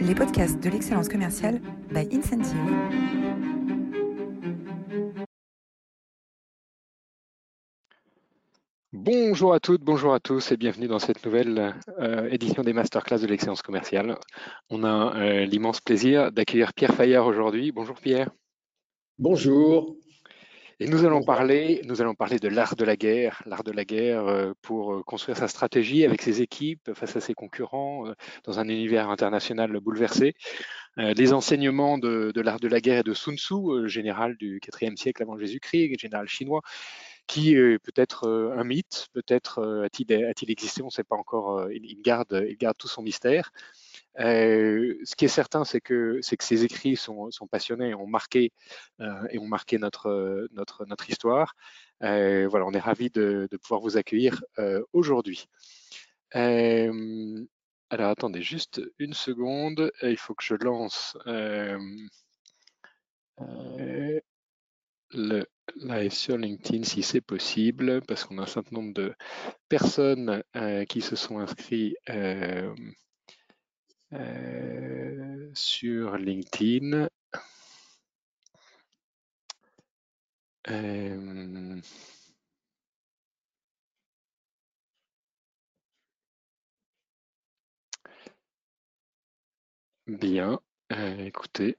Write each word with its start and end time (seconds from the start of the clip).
les 0.00 0.14
podcasts 0.14 0.58
de 0.62 0.70
l'excellence 0.70 1.08
commerciale 1.08 1.60
by 1.92 2.08
Incentive. 2.12 2.56
Bonjour 8.92 9.52
à 9.52 9.60
toutes, 9.60 9.82
bonjour 9.82 10.14
à 10.14 10.20
tous 10.20 10.52
et 10.52 10.56
bienvenue 10.56 10.88
dans 10.88 10.98
cette 10.98 11.24
nouvelle 11.24 11.74
euh, 11.98 12.28
édition 12.30 12.62
des 12.62 12.72
masterclass 12.72 13.18
de 13.18 13.26
l'excellence 13.26 13.62
commerciale. 13.62 14.18
On 14.70 14.84
a 14.84 15.16
euh, 15.16 15.44
l'immense 15.44 15.80
plaisir 15.80 16.32
d'accueillir 16.32 16.72
Pierre 16.72 16.94
Fayard 16.94 17.26
aujourd'hui. 17.26 17.70
Bonjour 17.70 17.96
Pierre. 17.96 18.30
Bonjour. 19.18 19.96
Et 20.82 20.86
nous 20.86 21.04
allons 21.04 21.22
parler, 21.22 21.82
nous 21.84 22.00
allons 22.00 22.14
parler 22.14 22.38
de 22.38 22.48
l'art 22.48 22.74
de 22.74 22.86
la 22.86 22.96
guerre, 22.96 23.42
l'art 23.44 23.64
de 23.64 23.70
la 23.70 23.84
guerre 23.84 24.26
euh, 24.26 24.52
pour 24.62 24.94
euh, 24.94 25.02
construire 25.02 25.36
sa 25.36 25.46
stratégie 25.46 26.06
avec 26.06 26.22
ses 26.22 26.40
équipes 26.40 26.94
face 26.94 27.16
à 27.16 27.20
ses 27.20 27.34
concurrents 27.34 28.08
euh, 28.08 28.14
dans 28.44 28.58
un 28.60 28.66
univers 28.66 29.10
international 29.10 29.78
bouleversé. 29.78 30.34
Les 30.96 31.32
enseignements 31.32 31.98
de, 31.98 32.32
l'art 32.40 32.58
de 32.58 32.66
la 32.66 32.80
guerre 32.80 33.00
et 33.00 33.02
de 33.02 33.14
Sun 33.14 33.36
Tzu, 33.36 33.88
général 33.88 34.36
du 34.36 34.60
IVe 34.80 34.96
siècle 34.96 35.22
avant 35.22 35.38
Jésus-Christ, 35.38 35.98
général 35.98 36.28
chinois, 36.28 36.62
qui 37.26 37.54
peut 37.54 37.92
être 37.94 38.28
un 38.28 38.64
mythe, 38.64 39.06
peut-être 39.12 39.62
a-t-il 39.84 40.50
existé, 40.50 40.82
on 40.82 40.86
ne 40.86 40.90
sait 40.90 41.04
pas 41.04 41.14
encore, 41.14 41.70
il 41.70 42.02
garde 42.02 42.76
tout 42.76 42.88
son 42.88 43.02
mystère. 43.02 43.52
Euh, 44.18 44.96
ce 45.04 45.14
qui 45.14 45.26
est 45.26 45.28
certain, 45.28 45.64
c'est 45.64 45.80
que, 45.80 46.18
ces 46.22 46.64
écrits 46.64 46.96
sont, 46.96 47.30
passionnés, 47.50 47.94
ont 47.94 48.06
marqué 48.06 48.52
euh, 49.00 49.26
et 49.30 49.38
ont 49.38 49.46
marqué 49.46 49.78
notre, 49.78 50.48
histoire. 51.08 51.54
Euh, 52.02 52.48
voilà, 52.48 52.66
on 52.66 52.72
est 52.72 52.80
ravis 52.80 53.10
de, 53.10 53.46
de 53.50 53.56
pouvoir 53.56 53.80
vous 53.80 53.96
accueillir 53.96 54.42
aujourd'hui. 54.92 55.46
alors 56.32 58.10
attendez 58.10 58.42
juste 58.42 58.80
une 58.98 59.14
seconde, 59.14 59.90
il 60.02 60.16
faut 60.16 60.34
que 60.34 60.44
je 60.44 60.54
lance 60.54 61.16
le 65.12 65.44
live 65.76 66.12
sur 66.12 66.36
LinkedIn 66.36 66.84
si 66.84 67.02
c'est 67.02 67.20
possible, 67.20 68.00
parce 68.02 68.24
qu'on 68.24 68.38
a 68.38 68.42
un 68.42 68.46
certain 68.46 68.76
nombre 68.76 68.94
de 68.94 69.14
personnes 69.68 70.42
qui 70.88 71.00
se 71.00 71.16
sont 71.16 71.38
inscrits 71.38 71.96
euh, 74.12 75.50
sur 75.54 76.16
LinkedIn. 76.16 77.08
Euh, 80.68 81.80
bien, 90.06 90.60
euh, 90.92 91.24
écoutez. 91.26 91.78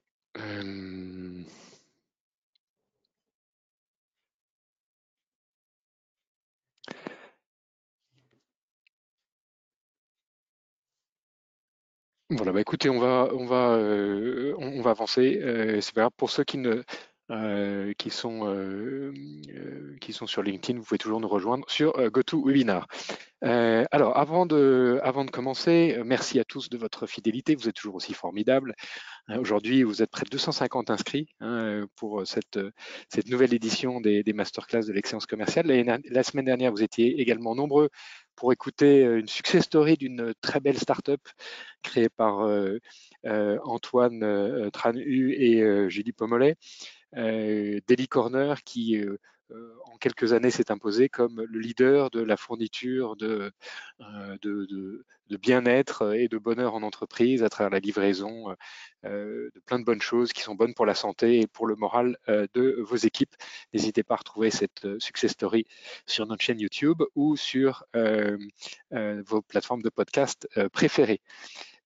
Voilà, 12.31 12.53
bah 12.53 12.61
écoutez, 12.61 12.89
on 12.89 12.97
va, 12.97 13.27
on 13.33 13.45
va, 13.45 13.71
euh, 13.71 14.55
on, 14.57 14.81
va 14.81 14.91
avancer. 14.91 15.41
Euh, 15.43 15.81
c'est 15.81 15.93
pas 15.93 16.01
grave. 16.01 16.11
Pour 16.15 16.29
ceux 16.29 16.45
qui 16.45 16.57
ne, 16.57 16.81
euh, 17.29 17.91
qui 17.97 18.09
sont 18.09 18.41
qui 19.99 20.13
sont 20.13 20.27
sur 20.27 20.41
LinkedIn, 20.41 20.79
vous 20.79 20.85
pouvez 20.85 20.97
toujours 20.97 21.19
nous 21.19 21.27
rejoindre 21.27 21.69
sur 21.69 21.91
GoToWebinar. 22.09 22.87
alors, 23.41 24.17
avant 24.17 24.45
de, 24.45 25.01
avant 25.03 25.25
de 25.25 25.31
commencer, 25.31 25.99
merci 26.05 26.39
à 26.39 26.45
tous 26.45 26.69
de 26.69 26.77
votre 26.77 27.05
fidélité. 27.05 27.55
Vous 27.55 27.67
êtes 27.67 27.75
toujours 27.75 27.95
aussi 27.95 28.13
formidables. 28.13 28.75
Aujourd'hui, 29.37 29.83
vous 29.83 30.01
êtes 30.01 30.09
près 30.09 30.23
de 30.23 30.29
250 30.29 30.89
inscrits 30.89 31.27
hein, 31.41 31.85
pour 31.97 32.25
cette, 32.25 32.59
cette 33.09 33.27
nouvelle 33.27 33.53
édition 33.53 33.99
des, 33.99 34.23
des 34.23 34.33
masterclass 34.33 34.85
de 34.85 34.93
l'excellence 34.93 35.25
commerciale. 35.25 35.67
La 36.09 36.23
semaine 36.23 36.45
dernière, 36.45 36.71
vous 36.71 36.83
étiez 36.83 37.19
également 37.19 37.55
nombreux 37.55 37.89
pour 38.41 38.51
écouter 38.51 39.05
euh, 39.05 39.19
une 39.19 39.27
success 39.27 39.65
story 39.65 39.97
d'une 39.97 40.33
très 40.41 40.59
belle 40.59 40.79
start-up 40.79 41.21
créée 41.83 42.09
par 42.09 42.39
euh, 42.39 42.79
euh, 43.27 43.59
Antoine 43.63 44.71
Tranu 44.71 45.35
et 45.35 45.61
Julie 45.91 46.11
Pomolet, 46.11 46.55
Daily 47.13 48.07
Corner, 48.09 48.63
qui 48.63 48.99
en 49.85 49.97
quelques 49.97 50.33
années 50.33 50.51
s'est 50.51 50.71
imposé 50.71 51.09
comme 51.09 51.41
le 51.41 51.59
leader 51.59 52.09
de 52.09 52.21
la 52.21 52.37
fourniture 52.37 53.15
de, 53.15 53.51
de 53.99 55.37
bien-être 55.37 56.15
et 56.15 56.27
de 56.27 56.37
bonheur 56.37 56.75
en 56.75 56.83
entreprise 56.83 57.43
à 57.43 57.49
travers 57.49 57.69
la 57.69 57.79
livraison 57.79 58.55
de 59.03 59.51
plein 59.65 59.79
de 59.79 59.83
bonnes 59.83 60.01
choses 60.01 60.33
qui 60.33 60.41
sont 60.41 60.55
bonnes 60.55 60.73
pour 60.73 60.85
la 60.85 60.95
santé 60.95 61.39
et 61.41 61.47
pour 61.47 61.67
le 61.67 61.75
moral 61.75 62.17
de 62.27 62.81
vos 62.81 62.95
équipes. 62.95 63.35
N'hésitez 63.73 64.03
pas 64.03 64.15
à 64.15 64.17
retrouver 64.17 64.51
cette 64.51 64.99
success 64.99 65.31
story 65.31 65.65
sur 66.05 66.25
notre 66.25 66.43
chaîne 66.43 66.59
YouTube 66.59 67.01
ou 67.15 67.35
sur 67.37 67.85
vos 68.91 69.41
plateformes 69.41 69.81
de 69.81 69.89
podcast 69.89 70.47
préférées. 70.71 71.21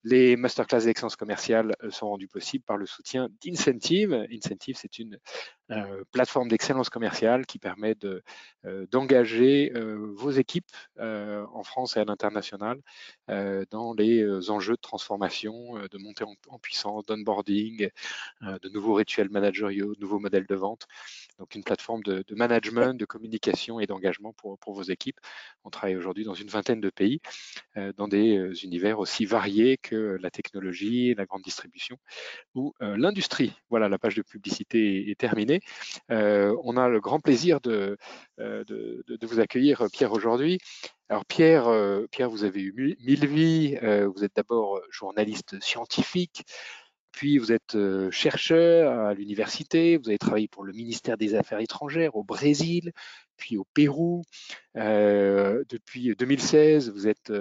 Les 0.08 0.36
masterclass 0.36 0.82
d'excellence 0.86 1.16
commerciale 1.16 1.76
sont 1.90 2.10
rendus 2.10 2.28
possibles 2.28 2.64
par 2.64 2.78
le 2.78 2.86
soutien 2.86 3.28
d'Incentive. 3.44 4.14
Incentive, 4.32 4.78
c'est 4.80 5.00
une 5.00 5.18
euh, 5.72 6.04
plateforme 6.12 6.48
d'excellence 6.48 6.92
commerciale 6.92 7.48
qui 7.48 7.58
permet 7.58 7.96
euh, 8.04 8.86
d'engager 8.92 9.72
euh, 9.76 10.14
vos 10.16 10.30
équipes 10.30 10.70
en 11.00 11.64
France 11.64 11.98
et 11.98 12.00
à 12.00 12.06
l'international 12.06 12.80
dans 13.28 13.94
les 13.98 14.50
enjeux 14.50 14.76
de 14.76 14.82
transformation, 14.82 15.76
de 15.92 15.98
montée 15.98 16.24
en, 16.50 16.60
puissance, 16.60 17.06
d'onboarding, 17.06 17.90
de 18.42 18.70
nouveaux 18.70 18.94
rituels 18.94 19.30
managériaux, 19.30 19.96
de 19.96 20.00
nouveaux 20.00 20.20
modèles 20.20 20.46
de 20.46 20.56
vente. 20.56 20.86
Donc 21.40 21.56
une 21.56 21.64
plateforme 21.64 22.04
de, 22.04 22.24
management, 22.36 22.94
de 22.94 23.06
communication 23.06 23.80
et 23.80 23.88
d'engagement 23.88 24.34
pour, 24.34 24.58
vos 24.68 24.84
équipes. 24.84 25.20
On 25.64 25.70
travaille 25.70 25.96
aujourd'hui 25.96 26.24
dans 26.24 26.34
une 26.34 26.48
vingtaine 26.48 26.82
de 26.82 26.90
pays, 26.90 27.20
dans 27.98 28.08
des 28.08 28.64
univers 28.64 29.00
aussi 29.00 29.26
variés 29.26 29.78
que 29.78 29.94
la 29.95 30.29
technologie, 30.29 31.13
la 31.16 31.25
grande 31.25 31.41
distribution 31.41 31.97
ou 32.53 32.73
l'industrie. 32.79 33.53
Voilà, 33.69 33.89
la 33.89 33.97
page 33.97 34.16
de 34.16 34.22
publicité 34.22 35.09
est 35.09 35.19
terminée. 35.19 35.61
Euh, 36.11 36.56
on 36.63 36.78
a 36.78 36.89
le 36.89 37.00
grand 37.00 37.19
plaisir 37.19 37.61
de, 37.61 37.97
euh, 38.39 38.63
de, 38.66 39.25
vous 39.25 39.39
accueillir, 39.39 39.85
Pierre, 39.91 40.11
aujourd'hui. 40.11 40.59
Alors 41.09 41.25
Pierre, 41.25 41.67
euh, 41.67 42.07
Pierre, 42.11 42.29
vous 42.29 42.44
avez 42.44 42.61
eu 42.61 42.95
mille 43.00 43.28
vies. 43.28 43.78
vous 44.16 44.23
êtes 44.23 44.35
d'abord 44.35 44.81
journaliste 44.89 45.61
scientifique, 45.61 46.44
puis 47.12 47.38
vous 47.38 47.51
êtes 47.51 47.77
chercheur 48.12 49.07
à 49.07 49.13
l'université, 49.13 49.97
vous 49.97 50.09
avez 50.09 50.17
travaillé 50.17 50.47
pour 50.47 50.63
le 50.63 50.73
ministère 50.73 51.17
des 51.17 51.35
Affaires 51.35 51.59
étrangères 51.59 52.16
au 52.16 52.23
Brésil, 52.23 52.91
puis 53.38 53.57
au 53.57 53.66
Pérou. 53.73 54.23
depuis 54.75 56.16
2016, 56.16 56.91
vous 56.91 57.07
êtes 57.07 57.31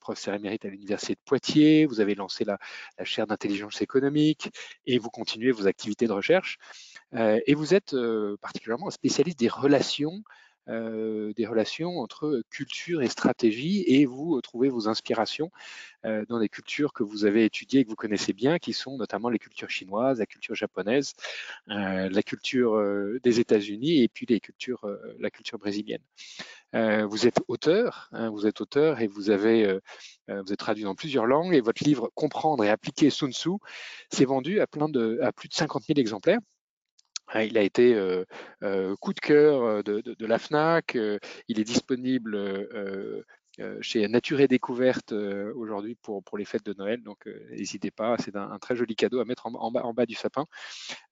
professeur 0.00 0.34
émérite 0.34 0.64
à 0.64 0.68
l'université 0.68 1.14
de 1.14 1.20
Poitiers, 1.24 1.86
vous 1.86 2.00
avez 2.00 2.14
lancé 2.14 2.44
la, 2.44 2.58
chaire 3.04 3.26
d'intelligence 3.26 3.80
économique 3.80 4.50
et 4.86 4.98
vous 4.98 5.10
continuez 5.10 5.50
vos 5.50 5.66
activités 5.66 6.06
de 6.06 6.12
recherche. 6.12 6.58
Euh, 7.14 7.40
et 7.46 7.54
vous 7.54 7.74
êtes 7.74 7.94
euh, 7.94 8.36
particulièrement 8.40 8.88
un 8.88 8.90
spécialiste 8.90 9.38
des 9.38 9.48
relations 9.48 10.12
euh, 10.12 10.20
des 10.68 11.46
relations 11.46 11.98
entre 11.98 12.42
culture 12.50 13.02
et 13.02 13.08
stratégie 13.08 13.84
et 13.86 14.06
vous 14.06 14.40
trouvez 14.40 14.68
vos 14.68 14.88
inspirations 14.88 15.50
dans 16.04 16.38
des 16.38 16.48
cultures 16.48 16.92
que 16.92 17.02
vous 17.02 17.24
avez 17.24 17.44
étudiées 17.44 17.80
et 17.80 17.84
que 17.84 17.90
vous 17.90 17.96
connaissez 17.96 18.32
bien, 18.32 18.58
qui 18.58 18.72
sont 18.72 18.96
notamment 18.96 19.28
les 19.28 19.38
cultures 19.38 19.70
chinoises, 19.70 20.18
la 20.18 20.26
culture 20.26 20.54
japonaise, 20.54 21.14
la 21.66 22.22
culture 22.22 22.80
des 23.22 23.40
États-Unis 23.40 24.02
et 24.02 24.08
puis 24.08 24.26
les 24.28 24.40
cultures, 24.40 24.86
la 25.18 25.30
culture 25.30 25.58
brésilienne. 25.58 26.02
vous 26.72 27.26
êtes 27.26 27.40
auteur, 27.48 28.08
hein, 28.12 28.30
vous 28.30 28.46
êtes 28.46 28.60
auteur 28.60 29.00
et 29.00 29.06
vous 29.06 29.30
avez 29.30 29.78
vous 30.28 30.52
êtes 30.52 30.58
traduit 30.58 30.84
dans 30.84 30.94
plusieurs 30.94 31.26
langues 31.26 31.54
et 31.54 31.60
votre 31.60 31.82
livre 31.84 32.10
Comprendre 32.14 32.64
et 32.64 32.70
appliquer 32.70 33.10
Sun 33.10 33.32
Tzu 33.32 33.50
s'est 34.10 34.24
vendu 34.24 34.60
à 34.60 34.66
plein 34.66 34.88
de 34.88 35.18
à 35.22 35.32
plus 35.32 35.48
de 35.48 35.54
50 35.54 35.84
000 35.84 35.98
exemplaires. 35.98 36.40
Hein, 37.34 37.42
il 37.42 37.58
a 37.58 37.62
été 37.62 37.94
euh, 37.94 38.24
euh, 38.62 38.96
coup 38.96 39.12
de 39.12 39.20
cœur 39.20 39.62
euh, 39.62 39.82
de, 39.82 40.26
la 40.26 40.38
FNAC. 40.38 40.96
il 41.48 41.60
est 41.60 41.64
disponible 41.64 42.38
chez 43.80 44.06
Nature 44.06 44.40
et 44.40 44.48
Découverte 44.48 45.12
aujourd'hui 45.12 45.96
pour, 45.96 46.22
les 46.38 46.44
fêtes 46.44 46.64
de 46.64 46.74
Noël. 46.74 47.02
Donc, 47.02 47.28
n'hésitez 47.50 47.90
pas. 47.90 48.16
C'est 48.18 48.36
un, 48.36 48.58
très 48.58 48.76
joli 48.76 48.94
cadeau 48.94 49.20
à 49.20 49.24
mettre 49.24 49.46
en, 49.46 49.70
bas, 49.70 50.06
du 50.06 50.14
sapin. 50.14 50.46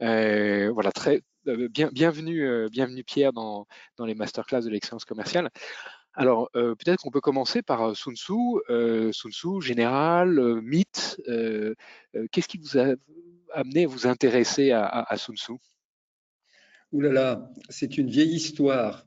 voilà, 0.00 0.92
très 0.92 1.22
bien, 1.44 1.90
bienvenue, 1.92 2.68
Pierre 3.06 3.32
dans, 3.32 3.66
les 3.98 4.14
masterclass 4.14 4.62
de 4.62 4.70
l'excellence 4.70 5.04
commerciale. 5.04 5.50
Alors, 6.14 6.50
peut-être 6.52 7.02
qu'on 7.02 7.10
peut 7.10 7.20
commencer 7.20 7.62
par 7.62 7.96
Sun 7.96 8.16
Tzu. 8.16 8.32
Sun 9.12 9.32
Tzu, 9.32 9.60
général, 9.60 10.60
mythe. 10.62 11.20
Qu'est-ce 12.32 12.48
qui 12.48 12.58
vous 12.58 12.78
a 12.78 12.94
amené 13.52 13.84
à 13.84 13.88
vous 13.88 14.06
intéresser 14.06 14.70
à, 14.72 14.86
à 14.86 15.16
Sun 15.16 15.36
Tzu? 15.36 15.54
Ouh 16.92 17.00
là 17.00 17.12
là, 17.12 17.52
c'est 17.68 17.98
une 17.98 18.08
vieille 18.08 18.34
histoire. 18.34 19.06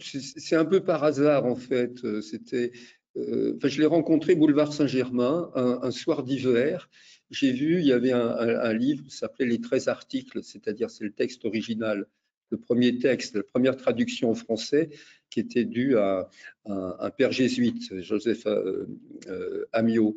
C'est 0.00 0.56
un 0.56 0.64
peu 0.64 0.84
par 0.84 1.02
hasard 1.02 1.44
en 1.44 1.56
fait. 1.56 2.20
C'était, 2.20 2.72
euh, 3.16 3.58
je 3.62 3.80
l'ai 3.80 3.86
rencontré 3.86 4.34
boulevard 4.34 4.72
Saint-Germain 4.72 5.50
un, 5.54 5.90
soir 5.90 6.22
d'hiver. 6.22 6.88
j'ai 7.30 7.52
vu, 7.52 7.80
il 7.80 7.86
y 7.86 7.92
avait 7.92 8.12
un, 8.12 8.72
livre 8.72 9.04
qui 9.04 9.16
s'appelait 9.16 9.46
Les 9.46 9.60
13 9.60 9.88
articles, 9.88 10.44
c'est-à-dire 10.44 10.90
c'est 10.90 11.04
le 11.04 11.12
texte 11.12 11.44
original, 11.44 12.06
le 12.50 12.58
premier 12.58 12.98
texte, 12.98 13.34
la 13.34 13.42
première 13.42 13.76
traduction 13.76 14.30
en 14.30 14.34
français 14.34 14.90
qui 15.30 15.40
était 15.40 15.64
due 15.64 15.96
à, 15.96 16.28
un 16.66 17.10
père 17.10 17.32
jésuite, 17.32 18.00
Joseph 18.00 18.46
euh, 18.46 18.86
euh, 19.26 19.64
Amiot. 19.72 20.14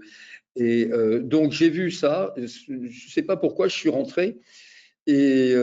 Et 0.58 0.90
donc 1.22 1.52
j'ai 1.52 1.70
vu 1.70 1.92
ça, 1.92 2.34
je 2.38 2.72
ne 2.72 2.90
sais 2.90 3.24
pas 3.24 3.36
pourquoi, 3.36 3.68
je 3.68 3.76
suis 3.76 3.90
rentré 3.90 4.40
et 5.07 5.54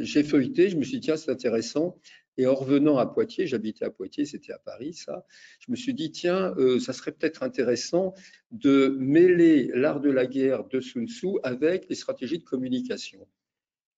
j'ai 0.00 0.22
feuilleté, 0.22 0.68
je 0.68 0.76
me 0.76 0.82
suis 0.82 0.98
dit 0.98 1.06
tiens 1.06 1.16
c'est 1.16 1.30
intéressant. 1.30 1.98
Et 2.36 2.46
en 2.46 2.54
revenant 2.54 2.98
à 2.98 3.06
Poitiers, 3.06 3.46
j'habitais 3.46 3.84
à 3.84 3.90
Poitiers, 3.90 4.24
c'était 4.24 4.52
à 4.52 4.58
Paris, 4.58 4.94
ça, 4.94 5.24
je 5.60 5.70
me 5.70 5.76
suis 5.76 5.94
dit, 5.94 6.10
tiens, 6.10 6.52
euh, 6.58 6.80
ça 6.80 6.92
serait 6.92 7.12
peut-être 7.12 7.42
intéressant 7.42 8.12
de 8.50 8.96
mêler 8.98 9.70
l'art 9.74 10.00
de 10.00 10.10
la 10.10 10.26
guerre 10.26 10.64
de 10.64 10.80
Sun 10.80 11.06
Tzu 11.06 11.38
avec 11.42 11.86
les 11.88 11.94
stratégies 11.94 12.38
de 12.38 12.44
communication. 12.44 13.26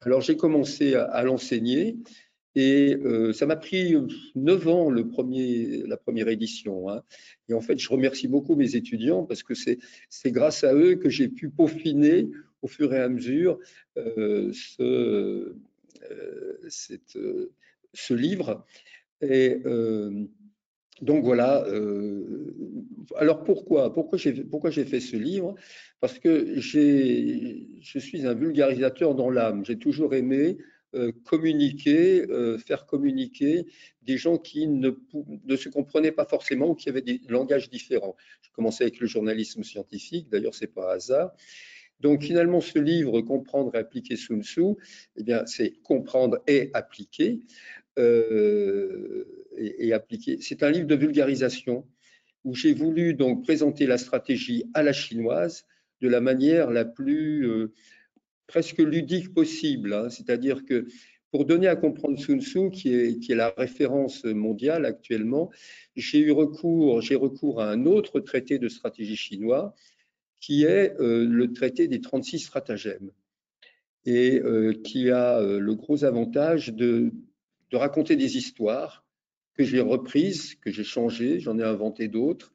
Alors 0.02 0.20
j'ai 0.20 0.36
commencé 0.36 0.94
à, 0.94 1.22
l'enseigner 1.22 1.96
et 2.54 2.96
euh, 2.96 3.32
ça 3.32 3.46
m'a 3.46 3.56
pris 3.56 3.96
neuf 4.34 4.68
ans 4.68 4.90
le 4.90 5.08
premier, 5.08 5.84
la 5.86 5.96
première 5.96 6.28
édition. 6.28 6.90
Hein. 6.90 7.02
Et 7.48 7.54
en 7.54 7.62
fait, 7.62 7.78
je 7.78 7.88
remercie 7.88 8.28
beaucoup 8.28 8.56
mes 8.56 8.76
étudiants 8.76 9.24
parce 9.24 9.42
que 9.42 9.54
c'est 9.54 9.78
grâce 10.30 10.64
à 10.64 10.74
eux 10.74 10.96
que 10.96 11.08
j'ai 11.08 11.28
pu 11.28 11.48
peaufiner 11.48 12.28
au 12.66 12.68
fur 12.68 12.92
et 12.92 13.00
à 13.00 13.08
mesure 13.08 13.58
euh, 13.96 14.52
ce, 14.52 15.54
cette 16.68 17.18
ce 17.96 18.14
livre. 18.14 18.64
Et 19.22 19.60
euh, 19.64 20.26
donc 21.00 21.24
voilà. 21.24 21.64
Euh, 21.66 22.54
alors 23.16 23.44
pourquoi 23.44 23.92
Pourquoi 23.92 24.18
j'ai 24.18 24.84
fait 24.84 25.00
ce 25.00 25.16
livre? 25.16 25.54
Parce 26.00 26.18
que 26.18 26.60
je 26.60 27.98
suis 27.98 28.26
un 28.26 28.34
vulgarisateur 28.34 29.14
dans 29.14 29.30
l'âme. 29.30 29.64
J'ai 29.64 29.78
toujours 29.78 30.14
aimé 30.14 30.58
euh, 30.94 31.12
communiquer, 31.24 32.26
faire 32.64 32.86
communiquer 32.86 33.66
des 34.02 34.18
gens 34.18 34.38
qui 34.38 34.68
ne, 34.68 34.90
se 35.56 35.68
comprenaient 35.68 36.12
pas 36.12 36.26
forcément 36.26 36.70
ou 36.70 36.74
qui 36.74 36.88
avaient 36.88 37.02
des 37.02 37.20
langages 37.28 37.70
différents. 37.70 38.16
J'ai 38.42 38.50
commencé 38.52 38.84
avec 38.84 39.00
le 39.00 39.06
journalisme 39.06 39.64
scientifique, 39.64 40.28
d'ailleurs 40.28 40.54
c'est 40.54 40.72
pas 40.72 40.92
hasard. 40.92 41.32
Donc 42.00 42.22
finalement, 42.22 42.60
ce 42.60 42.78
livre, 42.78 43.20
Comprendre 43.22 43.74
et 43.74 43.78
appliquer 43.78 44.16
Sun 44.16 44.42
Tzu, 44.42 44.74
eh 45.16 45.22
bien, 45.22 45.46
c'est 45.46 45.72
comprendre 45.82 46.42
et 46.46 46.70
appliquer. 46.74 47.40
Euh, 47.98 49.24
et, 49.56 49.94
appliquer. 49.94 50.38
C'est 50.40 50.62
un 50.62 50.70
livre 50.70 50.86
de 50.86 50.94
vulgarisation 50.94 51.86
où 52.44 52.54
j'ai 52.54 52.74
voulu 52.74 53.14
donc 53.14 53.44
présenter 53.44 53.86
la 53.86 53.96
stratégie 53.96 54.64
à 54.74 54.82
la 54.82 54.92
chinoise 54.92 55.64
de 56.02 56.08
la 56.08 56.20
manière 56.20 56.70
la 56.70 56.84
plus 56.84 57.48
euh, 57.48 57.72
presque 58.46 58.78
ludique 58.78 59.32
possible. 59.32 59.94
Hein. 59.94 60.10
C'est-à-dire 60.10 60.66
que 60.66 60.86
pour 61.30 61.46
donner 61.46 61.68
à 61.68 61.76
comprendre 61.76 62.18
Sun 62.18 62.40
Tzu, 62.40 62.70
qui 62.70 62.94
est, 62.94 63.18
qui 63.18 63.32
est 63.32 63.36
la 63.36 63.54
référence 63.56 64.24
mondiale 64.24 64.84
actuellement, 64.84 65.50
j'ai 65.96 66.18
eu 66.18 66.32
recours, 66.32 67.00
j'ai 67.00 67.14
recours 67.14 67.62
à 67.62 67.70
un 67.70 67.86
autre 67.86 68.20
traité 68.20 68.58
de 68.58 68.68
stratégie 68.68 69.16
chinois, 69.16 69.74
qui 70.40 70.64
est 70.64 70.98
euh, 71.00 71.26
le 71.26 71.52
traité 71.52 71.88
des 71.88 72.00
36 72.00 72.40
stratagèmes, 72.40 73.10
et 74.04 74.40
qui 74.84 75.10
a 75.10 75.40
le 75.40 75.74
gros 75.74 76.04
avantage 76.04 76.72
de, 76.72 77.10
raconter 77.72 78.14
des 78.14 78.36
histoires 78.36 79.04
que 79.54 79.64
j'ai 79.64 79.80
reprises, 79.80 80.54
que 80.54 80.70
j'ai 80.70 80.84
changées, 80.84 81.40
j'en 81.40 81.58
ai 81.58 81.64
inventé 81.64 82.06
d'autres. 82.06 82.52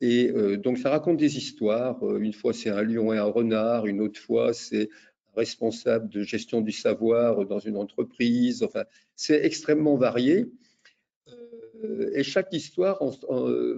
Et 0.00 0.30
euh, 0.30 0.56
donc, 0.56 0.78
ça 0.78 0.90
raconte 0.90 1.16
des 1.16 1.36
histoires. 1.36 2.02
Euh, 2.04 2.18
une 2.18 2.32
fois, 2.32 2.52
c'est 2.52 2.70
un 2.70 2.82
lion 2.82 3.12
et 3.12 3.18
un 3.18 3.24
renard. 3.24 3.86
Une 3.86 4.00
autre 4.00 4.20
fois, 4.20 4.52
c'est 4.52 4.88
responsable 5.34 6.08
de 6.08 6.22
gestion 6.22 6.60
du 6.60 6.72
savoir 6.72 7.44
dans 7.46 7.58
une 7.58 7.76
entreprise. 7.76 8.62
Enfin, 8.62 8.84
c'est 9.16 9.44
extrêmement 9.44 9.96
varié. 9.96 10.50
Euh, 11.84 12.10
et 12.14 12.22
chaque 12.22 12.52
histoire, 12.52 12.98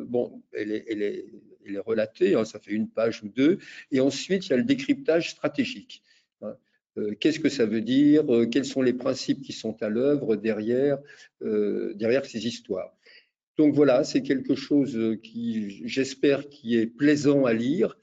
bon, 0.06 0.42
elle 0.52 0.72
est, 0.72 1.26
elle 1.66 1.76
est 1.76 1.78
relatée, 1.78 2.34
hein, 2.34 2.44
ça 2.44 2.58
fait 2.58 2.72
une 2.72 2.88
page 2.88 3.22
ou 3.22 3.28
deux. 3.28 3.58
Et 3.90 4.00
ensuite, 4.00 4.46
il 4.46 4.50
y 4.50 4.52
a 4.52 4.56
le 4.56 4.64
décryptage 4.64 5.30
stratégique. 5.30 6.02
Euh, 6.98 7.14
qu'est-ce 7.18 7.40
que 7.40 7.48
ça 7.48 7.66
veut 7.66 7.80
dire, 7.80 8.32
euh, 8.34 8.46
quels 8.46 8.64
sont 8.64 8.82
les 8.82 8.92
principes 8.92 9.42
qui 9.42 9.52
sont 9.52 9.80
à 9.82 9.88
l'œuvre 9.88 10.36
derrière, 10.36 10.98
euh, 11.42 11.94
derrière 11.94 12.24
ces 12.24 12.46
histoires. 12.46 12.92
Donc 13.56 13.74
voilà, 13.74 14.04
c'est 14.04 14.22
quelque 14.22 14.54
chose 14.54 14.98
qui, 15.22 15.86
j'espère, 15.86 16.48
qui 16.48 16.76
est 16.76 16.86
plaisant 16.86 17.44
à 17.44 17.52
lire 17.52 17.96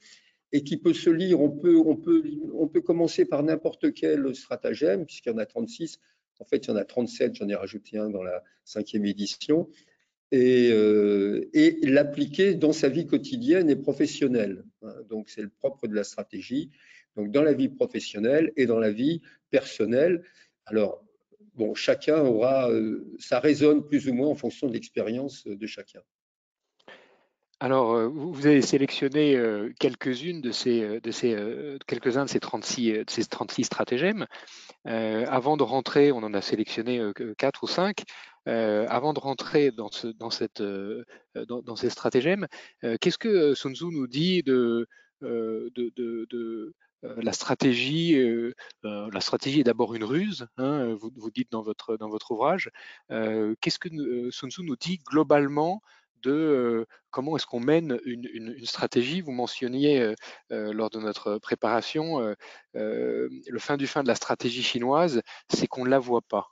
et 0.52 0.62
qui 0.62 0.76
peut 0.78 0.94
se 0.94 1.10
lire. 1.10 1.40
On 1.40 1.50
peut, 1.50 1.76
on 1.76 1.96
peut, 1.96 2.22
on 2.54 2.68
peut 2.68 2.80
commencer 2.80 3.24
par 3.24 3.42
n'importe 3.42 3.92
quel 3.92 4.34
stratagème, 4.34 5.04
puisqu'il 5.04 5.30
y 5.30 5.34
en 5.34 5.38
a 5.38 5.46
36. 5.46 5.98
En 6.40 6.44
fait, 6.44 6.66
il 6.66 6.68
y 6.68 6.70
en 6.70 6.76
a 6.76 6.84
37, 6.84 7.34
j'en 7.34 7.48
ai 7.48 7.56
rajouté 7.56 7.98
un 7.98 8.08
dans 8.08 8.22
la 8.22 8.44
cinquième 8.64 9.04
édition. 9.04 9.68
Et, 10.30 10.68
et 11.54 11.86
l'appliquer 11.86 12.54
dans 12.54 12.72
sa 12.72 12.90
vie 12.90 13.06
quotidienne 13.06 13.70
et 13.70 13.76
professionnelle. 13.76 14.64
Hein. 14.82 14.94
Donc, 15.08 15.30
c'est 15.30 15.40
le 15.40 15.48
propre 15.48 15.88
de 15.88 15.94
la 15.94 16.04
stratégie 16.04 16.70
donc 17.18 17.32
dans 17.32 17.42
la 17.42 17.52
vie 17.52 17.68
professionnelle 17.68 18.52
et 18.56 18.66
dans 18.66 18.78
la 18.78 18.92
vie 18.92 19.22
personnelle. 19.50 20.22
Alors, 20.66 21.04
bon, 21.54 21.74
chacun 21.74 22.20
aura, 22.20 22.70
euh, 22.70 23.12
ça 23.18 23.40
résonne 23.40 23.84
plus 23.84 24.08
ou 24.08 24.14
moins 24.14 24.28
en 24.28 24.36
fonction 24.36 24.68
de 24.68 24.72
l'expérience 24.72 25.44
de 25.44 25.66
chacun. 25.66 26.00
Alors, 27.60 27.92
euh, 27.94 28.06
vous 28.08 28.46
avez 28.46 28.62
sélectionné 28.62 29.34
euh, 29.36 29.72
quelques-unes 29.80 30.40
de 30.40 30.52
ces, 30.52 31.00
ces 31.10 31.36
quelques-uns 31.86 32.24
de 32.24 32.30
ces 32.30 32.40
36, 32.40 32.92
de 32.92 33.04
ces 33.08 33.24
36 33.24 33.64
stratagèmes. 33.64 34.26
avant 34.84 35.56
de 35.56 35.64
rentrer, 35.64 36.12
on 36.12 36.18
en 36.18 36.34
a 36.34 36.40
sélectionné 36.40 37.00
quatre 37.36 37.64
ou 37.64 37.66
cinq. 37.66 38.04
avant 38.46 39.12
de 39.12 39.20
rentrer 39.20 39.70
dans, 39.72 39.90
ce, 39.90 40.08
dans, 40.08 40.30
cette, 40.30 40.62
dans, 40.62 41.76
ces 41.76 41.90
stratagèmes, 41.90 42.46
qu'est-ce 43.00 43.18
que 43.18 43.54
Sun 43.54 43.74
Tzu 43.74 43.86
nous 43.86 44.06
dit 44.06 44.42
de, 44.42 44.86
de, 45.22 45.70
de 45.96 46.74
euh, 47.04 47.14
la 47.22 47.32
stratégie, 47.32 48.16
euh, 48.16 48.52
euh, 48.84 49.08
la 49.12 49.20
stratégie 49.20 49.60
est 49.60 49.64
d'abord 49.64 49.94
une 49.94 50.04
ruse. 50.04 50.46
Hein, 50.56 50.94
vous, 50.94 51.10
vous, 51.14 51.30
dites 51.30 51.50
dans 51.52 51.62
votre 51.62 51.96
dans 51.96 52.08
votre 52.08 52.32
ouvrage. 52.32 52.70
Qu'est-ce 53.08 53.78
que 53.78 54.30
Sun 54.30 54.50
Tzu 54.50 54.62
nous 54.62 54.76
dit 54.76 54.98
globalement 55.06 55.80
de 56.22 56.86
comment 57.10 57.36
est-ce 57.36 57.46
qu'on 57.46 57.60
mène 57.60 57.98
une, 58.04 58.54
stratégie. 58.64 59.20
Vous 59.20 59.32
mentionniez 59.32 60.14
lors 60.50 60.90
de 60.90 60.98
notre 60.98 61.38
préparation 61.38 62.34
le 62.74 63.58
fin 63.58 63.76
du 63.76 63.86
fin 63.86 64.02
de 64.02 64.08
la 64.08 64.14
stratégie 64.14 64.62
chinoise, 64.62 65.22
c'est 65.48 65.66
qu'on 65.66 65.84
ne 65.84 65.90
la 65.90 65.98
voit 65.98 66.22
pas. 66.22 66.48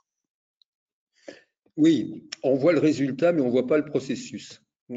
Oui, 1.75 2.27
on 2.43 2.55
voit 2.55 2.73
le 2.73 2.79
résultat, 2.79 3.31
mais 3.31 3.41
on 3.41 3.45
ne 3.45 3.51
voit 3.51 3.67
pas 3.67 3.77
le 3.77 3.85
processus. 3.85 4.61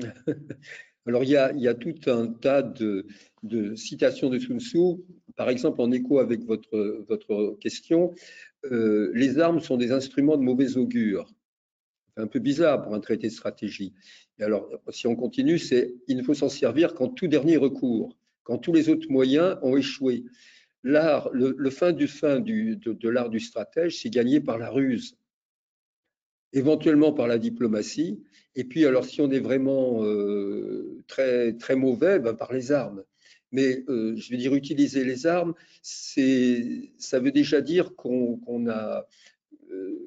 Alors, 1.06 1.24
il 1.24 1.30
y, 1.30 1.36
a, 1.36 1.74
tout 1.74 1.94
un 2.06 2.28
tas 2.28 2.62
de, 2.62 3.06
citations 3.74 4.30
de 4.30 4.38
Sun 4.38 4.60
Tzu 4.60 5.02
par 5.36 5.48
exemple, 5.48 5.80
en 5.80 5.90
écho 5.90 6.18
avec 6.18 6.44
votre, 6.44 7.04
votre 7.08 7.56
question, 7.60 8.14
les 8.70 9.38
armes 9.38 9.60
sont 9.60 9.76
des 9.76 9.92
instruments 9.92 10.36
de 10.36 10.42
mauvais 10.42 10.76
augure. 10.76 11.26
Un 12.16 12.26
peu 12.26 12.38
bizarre 12.38 12.82
pour 12.82 12.94
un 12.94 13.00
traité 13.00 13.28
de 13.28 13.32
stratégie. 13.32 13.94
Et 14.38 14.42
alors, 14.42 14.68
si 14.90 15.06
on 15.06 15.16
continue, 15.16 15.58
c'est 15.58 15.94
il 16.08 16.16
ne 16.16 16.22
faut 16.22 16.34
s'en 16.34 16.48
servir 16.48 16.94
qu'en 16.94 17.08
tout 17.08 17.28
dernier 17.28 17.56
recours, 17.56 18.16
quand 18.42 18.58
tous 18.58 18.72
les 18.72 18.88
autres 18.88 19.10
moyens 19.10 19.58
ont 19.62 19.76
échoué. 19.76 20.24
L'art, 20.82 21.28
le, 21.32 21.70
fin 21.70 21.92
du 21.92 22.08
fin 22.08 22.40
du, 22.40 22.76
de, 22.76 23.08
l'art 23.08 23.28
du 23.28 23.38
stratège, 23.38 24.00
c'est 24.00 24.08
gagné 24.08 24.40
par 24.40 24.56
la 24.56 24.70
ruse, 24.70 25.18
éventuellement 26.54 27.12
par 27.12 27.28
la 27.28 27.36
diplomatie, 27.36 28.22
et 28.56 28.64
puis 28.64 28.86
alors 28.86 29.04
si 29.04 29.20
on 29.20 29.30
est 29.30 29.40
vraiment 29.40 30.02
euh, 30.04 31.02
très, 31.06 31.52
très 31.52 31.76
mauvais, 31.76 32.18
ben, 32.18 32.34
par 32.34 32.52
les 32.52 32.72
armes. 32.72 33.04
Mais 33.52 33.84
euh, 33.88 34.16
je 34.16 34.30
veux 34.30 34.38
dire, 34.38 34.54
utiliser 34.54 35.04
les 35.04 35.26
armes, 35.26 35.54
ça 35.82 37.18
veut 37.18 37.32
déjà 37.32 37.60
dire 37.60 37.94
qu'on 37.94 38.68
a, 38.68 39.06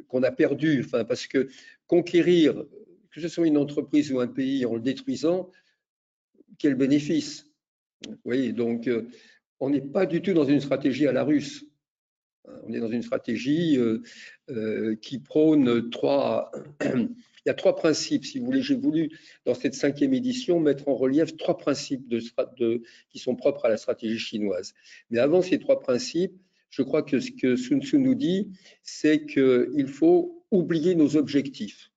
qu'on 0.07 0.23
a 0.23 0.31
perdu, 0.31 0.83
enfin, 0.85 1.03
parce 1.05 1.27
que 1.27 1.49
conquérir, 1.87 2.65
que 3.11 3.21
ce 3.21 3.27
soit 3.27 3.47
une 3.47 3.57
entreprise 3.57 4.11
ou 4.11 4.19
un 4.19 4.27
pays 4.27 4.65
en 4.65 4.75
le 4.75 4.81
détruisant, 4.81 5.49
quel 6.57 6.75
bénéfice? 6.75 7.49
Vous 8.07 8.17
voyez, 8.25 8.51
donc 8.51 8.87
euh, 8.87 9.07
on 9.59 9.69
n'est 9.69 9.81
pas 9.81 10.05
du 10.05 10.21
tout 10.21 10.33
dans 10.33 10.45
une 10.45 10.59
stratégie 10.59 11.07
à 11.07 11.11
la 11.11 11.23
russe. 11.23 11.65
On 12.65 12.73
est 12.73 12.79
dans 12.79 12.91
une 12.91 13.03
stratégie 13.03 13.79
qui 15.01 15.19
prône 15.19 15.89
trois, 15.89 16.51
il 17.45 17.49
y 17.49 17.49
a 17.49 17.53
trois 17.53 17.75
principes, 17.75 18.25
si 18.25 18.39
vous 18.39 18.45
voulez. 18.45 18.61
J'ai 18.61 18.75
voulu, 18.75 19.17
dans 19.45 19.53
cette 19.53 19.73
cinquième 19.73 20.13
édition, 20.13 20.59
mettre 20.59 20.87
en 20.87 20.95
relief 20.95 21.35
trois 21.35 21.57
principes 21.57 22.13
qui 23.09 23.19
sont 23.19 23.35
propres 23.35 23.65
à 23.65 23.69
la 23.69 23.77
stratégie 23.77 24.19
chinoise. 24.19 24.73
Mais 25.09 25.19
avant 25.19 25.41
ces 25.41 25.59
trois 25.59 25.79
principes, 25.79 26.33
je 26.73 26.81
crois 26.81 27.03
que 27.03 27.19
ce 27.19 27.29
que 27.29 27.55
Sun 27.55 27.83
Tzu 27.83 27.99
nous 27.99 28.15
dit, 28.15 28.49
c'est 28.81 29.27
qu'il 29.27 29.87
faut 29.87 30.43
oublier 30.49 30.95
nos 30.95 31.15
objectifs. 31.17 31.91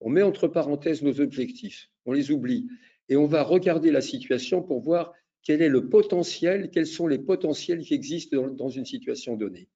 On 0.00 0.08
met 0.08 0.22
entre 0.22 0.46
parenthèses 0.46 1.02
nos 1.02 1.20
objectifs, 1.20 1.90
on 2.06 2.12
les 2.12 2.30
oublie. 2.30 2.68
Et 3.08 3.16
on 3.16 3.26
va 3.26 3.42
regarder 3.42 3.90
la 3.90 4.00
situation 4.00 4.62
pour 4.62 4.82
voir 4.82 5.12
quel 5.42 5.62
est 5.62 5.68
le 5.68 5.88
potentiel, 5.88 6.70
quels 6.70 6.86
sont 6.86 7.08
les 7.08 7.18
potentiels 7.18 7.80
qui 7.80 7.92
existent 7.92 8.40
dans, 8.50 8.68
une 8.68 8.84
situation 8.84 9.34
donnée. 9.34 9.68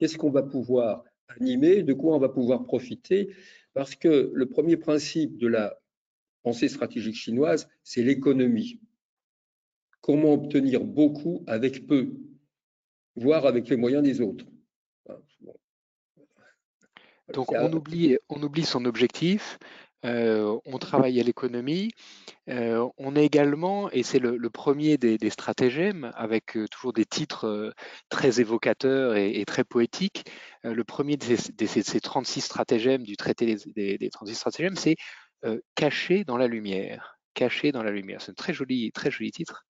Qu'est-ce 0.00 0.18
qu'on 0.18 0.32
va 0.32 0.42
pouvoir 0.42 1.04
animer, 1.28 1.84
de 1.84 1.92
quoi 1.92 2.16
on 2.16 2.18
va 2.18 2.28
pouvoir 2.28 2.64
profiter, 2.64 3.30
parce 3.74 3.94
que 3.94 4.32
le 4.34 4.46
premier 4.46 4.76
principe 4.76 5.38
de 5.38 5.46
la 5.46 5.78
pensée 6.42 6.68
stratégique 6.68 7.14
chinoise, 7.14 7.68
c'est 7.84 8.02
l'économie. 8.02 8.80
Comment 10.00 10.32
obtenir 10.32 10.82
beaucoup 10.82 11.44
avec 11.46 11.86
peu, 11.86 12.12
voire 13.16 13.46
avec 13.46 13.68
les 13.68 13.76
moyens 13.76 14.02
des 14.02 14.20
autres. 14.20 14.44
Donc 17.32 17.52
on 17.52 17.72
oublie, 17.72 18.18
on 18.28 18.42
oublie 18.42 18.64
son 18.64 18.84
objectif, 18.84 19.58
euh, 20.04 20.58
on 20.66 20.78
travaille 20.78 21.18
à 21.20 21.22
l'économie. 21.22 21.90
Euh, 22.50 22.86
on 22.98 23.16
est 23.16 23.24
également, 23.24 23.90
et 23.90 24.02
c'est 24.02 24.18
le, 24.18 24.50
premier 24.50 24.98
des, 24.98 25.30
stratagèmes, 25.30 26.12
avec 26.14 26.56
euh, 26.56 26.68
toujours 26.68 26.92
des 26.92 27.06
titres 27.06 27.72
très 28.10 28.40
évocateurs 28.40 29.16
et, 29.16 29.44
très 29.46 29.64
poétiques, 29.64 30.24
le 30.62 30.84
premier 30.84 31.16
de 31.16 31.36
ces, 31.36 32.00
36 32.00 32.40
stratagèmes 32.42 33.02
du 33.02 33.16
traité 33.16 33.56
des, 33.74 33.98
des 33.98 34.10
36 34.10 34.34
stratagèmes, 34.34 34.76
c'est 34.76 34.96
caché 35.74 36.24
dans 36.24 36.36
la 36.36 36.46
lumière. 36.46 37.18
Caché 37.34 37.72
dans 37.72 37.82
la 37.82 37.90
lumière. 37.90 38.20
C'est 38.20 38.32
un 38.32 38.34
très 38.34 38.52
joli, 38.52 38.92
très 38.92 39.10
joli 39.10 39.30
titre. 39.32 39.64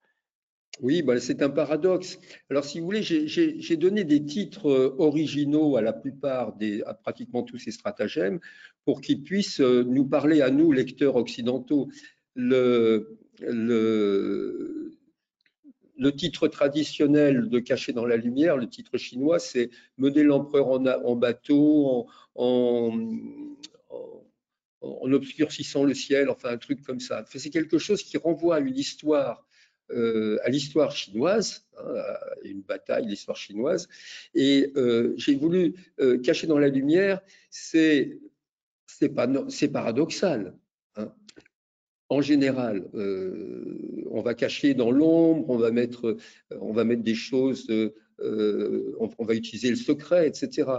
Oui, 0.80 1.02
bah, 1.02 1.20
c'est 1.20 1.42
un 1.42 1.50
paradoxe. 1.50 2.18
Alors, 2.50 2.64
si 2.64 2.80
vous 2.80 2.86
voulez, 2.86 3.02
j'ai 3.02 3.76
donné 3.76 4.04
des 4.04 4.24
titres 4.24 4.68
euh, 4.68 4.96
originaux 4.98 5.76
à 5.76 5.82
la 5.82 5.92
plupart 5.92 6.54
des, 6.56 6.82
à 6.82 6.94
pratiquement 6.94 7.44
tous 7.44 7.58
ces 7.58 7.70
stratagèmes, 7.70 8.40
pour 8.84 9.00
qu'ils 9.00 9.22
puissent 9.22 9.60
euh, 9.60 9.84
nous 9.84 10.04
parler 10.04 10.42
à 10.42 10.50
nous, 10.50 10.72
lecteurs 10.72 11.16
occidentaux. 11.16 11.88
Le, 12.34 13.16
titre 16.16 16.48
traditionnel 16.48 17.48
de 17.48 17.58
Cacher 17.60 17.92
dans 17.92 18.04
la 18.04 18.16
lumière, 18.16 18.56
le 18.56 18.68
titre 18.68 18.98
chinois, 18.98 19.38
c'est 19.38 19.70
Mener 19.96 20.24
l'empereur 20.24 20.68
en, 20.68 21.16
bateau, 21.16 22.08
en, 22.34 22.98
en 24.80 25.12
obscurcissant 25.12 25.84
le 25.84 25.94
ciel, 25.94 26.28
enfin 26.30 26.50
un 26.50 26.58
truc 26.58 26.82
comme 26.82 27.00
ça. 27.00 27.24
C'est 27.32 27.50
quelque 27.50 27.78
chose 27.78 28.02
qui 28.02 28.16
renvoie 28.16 28.56
à 28.56 28.60
une 28.60 28.76
histoire 28.76 29.46
euh, 29.90 30.38
à 30.42 30.48
l'histoire 30.48 30.92
chinoise, 30.92 31.66
hein, 31.78 31.94
une 32.42 32.62
bataille, 32.62 33.06
l'histoire 33.06 33.36
chinoise. 33.36 33.86
Et 34.34 34.72
euh, 34.76 35.12
j'ai 35.18 35.34
voulu 35.34 35.74
euh, 36.00 36.18
cacher 36.18 36.46
dans 36.46 36.58
la 36.58 36.68
lumière, 36.68 37.20
c'est 37.50 38.18
paradoxal. 39.72 40.56
Hein. 40.96 41.12
En 42.08 42.22
général, 42.22 42.88
on 44.10 44.22
va 44.22 44.34
cacher 44.34 44.74
dans 44.74 44.90
l'ombre, 44.90 45.48
on 45.50 45.56
va 45.56 45.70
mettre, 45.70 46.16
on 46.50 46.72
va 46.72 46.84
mettre 46.84 47.02
des 47.02 47.14
choses, 47.14 47.66
on, 48.20 49.24
va 49.24 49.34
utiliser 49.34 49.70
le 49.70 49.76
secret, 49.76 50.28
etc. 50.28 50.70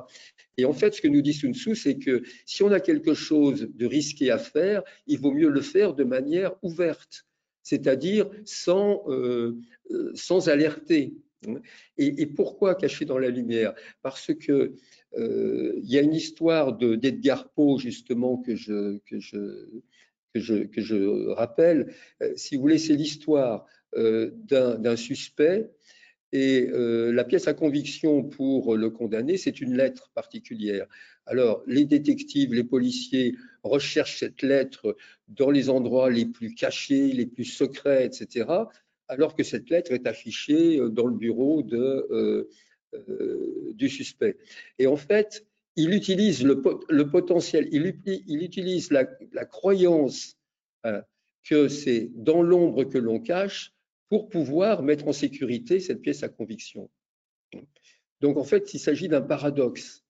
Et 0.57 0.65
en 0.65 0.73
fait, 0.73 0.93
ce 0.93 1.01
que 1.01 1.07
nous 1.07 1.21
dit 1.21 1.33
Sun 1.33 1.53
Tzu, 1.53 1.75
c'est 1.75 1.97
que 1.97 2.23
si 2.45 2.63
on 2.63 2.71
a 2.71 2.79
quelque 2.79 3.13
chose 3.13 3.67
de 3.73 3.85
risqué 3.85 4.31
à 4.31 4.37
faire, 4.37 4.83
il 5.07 5.19
vaut 5.19 5.31
mieux 5.31 5.49
le 5.49 5.61
faire 5.61 5.93
de 5.93 6.03
manière 6.03 6.53
ouverte 6.61 7.25
c'est-à-dire 7.65 8.29
sans, 8.45 9.03
euh, 9.09 9.57
euh, 9.89 10.11
sans 10.13 10.49
alerter. 10.49 11.15
Et, 11.97 12.25
pourquoi 12.25 12.75
cacher 12.75 13.05
dans 13.05 13.19
la 13.19 13.29
lumière? 13.29 13.73
Parce 14.01 14.33
que 14.33 14.73
euh, 15.17 15.73
il 15.83 15.91
y 15.91 15.97
a 15.97 16.01
une 16.01 16.13
histoire 16.13 16.77
d'Edgar 16.77 17.49
Poe 17.49 17.77
justement 17.77 18.37
que 18.37 18.55
je, 18.55 18.97
que 18.99 19.19
je, 19.19 19.67
que 20.33 20.39
je, 20.39 20.63
que 20.63 20.81
je 20.81 21.27
rappelle. 21.29 21.93
si 22.35 22.55
vous 22.55 22.61
voulez, 22.61 22.79
c'est 22.79 22.95
l'histoire 22.95 23.65
d'un 23.95 24.95
suspect 24.95 25.69
et 26.35 26.69
la 26.71 27.23
pièce 27.23 27.47
à 27.47 27.53
conviction 27.53 28.23
pour 28.23 28.75
le 28.75 28.89
condamner, 28.89 29.37
c'est 29.37 29.61
une 29.61 29.75
lettre 29.75 30.11
particulière. 30.13 30.85
Alors, 31.25 31.63
les 31.65 31.85
détectives, 31.85 32.53
les 32.53 32.63
policiers 32.63 33.35
recherchent 33.63 34.19
cette 34.19 34.41
lettre 34.41 34.95
dans 35.27 35.49
les 35.49 35.69
endroits 35.69 36.09
les 36.09 36.25
plus 36.25 36.53
cachés, 36.53 37.11
les 37.11 37.25
plus 37.25 37.45
secrets, 37.45 38.05
etc., 38.05 38.45
alors 39.07 39.35
que 39.35 39.43
cette 39.43 39.69
lettre 39.69 39.91
est 39.91 40.07
affichée 40.07 40.79
euh, 40.79 40.89
dans 40.89 41.05
le 41.05 41.15
bureau 41.15 41.63
euh, 41.71 42.49
euh, 42.93 43.71
du 43.73 43.89
suspect. 43.89 44.37
Et 44.79 44.87
en 44.87 44.95
fait, 44.95 45.45
il 45.75 45.93
utilise 45.93 46.43
le, 46.43 46.61
potentiel, 47.09 47.67
il, 47.71 47.95
il 48.05 48.43
utilise 48.43 48.91
la, 48.91 49.05
croyance 49.45 50.37
que 51.43 51.67
c'est 51.67 52.09
dans 52.15 52.41
l'ombre 52.41 52.85
que 52.85 52.97
l'on 52.97 53.19
cache 53.19 53.74
pour 54.09 54.29
pouvoir 54.29 54.83
mettre 54.83 55.07
en 55.07 55.13
sécurité 55.13 55.79
cette 55.79 56.01
pièce 56.01 56.23
à 56.23 56.29
conviction. 56.29 56.89
Donc 58.21 58.37
en 58.37 58.43
fait, 58.43 58.73
il 58.73 58.79
s'agit 58.79 59.07
d'un 59.07 59.21
paradoxe 59.21 60.05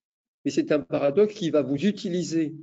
mais 0.46 0.52
c'est 0.52 0.72
un 0.72 0.80
paradoxe 0.80 1.34
qui 1.34 1.50
va 1.50 1.64
vous 1.64 1.86
utiliser. 1.86 2.54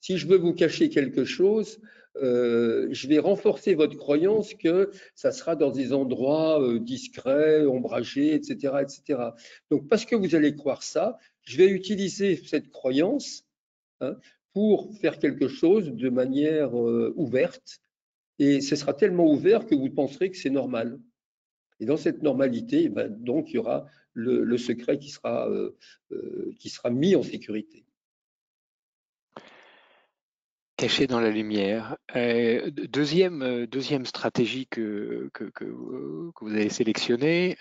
Si 0.00 0.18
je 0.18 0.26
veux 0.26 0.36
vous 0.36 0.52
cacher 0.52 0.90
quelque 0.90 1.24
chose, 1.24 1.80
euh, 2.16 2.88
je 2.90 3.06
vais 3.06 3.20
renforcer 3.20 3.74
votre 3.74 3.96
croyance 3.96 4.52
que 4.54 4.90
ça 5.14 5.30
sera 5.30 5.54
dans 5.54 5.70
des 5.70 5.92
endroits 5.92 6.60
euh, 6.60 6.80
discrets, 6.80 7.64
ombragés, 7.64 8.34
etc., 8.34 8.74
etc. 8.82 9.20
Donc, 9.70 9.88
parce 9.88 10.04
que 10.04 10.16
vous 10.16 10.34
allez 10.34 10.56
croire 10.56 10.82
ça, 10.82 11.18
je 11.44 11.56
vais 11.56 11.68
utiliser 11.68 12.34
cette 12.34 12.68
croyance 12.70 13.44
hein, 14.00 14.16
pour 14.52 14.92
faire 15.00 15.20
quelque 15.20 15.46
chose 15.46 15.92
de 15.92 16.08
manière 16.08 16.76
euh, 16.76 17.14
ouverte, 17.16 17.80
et 18.40 18.62
ce 18.62 18.74
sera 18.74 18.94
tellement 18.94 19.30
ouvert 19.30 19.66
que 19.66 19.74
vous 19.74 19.90
penserez 19.90 20.30
que 20.30 20.36
c'est 20.36 20.50
normal. 20.50 20.98
Et 21.78 21.84
dans 21.84 21.98
cette 21.98 22.22
normalité, 22.22 22.84
eh 22.84 22.88
ben, 22.88 23.08
donc, 23.08 23.50
il 23.50 23.56
y 23.56 23.58
aura 23.58 23.86
le, 24.14 24.56
secret 24.56 24.98
qui 24.98 25.10
sera, 25.10 25.46
euh, 25.48 25.76
euh, 26.12 26.54
qui 26.58 26.70
sera 26.70 26.88
mis 26.88 27.14
en 27.14 27.22
sécurité. 27.22 27.84
Caché 30.76 31.06
dans 31.06 31.20
la 31.20 31.30
lumière. 31.30 31.98
Euh, 32.16 32.70
deuxième, 32.70 34.06
stratégie 34.06 34.66
que, 34.66 35.28
que, 35.34 35.44
que, 35.44 35.64
vous 35.64 36.32
avez 36.50 36.70
sélectionnée, 36.70 37.58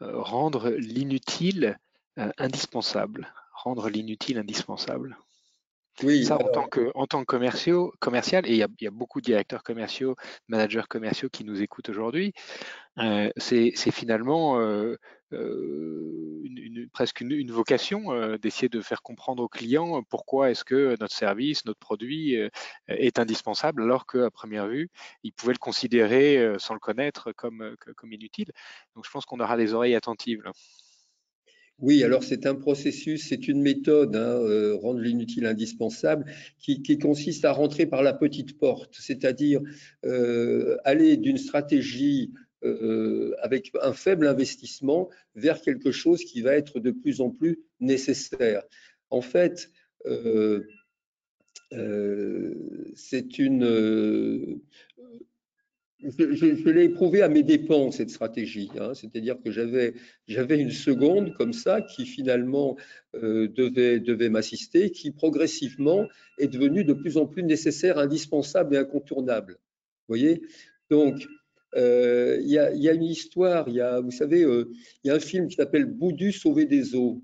rendre 0.00 0.68
l'inutile 0.68 1.78
indispensable. 2.36 3.32
Rendre 3.54 3.88
l'inutile 3.88 4.36
indispensable. 4.36 5.16
Oui, 6.02 6.24
ça, 6.24 6.36
en, 6.36 6.48
tant 6.50 6.66
que, 6.66 6.90
en 6.94 7.06
tant 7.06 7.20
que 7.20 7.36
commercial, 8.00 8.46
et 8.46 8.50
il 8.50 8.56
y, 8.56 8.62
a, 8.62 8.68
il 8.80 8.84
y, 8.84 8.88
a, 8.88 8.90
beaucoup 8.90 9.20
de 9.20 9.26
directeurs 9.26 9.62
commerciaux, 9.62 10.16
managers 10.48 10.82
commerciaux 10.88 11.28
qui 11.28 11.44
nous 11.44 11.62
écoutent 11.62 11.88
aujourd'hui, 11.88 12.32
euh, 12.98 13.30
c'est 13.36 13.72
finalement 13.92 14.60
euh, 14.60 14.96
euh, 15.32 16.40
une, 16.44 16.88
presque 16.92 17.20
une, 17.20 17.50
vocation 17.50 18.36
d'essayer 18.38 18.68
de 18.68 18.80
faire 18.80 19.02
comprendre 19.02 19.42
aux 19.42 19.48
clients 19.48 20.02
pourquoi 20.02 20.50
est-ce 20.50 20.64
que 20.64 20.96
notre 21.00 21.14
service, 21.14 21.64
notre 21.64 21.78
produit 21.78 22.36
est 22.88 23.18
indispensable, 23.18 23.82
alors 23.82 24.06
qu'à 24.06 24.30
première 24.30 24.66
vue, 24.66 24.90
ils 25.22 25.32
pouvaient 25.32 25.54
le 25.54 25.58
considérer 25.58 26.54
sans 26.58 26.74
le 26.74 26.80
connaître 26.80 27.32
comme, 27.32 27.76
comme 27.96 28.12
inutile. 28.12 28.50
Donc 28.96 29.04
je 29.06 29.10
pense 29.10 29.26
qu'on 29.26 29.40
aura 29.40 29.56
des 29.56 29.74
oreilles 29.74 29.94
attentives. 29.94 30.42
Oui, 31.80 32.04
alors 32.04 32.22
c'est 32.22 32.46
un 32.46 32.54
processus, 32.54 33.28
c'est 33.28 33.48
une 33.48 33.60
méthode, 33.60 34.14
hein, 34.14 34.38
euh, 34.40 34.76
rendre 34.76 35.00
l'inutile 35.00 35.44
indispensable, 35.44 36.24
qui, 36.58 36.98
consiste 36.98 37.44
à 37.44 37.52
rentrer 37.52 37.86
par 37.86 38.02
la 38.02 38.12
petite 38.12 38.58
porte, 38.58 38.94
c'est-à-dire 38.98 39.60
euh, 40.04 40.76
aller 40.84 41.16
d'une 41.16 41.36
stratégie 41.36 42.32
euh, 42.62 43.34
avec 43.42 43.72
un 43.82 43.92
faible 43.92 44.28
investissement 44.28 45.10
vers 45.34 45.60
quelque 45.60 45.90
chose 45.90 46.24
qui 46.24 46.42
va 46.42 46.54
être 46.54 46.78
de 46.78 46.92
plus 46.92 47.20
en 47.20 47.30
plus 47.30 47.58
nécessaire. 47.80 48.62
En 49.10 49.20
fait, 49.20 49.70
c'est 52.94 53.38
une 53.38 54.60
je, 56.18 56.70
l'ai 56.70 56.84
éprouvé 56.84 57.22
à 57.22 57.28
mes 57.28 57.42
dépens, 57.42 57.90
cette 57.90 58.10
stratégie. 58.10 58.70
Hein. 58.78 58.94
C'est-à-dire 58.94 59.36
que 59.42 59.50
j'avais, 59.50 59.94
une 60.28 60.70
seconde 60.70 61.34
comme 61.34 61.52
ça 61.52 61.80
qui 61.82 62.06
finalement 62.06 62.76
euh, 63.14 63.48
devait, 63.48 64.00
devait 64.00 64.28
m'assister, 64.28 64.90
qui 64.90 65.10
progressivement 65.10 66.06
est 66.38 66.48
devenue 66.48 66.84
de 66.84 66.92
plus 66.92 67.16
en 67.16 67.26
plus 67.26 67.42
nécessaire, 67.42 67.98
indispensable 67.98 68.74
et 68.74 68.78
incontournable. 68.78 69.54
Vous 69.54 70.16
voyez? 70.16 70.42
Donc, 70.90 71.26
euh, 71.76 72.38
il 72.40 72.48
y, 72.48 72.58
a, 72.58 72.92
une 72.92 73.02
histoire, 73.02 73.68
y 73.68 73.80
a, 73.80 74.00
vous 74.00 74.12
savez, 74.12 74.44
euh, 74.44 74.70
il 75.02 75.08
y 75.08 75.10
a 75.10 75.14
un 75.14 75.20
film 75.20 75.48
qui 75.48 75.56
s'appelle 75.56 75.86
Boudu 75.86 76.30
sauvé 76.30 76.66
des 76.66 76.94
eaux. 76.94 77.22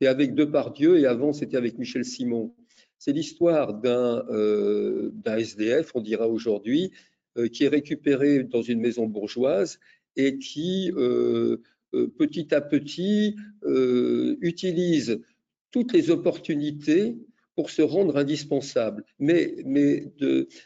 C'est 0.00 0.08
avec 0.08 0.34
Depardieu 0.34 0.98
et 0.98 1.06
avant 1.06 1.32
c'était 1.32 1.56
avec 1.56 1.78
Michel 1.78 2.04
Simon. 2.04 2.54
C'est 2.98 3.12
l'histoire 3.12 3.74
d'un 3.74 4.24
SDF, 5.24 5.92
on 5.94 6.00
dira 6.00 6.28
aujourd'hui, 6.28 6.90
euh, 6.90 7.09
qui 7.52 7.64
est 7.64 7.68
récupéré 7.68 8.44
dans 8.44 8.62
une 8.62 8.80
maison 8.80 9.06
bourgeoise 9.06 9.78
et 10.16 10.38
qui, 10.38 10.92
euh, 10.96 11.58
euh, 11.94 12.08
petit 12.08 12.54
à 12.54 12.60
petit, 12.60 13.36
utilise 14.40 15.20
toutes 15.70 15.92
les 15.92 16.10
opportunités 16.10 17.16
pour 17.54 17.70
se 17.70 17.82
rendre 17.82 18.16
indispensable, 18.16 19.04
mais, 19.18 19.56
mais 19.66 20.12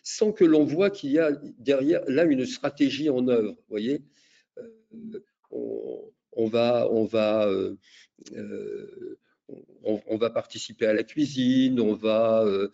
sans 0.03 0.33
que 0.33 0.45
l'on 0.45 0.65
voit 0.65 0.91
qu'il 0.91 1.11
y 1.11 1.19
a 1.19 1.33
derrière 1.59 2.03
là 2.09 2.25
une 2.25 2.45
stratégie 2.47 3.11
en 3.11 3.27
œuvre. 3.27 3.57
voyez, 3.69 4.03
euh, 4.59 5.21
on, 5.51 6.47
va, 6.47 6.89
on 6.91 7.05
va 7.05 7.49
euh, 7.49 7.77
on, 9.83 10.17
va 10.17 10.31
participer 10.31 10.87
à 10.87 10.95
la 10.95 11.03
cuisine, 11.03 11.81
on 11.81 11.95
va, 11.95 12.45
euh, 12.45 12.71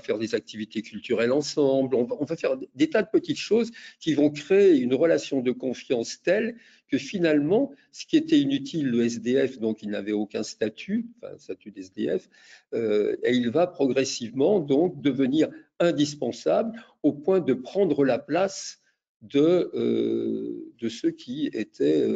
faire 0.00 0.18
des 0.18 0.34
activités 0.34 0.82
culturelles 0.82 1.32
ensemble, 1.32 1.94
on 1.94 2.24
va, 2.24 2.36
faire 2.36 2.56
des 2.74 2.90
tas 2.90 3.02
de 3.02 3.08
petites 3.10 3.38
choses 3.38 3.70
qui 4.00 4.14
vont 4.14 4.30
créer 4.30 4.76
une 4.78 4.94
relation 4.94 5.40
de 5.40 5.52
confiance 5.52 6.22
telle 6.22 6.56
que 6.88 6.98
finalement, 6.98 7.72
ce 7.92 8.06
qui 8.06 8.16
était 8.16 8.38
inutile, 8.38 8.88
le 8.88 9.04
SDF, 9.04 9.58
donc 9.58 9.82
il 9.82 9.90
n'avait 9.90 10.12
aucun 10.12 10.42
statut, 10.42 11.06
enfin 11.16 11.36
statut 11.38 11.70
d'SDF, 11.70 12.28
euh, 12.74 13.16
et 13.24 13.34
il 13.34 13.50
va 13.50 13.66
progressivement 13.66 14.60
donc 14.60 15.00
devenir 15.00 15.48
indispensable 15.78 16.80
au 17.02 17.12
point 17.12 17.40
de 17.40 17.54
prendre 17.54 18.04
la 18.04 18.18
place 18.18 18.80
de, 19.22 19.70
euh, 19.74 20.72
de 20.78 20.88
ceux 20.88 21.10
qui 21.10 21.48
étaient 21.52 22.06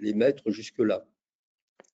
les 0.00 0.14
maîtres 0.14 0.50
jusque-là 0.50 1.06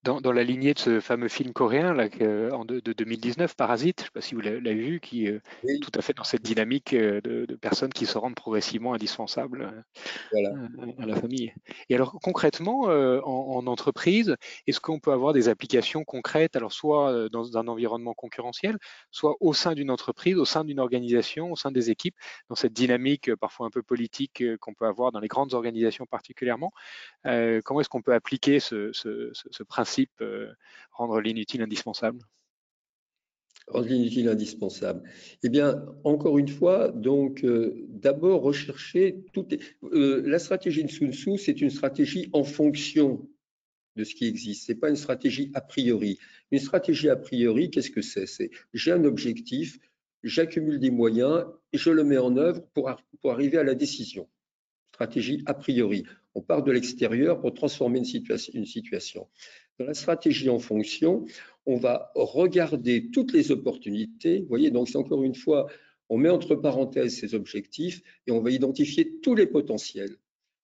dans, 0.05 0.33
la 0.33 0.45
lignée 0.45 0.75
de 0.75 0.79
ce 0.79 1.01
fameux 1.01 1.29
film 1.29 1.53
coréen 1.53 1.95
là, 1.95 2.09
de, 2.09 2.93
2019, 2.93 3.57
Parasite, 3.57 4.01
je 4.01 4.03
ne 4.03 4.07
sais 4.07 4.11
pas 4.13 4.21
si 4.21 4.35
vous 4.35 4.41
l'avez 4.43 4.75
vu, 4.75 5.01
qui 5.01 5.27
est 5.27 5.31
euh, 5.33 5.79
tout 5.81 5.91
à 5.95 6.03
fait 6.03 6.13
dans 6.13 6.25
cette 6.25 6.43
dynamique 6.43 6.93
euh, 6.93 7.21
de, 7.23 7.55
personnes 7.57 7.93
qui 7.93 8.05
se 8.05 8.19
rendent 8.19 8.35
progressivement 8.35 8.93
indispensables 8.93 9.73
euh, 10.35 10.51
à, 10.99 11.07
la 11.07 11.17
famille. 11.17 11.55
Et 11.89 11.95
alors 11.95 12.19
concrètement, 12.23 12.83
en, 12.83 13.67
entreprise, 13.67 14.37
est-ce 14.67 14.81
qu'on 14.81 15.01
peut 15.01 15.13
avoir 15.13 15.33
des 15.33 15.49
applications 15.49 16.05
concrètes, 16.05 16.57
alors 16.57 16.73
soit 16.73 17.29
dans 17.31 17.57
un 17.57 17.67
environnement 17.69 18.15
concurrentiel, 18.15 18.77
soit 19.11 19.37
au 19.41 19.55
sein 19.55 19.73
d'une 19.73 19.91
entreprise, 19.91 20.37
au 20.37 20.45
sein 20.45 20.65
d'une 20.65 20.81
organisation, 20.81 21.53
au 21.53 21.57
sein 21.57 21.71
des 21.71 21.91
équipes, 21.91 22.17
dans 22.49 22.55
cette 22.55 22.73
dynamique 22.73 23.35
parfois 23.37 23.67
un 23.67 23.71
peu 23.71 23.83
politique 23.83 24.43
qu'on 24.61 24.75
peut 24.75 24.87
avoir 24.87 25.13
dans 25.13 25.21
les 25.21 25.29
grandes 25.29 25.55
organisations 25.55 26.05
particulièrement. 26.05 26.73
Comment 27.25 27.81
est-ce 27.81 27.89
qu'on 27.89 28.03
peut 28.03 28.15
appliquer 28.15 28.61
ce 28.61 28.93
principe 29.65 29.94
euh, 30.21 30.53
rendre 30.93 31.21
l'inutile 31.21 31.63
indispensable 31.63 32.19
Rendre 33.67 33.89
l'inutile 33.89 34.29
indispensable. 34.29 35.03
Eh 35.43 35.49
bien, 35.49 35.87
encore 36.05 36.39
une 36.39 36.49
fois, 36.49 36.93
donc, 36.93 37.45
euh, 37.45 37.87
d'abord 37.89 38.43
rechercher 38.43 39.25
tout. 39.33 39.47
Euh, 39.85 40.23
la 40.27 40.39
stratégie 40.39 40.85
de 40.85 40.91
Sun 40.91 41.13
Tzu, 41.13 41.39
c'est 41.39 41.63
une 41.63 41.71
stratégie 41.71 42.29
en 42.35 42.45
fonction 42.45 43.27
de 43.97 44.05
ce 44.05 44.15
qui 44.15 44.27
existe. 44.27 44.67
C'est 44.67 44.75
pas 44.75 44.91
une 44.91 44.97
stratégie 44.97 45.51
a 45.55 45.63
priori. 45.63 46.19
Une 46.51 46.59
stratégie 46.59 47.09
a 47.09 47.17
priori, 47.17 47.71
qu'est-ce 47.71 47.91
que 47.91 48.03
c'est? 48.03 48.27
C'est 48.27 48.51
j'ai 48.75 48.93
un 48.93 49.05
objectif, 49.05 49.79
j'accumule 50.23 50.79
des 50.79 50.91
moyens 50.91 51.47
je 51.75 51.91
le 51.91 52.05
mets 52.05 52.19
en 52.19 52.37
œuvre 52.37 52.63
pour 52.73 52.89
arriver 53.31 53.59
à 53.59 53.65
la 53.65 53.75
décision. 53.75 54.29
Stratégie 54.95 55.43
a 55.47 55.55
priori. 55.55 56.05
On 56.37 56.41
part 56.41 56.63
de 56.63 56.71
l'extérieur 56.71 57.41
pour 57.41 57.53
transformer 57.53 57.99
une 57.99 58.65
situation. 58.65 59.27
Dans 59.81 59.87
la 59.87 59.95
stratégie 59.95 60.49
en 60.49 60.61
fonction, 60.61 61.27
on 61.67 61.75
va 61.75 62.13
regarder 62.15 63.11
toutes 63.11 63.33
les 63.33 63.51
opportunités. 63.51 64.39
Vous 64.43 64.47
voyez, 64.47 64.71
donc 64.71 64.89
c'est 64.89 64.97
encore 64.97 65.25
une 65.25 65.35
fois, 65.35 65.67
on 66.09 66.17
met 66.17 66.29
entre 66.29 66.55
parenthèses 66.55 67.19
ces 67.19 67.35
objectifs 67.35 68.03
et 68.29 68.31
on 68.31 68.41
va 68.41 68.53
identifier 68.53 69.19
tous 69.21 69.35
les 69.35 69.49
potentiels 69.49 70.15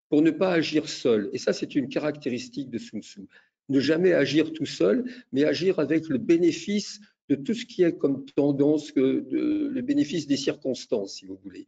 pour 0.08 0.22
ne 0.22 0.30
pas 0.30 0.52
agir 0.52 0.88
seul. 0.88 1.28
Et 1.32 1.38
ça, 1.38 1.52
c'est 1.52 1.74
une 1.74 1.88
caractéristique 1.88 2.70
de 2.70 2.78
Sun 2.78 3.02
Tzu. 3.02 3.22
Ne 3.68 3.80
jamais 3.80 4.12
agir 4.12 4.52
tout 4.52 4.64
seul, 4.64 5.06
mais 5.32 5.42
agir 5.42 5.80
avec 5.80 6.08
le 6.08 6.18
bénéfice 6.18 7.00
de 7.28 7.34
tout 7.34 7.54
ce 7.54 7.66
qui 7.66 7.82
est 7.82 7.98
comme 7.98 8.24
tendance, 8.26 8.92
le 8.94 9.80
bénéfice 9.80 10.28
des 10.28 10.36
circonstances, 10.36 11.16
si 11.16 11.26
vous 11.26 11.38
voulez. 11.42 11.66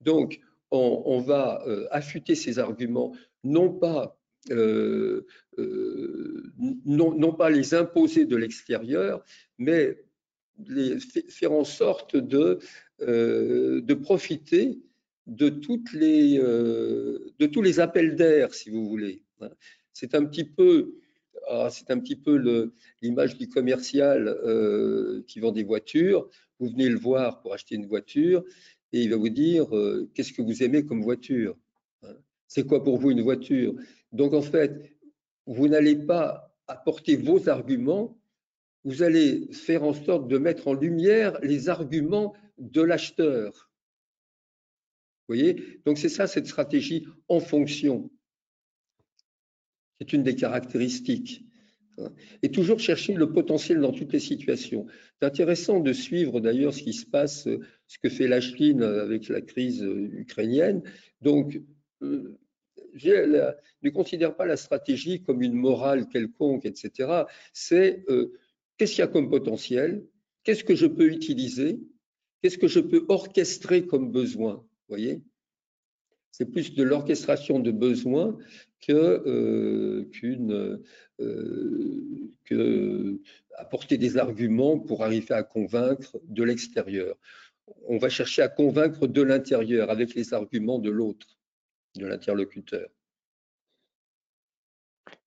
Donc, 0.00 0.40
on, 0.70 1.20
va 1.20 1.62
euh, 1.66 1.86
affûter 1.90 2.34
ces 2.34 2.58
arguments, 2.58 3.14
non 3.44 3.72
pas 3.72 4.18
euh, 4.50 5.26
euh, 5.58 6.52
non, 6.56 7.36
les 7.48 7.74
imposer 7.74 8.24
de 8.24 8.36
l'extérieur, 8.36 9.24
mais 9.58 9.98
faire 11.28 11.52
en 11.52 11.64
sorte 11.64 12.16
de, 12.16 12.58
profiter 14.02 14.80
de, 15.26 15.48
toutes 15.48 15.92
les, 15.92 16.40
tous 17.52 17.62
les 17.62 17.80
appels 17.80 18.16
d'air, 18.16 18.54
si 18.54 18.70
vous 18.70 18.88
voulez. 18.88 19.22
C'est 19.92 20.14
un 20.14 20.24
petit 20.24 20.44
peu, 20.44 20.94
ah, 21.48 21.68
c'est 21.70 21.90
un 21.90 21.98
petit 21.98 22.16
peu 22.16 22.72
l'image 23.02 23.36
du 23.36 23.48
commercial 23.48 24.36
qui 25.26 25.40
vend 25.40 25.52
des 25.52 25.64
voitures. 25.64 26.28
Vous 26.58 26.68
venez 26.68 26.88
le 26.88 26.98
voir 26.98 27.40
pour 27.40 27.54
acheter 27.54 27.74
une 27.74 27.86
voiture 27.86 28.44
et 28.92 29.02
il 29.02 29.10
va 29.10 29.16
vous 29.16 29.28
dire 29.28 29.66
qu'est-ce 30.14 30.32
que 30.32 30.42
vous 30.42 30.62
aimez 30.62 30.84
comme 30.84 31.02
voiture. 31.02 31.56
Hein. 32.02 32.14
C'est 32.46 32.66
quoi 32.66 32.82
pour 32.82 32.98
vous 32.98 33.10
une 33.10 33.22
voiture? 33.22 33.74
Donc 34.12 34.32
en 34.34 34.42
fait, 34.42 34.96
vous 35.46 35.68
n'allez 35.68 35.96
pas 35.96 36.54
apporter 36.66 37.16
vos 37.16 37.48
arguments, 37.48 38.20
vous 38.84 39.02
allez 39.02 39.52
faire 39.52 39.84
en 39.84 39.92
sorte 39.92 40.28
de 40.28 40.38
mettre 40.38 40.68
en 40.68 40.74
lumière 40.74 41.38
les 41.42 41.68
arguments 41.68 42.34
de 42.58 42.82
l'acheteur. 42.82 43.70
Vous 45.28 45.36
voyez? 45.36 45.80
Donc 45.84 45.98
c'est 45.98 46.08
ça 46.08 46.26
cette 46.26 46.46
stratégie 46.46 47.06
en 47.28 47.40
fonction. 47.40 48.10
C'est 50.00 50.12
une 50.12 50.22
des 50.22 50.34
caractéristiques. 50.34 51.44
Et 52.42 52.50
toujours 52.50 52.78
chercher 52.78 53.14
le 53.14 53.32
potentiel 53.32 53.80
dans 53.80 53.92
toutes 53.92 54.12
les 54.12 54.20
situations. 54.20 54.86
C'est 55.18 55.26
intéressant 55.26 55.80
de 55.80 55.92
suivre 55.92 56.40
d'ailleurs 56.40 56.72
ce 56.72 56.82
qui 56.82 56.92
se 56.92 57.06
passe, 57.06 57.46
ce 57.86 57.98
que 58.02 58.08
fait 58.08 58.28
la 58.28 58.40
Chine 58.40 58.82
avec 58.82 59.28
la 59.28 59.40
crise 59.40 59.82
ukrainienne. 59.82 60.82
Donc, 61.20 61.60
euh, 62.02 62.38
je 62.94 63.54
ne 63.82 63.90
considère 63.90 64.36
pas 64.36 64.46
la 64.46 64.56
stratégie 64.56 65.22
comme 65.22 65.42
une 65.42 65.54
morale 65.54 66.08
quelconque, 66.08 66.64
etc. 66.64 67.24
C'est 67.52 68.04
euh, 68.08 68.32
qu'est-ce 68.76 68.92
qu'il 68.92 69.00
y 69.00 69.04
a 69.04 69.08
comme 69.08 69.30
potentiel, 69.30 70.04
qu'est-ce 70.42 70.64
que 70.64 70.74
je 70.74 70.86
peux 70.86 71.06
utiliser, 71.06 71.80
qu'est-ce 72.42 72.58
que 72.58 72.68
je 72.68 72.80
peux 72.80 73.04
orchestrer 73.08 73.86
comme 73.86 74.10
besoin? 74.10 74.64
voyez? 74.88 75.22
C'est 76.32 76.46
plus 76.46 76.74
de 76.74 76.82
l'orchestration 76.82 77.58
de 77.58 77.70
besoins 77.70 78.36
que, 78.80 78.92
euh, 78.92 80.10
euh, 81.20 82.00
que 82.44 83.20
apporter 83.56 83.98
des 83.98 84.16
arguments 84.16 84.78
pour 84.78 85.04
arriver 85.04 85.34
à 85.34 85.42
convaincre 85.42 86.18
de 86.24 86.42
l'extérieur. 86.42 87.16
On 87.86 87.98
va 87.98 88.08
chercher 88.08 88.42
à 88.42 88.48
convaincre 88.48 89.06
de 89.06 89.22
l'intérieur 89.22 89.90
avec 89.90 90.14
les 90.14 90.32
arguments 90.34 90.78
de 90.78 90.90
l'autre 90.90 91.38
de 91.96 92.06
l'interlocuteur. 92.06 92.88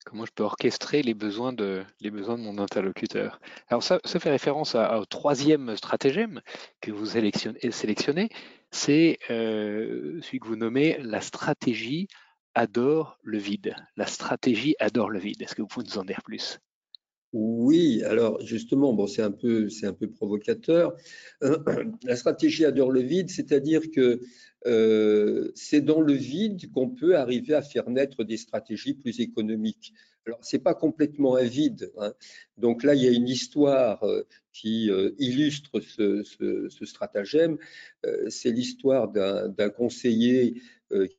Comment 0.06 0.26
je 0.26 0.32
peux 0.34 0.44
orchestrer 0.44 1.02
les 1.02 1.13
besoins 1.13 1.54
de, 1.54 1.84
les 2.02 2.12
besoins 2.12 2.38
de 2.38 2.44
mon 2.44 2.58
interlocuteur? 2.58 3.39
Alors 3.70 3.84
ça, 3.84 4.00
ça 4.04 4.20
fait 4.20 4.30
référence 4.30 4.76
au 4.76 5.06
troisième 5.06 5.76
stratagème 5.78 6.42
que 6.82 6.92
vous 6.92 7.06
sélectionnez, 7.06 8.30
c'est 8.74 9.20
euh, 9.30 10.20
celui 10.22 10.40
que 10.40 10.48
vous 10.48 10.56
nommez 10.56 10.98
la 11.02 11.22
stratégie 11.22 12.08
adore 12.56 13.20
le 13.24 13.38
vide. 13.38 13.76
La 13.96 14.08
stratégie 14.08 14.76
adore 14.80 15.10
le 15.10 15.20
vide. 15.20 15.42
Est-ce 15.42 15.56
que 15.56 15.62
vous 15.62 15.68
pouvez 15.68 15.86
nous 15.86 15.98
en 15.98 16.04
dire 16.04 16.22
plus? 16.24 16.60
Oui, 17.34 18.04
alors 18.04 18.40
justement, 18.42 18.94
bon, 18.94 19.08
c'est 19.08 19.24
un 19.24 19.32
peu, 19.32 19.68
c'est 19.70 19.88
un 19.88 19.94
peu 19.94 20.08
provocateur. 20.10 20.96
La 22.04 22.16
stratégie 22.16 22.64
adore 22.64 22.92
le 22.92 23.02
vide, 23.02 23.32
c'est-à-dire 23.32 23.90
que 23.90 24.22
euh, 24.68 25.52
c'est 25.56 25.82
dans 25.82 26.02
le 26.02 26.14
vide 26.14 26.72
qu'on 26.72 26.90
peut 26.90 27.18
arriver 27.18 27.56
à 27.56 27.64
faire 27.64 27.90
naître 27.90 28.24
des 28.24 28.38
stratégies 28.38 28.94
plus 28.94 29.20
économiques. 29.20 29.94
Alors, 30.26 30.40
c'est 30.42 30.60
pas 30.60 30.74
complètement 30.74 31.36
un 31.36 31.44
vide. 31.44 31.92
Hein. 31.98 32.14
Donc 32.58 32.84
là, 32.84 32.96
il 32.96 33.04
y 33.04 33.08
a 33.08 33.12
une 33.12 33.28
histoire 33.28 34.04
euh, 34.04 34.24
qui 34.52 34.90
euh, 34.90 35.12
illustre 35.20 35.80
ce, 35.82 36.24
stratagème. 36.86 37.58
c'est 38.30 38.52
l'histoire 38.52 39.10
d'un 39.10 39.70
conseiller 39.70 40.62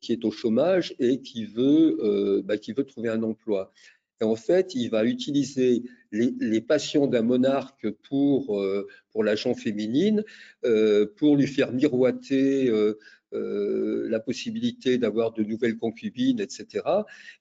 qui 0.01 0.13
est 0.13 0.25
au 0.25 0.31
chômage 0.31 0.95
et 1.01 1.21
qui 1.21 1.47
veut, 1.47 2.43
bah, 2.45 2.59
qui 2.59 2.73
veut 2.73 2.85
trouver 2.85 3.09
un 3.09 3.23
emploi. 3.23 3.73
Et 4.21 4.25
en 4.25 4.37
fait, 4.37 4.75
il 4.75 4.91
va 4.91 5.05
utiliser 5.05 5.83
les, 6.13 6.61
passions 6.61 7.07
d'un 7.07 7.23
monarque 7.23 7.91
pour, 8.09 8.61
euh, 8.61 8.87
pour 9.11 9.25
l'agent 9.25 9.55
féminine, 9.55 10.25
euh, 10.65 11.07
pour 11.17 11.37
lui 11.37 11.47
faire 11.47 11.73
miroiter 11.73 12.69
euh, 12.69 12.99
la 13.35 14.21
possibilité 14.21 14.99
d'avoir 14.99 15.33
de 15.33 15.43
nouvelles 15.43 15.77
concubines, 15.77 16.41
etc. 16.41 16.85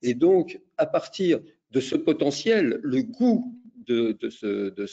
Et 0.01 0.13
donc, 0.13 0.60
à 0.77 0.86
partir 0.86 1.39
de 1.71 1.79
ce 1.79 1.95
potentiel, 1.95 2.79
le 2.84 3.03
goût 3.03 3.56
de, 3.88 4.17
ce, 4.29 4.69
de 4.69 4.88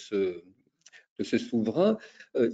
de 1.19 1.25
souverain, 1.25 1.99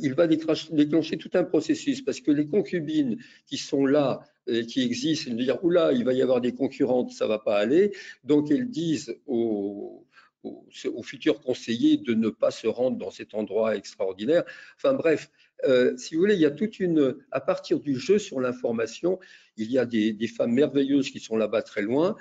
il 0.02 0.14
va 0.14 0.26
déclencher 0.26 1.16
tout 1.18 1.30
un 1.34 1.44
processus 1.44 2.02
parce 2.02 2.20
que 2.20 2.32
les 2.32 2.48
concubines 2.48 3.16
qui 3.46 3.58
sont 3.58 3.86
là 3.86 4.20
qui 4.68 4.82
existent, 4.82 5.30
vont 5.30 5.36
dire 5.36 5.64
oula, 5.64 5.92
il 5.92 6.04
va 6.04 6.12
y 6.12 6.22
avoir 6.22 6.40
des 6.40 6.52
concurrentes, 6.52 7.10
ça 7.12 7.26
va 7.26 7.38
pas 7.38 7.58
aller. 7.58 7.92
Donc 8.24 8.50
elles 8.50 8.68
disent 8.68 9.16
aux, 9.26 10.06
aux, 10.44 11.02
futurs 11.02 11.40
conseillers 11.40 11.96
de 11.96 12.14
ne 12.14 12.28
pas 12.28 12.50
se 12.50 12.66
rendre 12.66 12.96
dans 12.96 13.10
cet 13.10 13.34
endroit 13.34 13.76
extraordinaire. 13.76 14.44
Enfin 14.76 14.94
bref, 14.94 15.30
euh, 15.64 15.96
si 15.96 16.14
vous 16.14 16.20
voulez, 16.20 16.34
il 16.34 16.40
y 16.40 16.46
a 16.46 16.50
toute 16.50 16.80
une, 16.80 17.16
à 17.30 17.40
partir 17.40 17.80
du 17.80 17.98
jeu 17.98 18.18
sur 18.18 18.40
l'information, 18.40 19.18
il 19.56 19.70
y 19.70 19.78
a 19.78 19.86
des, 19.86 20.14
femmes 20.28 20.52
merveilleuses 20.52 21.10
qui 21.10 21.20
sont 21.20 21.36
là-bas 21.36 21.62
très 21.62 21.82
loin, 21.82 22.16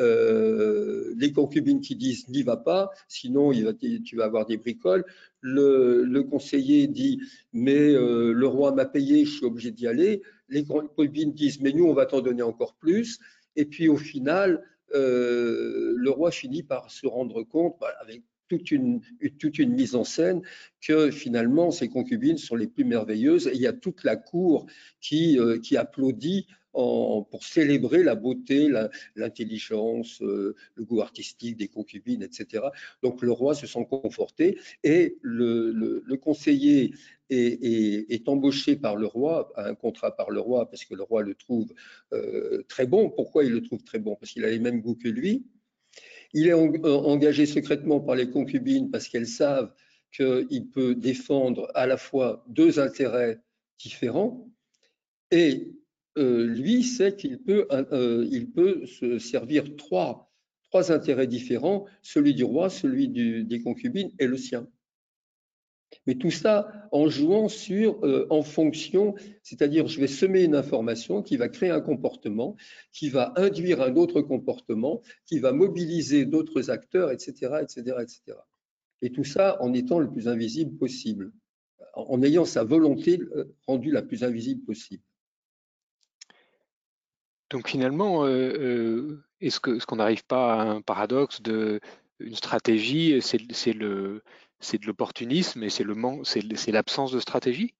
euh, 0.00 1.12
les 1.16 1.32
concubines 1.32 1.80
qui 1.80 1.94
disent 1.94 2.28
n'y 2.28 2.42
va 2.42 2.56
pas, 2.56 2.90
sinon 3.06 3.52
tu 4.04 4.16
vas 4.16 4.24
avoir 4.24 4.46
des 4.46 4.56
bricoles. 4.56 5.04
Le, 5.40 6.20
conseiller 6.22 6.86
dit 6.86 7.20
mais 7.52 7.92
euh, 7.92 8.32
le 8.32 8.46
roi 8.46 8.72
m'a 8.72 8.86
payé, 8.86 9.24
je 9.24 9.36
suis 9.36 9.46
obligé 9.46 9.70
d'y 9.70 9.86
aller. 9.86 10.22
Les 10.48 10.64
concubines 10.64 11.32
disent 11.32 11.60
mais 11.60 11.72
nous 11.72 11.86
on 11.86 11.94
va 11.94 12.06
t'en 12.06 12.20
donner 12.20 12.42
encore 12.42 12.74
plus. 12.74 13.18
Et 13.56 13.66
puis 13.66 13.88
au 13.88 13.96
final, 13.96 14.64
le 14.92 16.08
roi 16.08 16.30
finit 16.30 16.62
par 16.62 16.90
se 16.90 17.06
rendre 17.06 17.42
compte, 17.44 17.76
bah, 17.80 17.92
avec 18.00 18.22
toute 18.50 18.70
une, 19.58 19.74
mise 19.74 19.94
en 19.94 20.04
scène 20.04 20.42
que 20.80 21.10
finalement 21.10 21.70
ces 21.70 21.88
concubines 21.88 22.38
sont 22.38 22.56
les 22.56 22.66
plus 22.66 22.84
merveilleuses 22.84 23.46
et 23.46 23.54
il 23.54 23.60
y 23.60 23.66
a 23.66 23.72
toute 23.72 24.04
la 24.04 24.16
cour 24.16 24.66
qui, 25.00 25.38
euh, 25.38 25.60
applaudit 25.76 26.46
pour 26.72 27.40
célébrer 27.42 28.02
la 28.02 28.14
beauté, 28.14 28.68
l'intelligence, 29.16 30.22
euh, 30.22 30.54
le 30.74 30.84
goût 30.84 31.00
artistique 31.00 31.56
des 31.56 31.68
concubines, 31.68 32.22
etc. 32.22 32.64
Donc 33.02 33.22
le 33.22 33.32
roi 33.32 33.54
se 33.54 33.66
sent 33.66 33.86
conforté 33.88 34.58
et 34.84 35.18
le, 35.20 35.72
le, 35.72 36.16
conseiller 36.16 36.94
est, 37.28 38.28
embauché 38.28 38.76
par 38.76 38.96
le 38.96 39.06
roi, 39.06 39.52
un 39.56 39.74
contrat 39.74 40.16
par 40.16 40.30
le 40.30 40.40
roi 40.40 40.70
parce 40.70 40.84
que 40.84 40.94
le 40.94 41.02
roi 41.02 41.22
le 41.22 41.34
trouve 41.34 41.72
euh, 42.12 42.62
très 42.68 42.86
bon. 42.86 43.10
Pourquoi 43.10 43.44
il 43.44 43.52
le 43.52 43.62
trouve 43.62 43.82
très 43.82 43.98
bon? 43.98 44.14
Parce 44.16 44.32
qu'il 44.32 44.44
a 44.44 44.50
les 44.50 44.60
mêmes 44.60 44.80
goûts 44.80 44.96
que 44.96 45.08
lui. 45.08 45.44
Il 46.32 46.46
est 46.46 46.52
euh, 46.52 46.96
engagé 46.96 47.46
secrètement 47.46 48.00
par 48.00 48.14
les 48.14 48.30
concubines 48.30 48.90
parce 48.90 49.08
qu'elles 49.08 49.26
savent 49.26 49.72
qu'il 50.12 50.70
peut 50.72 50.94
défendre 50.94 51.70
à 51.74 51.86
la 51.86 51.96
fois 51.96 52.44
deux 52.48 52.80
intérêts 52.80 53.40
différents 53.78 54.48
et 55.30 55.72
euh, 56.18 56.46
lui 56.46 56.82
sait 56.82 57.14
qu'il 57.14 57.38
peut, 57.38 57.66
euh, 57.70 58.28
peut 58.54 58.86
se 58.86 59.18
servir 59.18 59.76
trois 59.76 60.28
intérêts 60.90 61.26
différents, 61.26 61.86
celui 62.02 62.34
du 62.34 62.44
roi, 62.44 62.70
celui 62.70 63.08
des 63.08 63.62
concubines 63.62 64.10
et 64.18 64.26
le 64.26 64.36
sien. 64.36 64.68
Mais 66.06 66.14
tout 66.14 66.30
ça 66.30 66.88
en 66.92 67.08
jouant 67.08 67.48
sur, 67.48 68.04
euh, 68.04 68.26
en 68.30 68.42
fonction, 68.42 69.14
c'est-à-dire 69.42 69.86
je 69.86 70.00
vais 70.00 70.06
semer 70.06 70.44
une 70.44 70.54
information 70.54 71.22
qui 71.22 71.36
va 71.36 71.48
créer 71.48 71.70
un 71.70 71.80
comportement, 71.80 72.56
qui 72.92 73.08
va 73.08 73.32
induire 73.36 73.82
un 73.82 73.94
autre 73.96 74.20
comportement, 74.20 75.02
qui 75.26 75.38
va 75.38 75.52
mobiliser 75.52 76.24
d'autres 76.24 76.70
acteurs, 76.70 77.10
etc., 77.10 77.58
etc., 77.62 77.96
etc. 78.00 78.38
Et 79.02 79.10
tout 79.10 79.24
ça 79.24 79.60
en 79.62 79.72
étant 79.72 79.98
le 79.98 80.10
plus 80.10 80.28
invisible 80.28 80.76
possible, 80.76 81.32
en 81.94 82.22
ayant 82.22 82.44
sa 82.44 82.64
volonté 82.64 83.20
euh, 83.34 83.44
rendue 83.66 83.90
la 83.90 84.02
plus 84.02 84.24
invisible 84.24 84.64
possible. 84.64 85.02
Donc 87.50 87.68
finalement, 87.68 88.26
euh, 88.26 89.24
est-ce 89.40 89.58
qu'on 89.58 89.96
n'arrive 89.96 90.24
pas 90.24 90.54
à 90.54 90.62
un 90.62 90.80
paradoxe 90.82 91.42
de 91.42 91.80
une 92.20 92.34
stratégie, 92.34 93.18
c'est 93.22 93.72
le 93.72 94.22
c'est 94.60 94.80
de 94.80 94.86
l'opportunisme 94.86 95.62
et 95.62 95.70
c'est 95.70 96.72
l'absence 96.72 97.12
de 97.12 97.20
stratégie? 97.20 97.74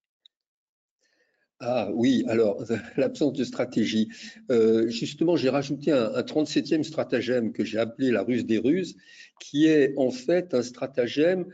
Ah 1.62 1.90
oui, 1.92 2.24
alors 2.26 2.64
l'absence 2.96 3.34
de 3.34 3.44
stratégie. 3.44 4.08
Euh, 4.50 4.88
justement, 4.88 5.36
j'ai 5.36 5.50
rajouté 5.50 5.92
un, 5.92 6.22
37e 6.22 6.82
stratagème 6.82 7.52
que 7.52 7.64
j'ai 7.64 7.78
appelé 7.78 8.10
la 8.10 8.22
ruse 8.22 8.46
des 8.46 8.58
ruses, 8.58 8.96
qui 9.40 9.66
est 9.66 9.92
en 9.98 10.10
fait 10.10 10.54
un 10.54 10.62
stratagème 10.62 11.46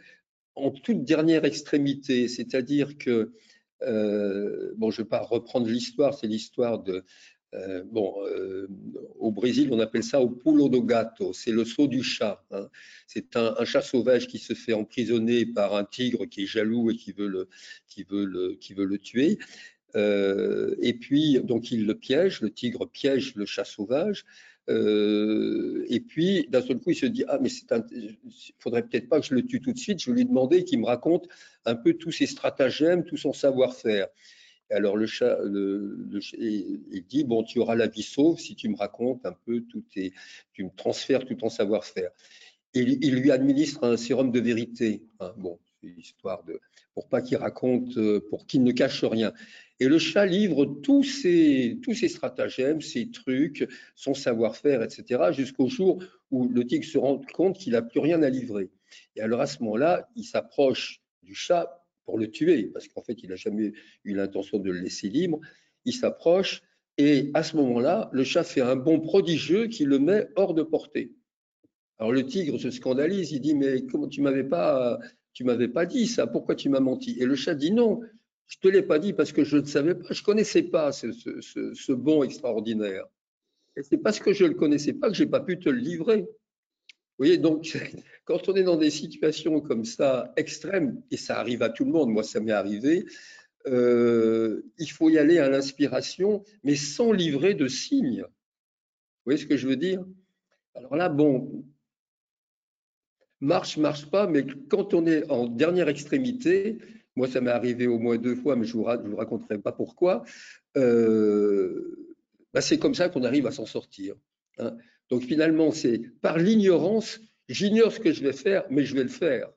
en 0.54 0.70
toute 0.70 1.04
dernière 1.04 1.44
extrémité, 1.44 2.28
c'est-à-dire 2.28 2.96
que, 2.98 3.32
euh, 3.82 4.72
bon, 4.76 4.90
je 4.90 5.00
ne 5.00 5.04
vais 5.04 5.08
pas 5.08 5.22
reprendre 5.22 5.66
l'histoire, 5.66 6.14
c'est 6.14 6.28
l'histoire 6.28 6.82
de, 6.82 7.04
euh, 7.54 7.82
bon, 7.84 8.14
euh, 8.26 8.68
au 9.18 9.30
Brésil, 9.30 9.68
on 9.72 9.78
appelle 9.78 10.02
ça 10.02 10.20
au 10.20 10.28
pulo 10.28 10.68
do 10.68 10.82
gato, 10.82 11.32
c'est 11.32 11.52
le 11.52 11.64
saut 11.64 11.86
du 11.86 12.02
chat. 12.02 12.44
Hein. 12.50 12.68
C'est 13.06 13.36
un, 13.36 13.64
chat 13.64 13.82
sauvage 13.82 14.26
qui 14.26 14.38
se 14.38 14.54
fait 14.54 14.72
emprisonner 14.72 15.46
par 15.46 15.74
un 15.74 15.84
tigre 15.84 16.26
qui 16.26 16.42
est 16.42 16.46
jaloux 16.46 16.90
et 16.90 16.96
qui 16.96 17.12
veut 17.12 17.28
le, 17.28 18.98
tuer. 18.98 19.38
Euh, 19.94 20.74
et 20.80 20.94
puis, 20.94 21.40
donc, 21.42 21.70
il 21.70 21.86
le 21.86 21.94
piège, 21.94 22.40
le 22.40 22.50
tigre 22.50 22.86
piège 22.90 23.34
le 23.36 23.46
chat 23.46 23.64
sauvage. 23.64 24.24
et 24.68 26.00
puis, 26.00 26.46
d'un 26.48 26.62
seul 26.62 26.78
coup, 26.80 26.90
il 26.90 26.96
se 26.96 27.06
dit 27.06 27.24
Ah, 27.28 27.38
mais 27.40 27.48
il 27.92 28.16
faudrait 28.58 28.82
peut-être 28.82 29.08
pas 29.08 29.20
que 29.20 29.26
je 29.26 29.34
le 29.34 29.46
tue 29.46 29.60
tout 29.60 29.72
de 29.72 29.78
suite. 29.78 30.00
Je 30.02 30.10
vais 30.10 30.16
lui 30.16 30.24
demander 30.26 30.64
qu'il 30.64 30.80
me 30.80 30.86
raconte 30.86 31.28
un 31.64 31.76
peu 31.76 31.94
tous 31.94 32.10
ses 32.10 32.26
stratagèmes, 32.26 33.04
tout 33.04 33.16
son 33.16 33.32
savoir-faire 33.32 34.08
alors 34.70 34.96
le 34.96 35.06
chat, 35.06 35.38
il 35.44 37.04
dit 37.08 37.24
bon, 37.24 37.44
tu 37.44 37.58
auras 37.58 37.74
la 37.74 37.86
vie 37.86 38.02
sauve 38.02 38.38
si 38.40 38.56
tu 38.56 38.68
me 38.68 38.76
racontes 38.76 39.24
un 39.24 39.34
peu 39.44 39.62
tout 39.62 39.82
tes, 39.92 40.12
tu 40.52 40.64
me 40.64 40.70
transfères 40.76 41.24
tout 41.24 41.34
ton 41.34 41.48
savoir-faire. 41.48 42.10
Il, 42.74 42.98
il, 43.02 43.14
lui 43.14 43.30
administre 43.30 43.84
un 43.84 43.96
sérum 43.96 44.32
de 44.32 44.40
vérité. 44.40 45.02
Hein, 45.20 45.32
bon, 45.36 45.58
histoire 45.82 46.44
de 46.44 46.60
pour 46.94 47.08
pas 47.08 47.20
qu'il 47.20 47.36
raconte, 47.36 47.96
euh, 47.98 48.20
pour 48.30 48.46
qu'il 48.46 48.62
ne 48.62 48.72
cache 48.72 49.04
rien. 49.04 49.32
Et 49.80 49.86
le 49.86 49.98
chat 49.98 50.24
livre 50.24 50.64
tous 50.64 51.02
ses, 51.02 51.78
tous 51.82 51.94
ses 51.94 52.08
stratagèmes, 52.08 52.80
ses 52.80 53.10
trucs, 53.10 53.68
son 53.94 54.14
savoir-faire, 54.14 54.82
etc., 54.82 55.24
jusqu'au 55.32 55.68
jour 55.68 56.02
où 56.30 56.48
le 56.48 56.66
tigre 56.66 56.86
se 56.86 56.96
rend 56.96 57.20
compte 57.34 57.58
qu'il 57.58 57.74
n'a 57.74 57.82
plus 57.82 58.00
rien 58.00 58.22
à 58.22 58.30
livrer. 58.30 58.70
Et 59.14 59.20
alors 59.20 59.42
à 59.42 59.46
ce 59.46 59.62
moment-là, 59.62 60.08
il 60.16 60.24
s'approche 60.24 61.02
du 61.22 61.34
chat 61.34 61.85
pour 62.06 62.18
le 62.18 62.30
tuer, 62.30 62.70
parce 62.72 62.88
qu'en 62.88 63.02
fait, 63.02 63.22
il 63.22 63.28
n'a 63.28 63.36
jamais 63.36 63.72
eu 64.04 64.14
l'intention 64.14 64.58
de 64.58 64.70
le 64.70 64.80
laisser 64.80 65.08
libre. 65.08 65.40
Il 65.84 65.92
s'approche 65.92 66.62
et 66.98 67.30
à 67.34 67.42
ce 67.42 67.56
moment-là, 67.56 68.08
le 68.12 68.24
chat 68.24 68.44
fait 68.44 68.62
un 68.62 68.76
bond 68.76 69.00
prodigieux 69.00 69.66
qui 69.66 69.84
le 69.84 69.98
met 69.98 70.28
hors 70.36 70.54
de 70.54 70.62
portée. 70.62 71.12
Alors 71.98 72.12
le 72.12 72.24
tigre 72.24 72.58
se 72.58 72.70
scandalise, 72.70 73.32
il 73.32 73.40
dit 73.40 73.54
mais 73.54 73.84
comment 73.86 74.08
tu 74.08 74.22
m'avais 74.22 74.44
pas, 74.44 74.98
tu 75.32 75.44
m'avais 75.44 75.68
pas 75.68 75.86
dit 75.86 76.06
ça, 76.06 76.26
pourquoi 76.26 76.54
tu 76.54 76.68
m'as 76.68 76.80
menti? 76.80 77.16
Et 77.20 77.26
le 77.26 77.34
chat 77.34 77.54
dit 77.54 77.72
non, 77.72 78.00
je 78.46 78.58
te 78.58 78.68
l'ai 78.68 78.82
pas 78.82 78.98
dit 78.98 79.12
parce 79.12 79.32
que 79.32 79.44
je 79.44 79.58
ne 79.58 79.64
savais 79.64 79.94
pas, 79.94 80.12
je 80.12 80.22
connaissais 80.22 80.62
pas 80.62 80.92
ce, 80.92 81.12
ce, 81.12 81.92
bond 81.92 82.22
extraordinaire. 82.22 83.04
Et 83.76 83.82
c'est 83.82 83.98
parce 83.98 84.20
que 84.20 84.32
je 84.32 84.44
le 84.44 84.54
connaissais 84.54 84.94
pas 84.94 85.08
que 85.08 85.14
j'ai 85.14 85.26
pas 85.26 85.40
pu 85.40 85.58
te 85.58 85.68
le 85.68 85.78
livrer. 85.78 86.22
Vous 86.22 87.24
voyez, 87.24 87.38
donc, 87.38 87.76
quand 88.26 88.48
on 88.48 88.56
est 88.56 88.64
dans 88.64 88.76
des 88.76 88.90
situations 88.90 89.60
comme 89.60 89.84
ça, 89.84 90.32
extrêmes, 90.36 91.00
et 91.10 91.16
ça 91.16 91.38
arrive 91.38 91.62
à 91.62 91.70
tout 91.70 91.84
le 91.84 91.92
monde, 91.92 92.10
moi 92.10 92.24
ça 92.24 92.40
m'est 92.40 92.52
arrivé, 92.52 93.06
euh, 93.66 94.62
il 94.78 94.90
faut 94.90 95.08
y 95.08 95.16
aller 95.16 95.38
à 95.38 95.48
l'inspiration, 95.48 96.44
mais 96.62 96.74
sans 96.74 97.12
livrer 97.12 97.54
de 97.54 97.68
signes. 97.68 98.22
Vous 98.22 99.24
voyez 99.26 99.38
ce 99.38 99.46
que 99.46 99.56
je 99.56 99.68
veux 99.68 99.76
dire? 99.76 100.04
Alors 100.74 100.96
là, 100.96 101.08
bon, 101.08 101.64
marche, 103.40 103.76
marche 103.76 104.10
pas, 104.10 104.26
mais 104.26 104.44
quand 104.68 104.92
on 104.92 105.06
est 105.06 105.30
en 105.30 105.46
dernière 105.46 105.88
extrémité, 105.88 106.78
moi 107.14 107.28
ça 107.28 107.40
m'est 107.40 107.50
arrivé 107.50 107.86
au 107.86 107.98
moins 108.00 108.18
deux 108.18 108.34
fois, 108.34 108.56
mais 108.56 108.66
je 108.66 108.76
ne 108.76 108.82
vous, 108.82 109.16
raconterai 109.16 109.58
pas 109.58 109.72
pourquoi, 109.72 110.24
euh, 110.76 112.16
bah, 112.52 112.60
c'est 112.60 112.78
comme 112.78 112.94
ça 112.94 113.08
qu'on 113.08 113.22
arrive 113.22 113.46
à 113.46 113.52
s'en 113.52 113.66
sortir. 113.66 114.16
Hein. 114.58 114.76
Donc 115.10 115.22
finalement, 115.22 115.70
c'est 115.70 115.98
par 116.20 116.38
l'ignorance, 116.38 117.20
j'ignore 117.48 117.92
ce 117.92 118.00
que 118.00 118.12
je 118.12 118.22
vais 118.22 118.32
faire, 118.32 118.64
mais 118.70 118.84
je 118.84 118.94
vais 118.94 119.02
le 119.02 119.08
faire. 119.08 119.48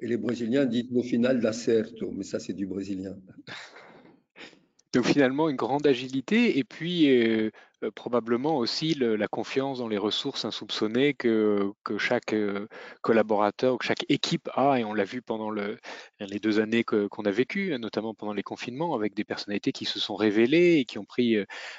Et 0.00 0.06
les 0.06 0.16
Brésiliens 0.16 0.64
disent 0.64 0.90
au 0.94 1.02
final 1.02 1.40
l'acerto, 1.40 2.10
mais 2.10 2.24
ça 2.24 2.40
c'est 2.40 2.54
du 2.54 2.66
brésilien. 2.66 3.16
Donc 4.92 5.06
finalement, 5.06 5.48
une 5.48 5.56
grande 5.56 5.86
agilité 5.86 6.58
et 6.58 6.64
puis 6.64 7.08
euh, 7.10 7.50
euh, 7.82 7.90
probablement 7.90 8.56
aussi 8.56 8.94
la 8.94 9.28
confiance 9.28 9.78
dans 9.78 9.88
les 9.88 9.98
ressources 9.98 10.44
insoupçonnées 10.44 11.14
que, 11.14 11.72
que 11.84 11.98
chaque 11.98 12.32
euh, 12.32 12.68
collaborateur, 13.02 13.78
que 13.78 13.84
chaque 13.84 14.04
équipe 14.08 14.48
a, 14.54 14.78
et 14.78 14.84
on 14.84 14.94
l'a 14.94 15.04
vu 15.04 15.22
pendant 15.22 15.50
le, 15.50 15.78
les 16.20 16.38
deux 16.38 16.60
années 16.60 16.84
qu'on 16.84 17.24
a 17.24 17.30
vécues, 17.30 17.76
notamment 17.78 18.14
pendant 18.14 18.32
les 18.32 18.42
confinements, 18.42 18.94
avec 18.94 19.14
des 19.14 19.24
personnalités 19.24 19.72
qui 19.72 19.84
se 19.84 19.98
sont 19.98 20.16
révélées 20.16 20.76
et 20.78 20.84
qui 20.84 20.98
ont 20.98 21.04
pris 21.04 21.36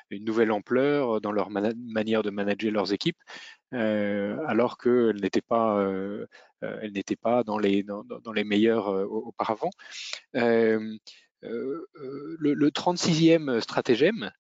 une 0.10 0.26
nouvelle 0.26 0.52
ampleur 0.52 1.22
dans 1.22 1.32
leur 1.32 1.50
manière 1.50 2.24
de 2.24 2.30
manager 2.30 2.72
leurs 2.72 2.94
équipes, 2.94 3.20
alors 3.72 4.78
qu'elles 4.78 5.22
n'étaient 5.22 5.42
pas, 5.42 5.86
n'étaient 6.84 7.16
pas 7.16 7.44
dans 7.44 7.58
les, 7.58 7.84
dans, 7.84 8.34
les 8.34 8.44
meilleurs 8.44 8.88
auparavant. 9.12 9.72
Euh, 11.44 11.88
euh, 11.98 12.38
le, 12.40 12.70
36e 12.70 13.60
stratagème, 13.62 14.32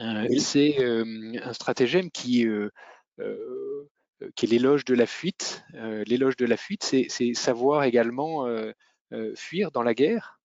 euh, 0.00 0.38
c'est 0.38 0.76
un 0.84 1.52
stratagème 1.52 2.10
qui, 2.10 2.46
qui 4.34 4.46
est 4.46 4.48
l'éloge 4.48 4.84
de 4.84 4.94
la 4.94 5.06
fuite. 5.06 5.64
l'éloge 6.06 6.36
de 6.36 6.46
la 6.46 6.56
fuite, 6.56 6.82
c'est 6.82 7.34
savoir 7.34 7.84
également 7.84 8.46
fuir 9.34 9.70
dans 9.70 9.82
la 9.82 9.94
guerre 9.94 10.40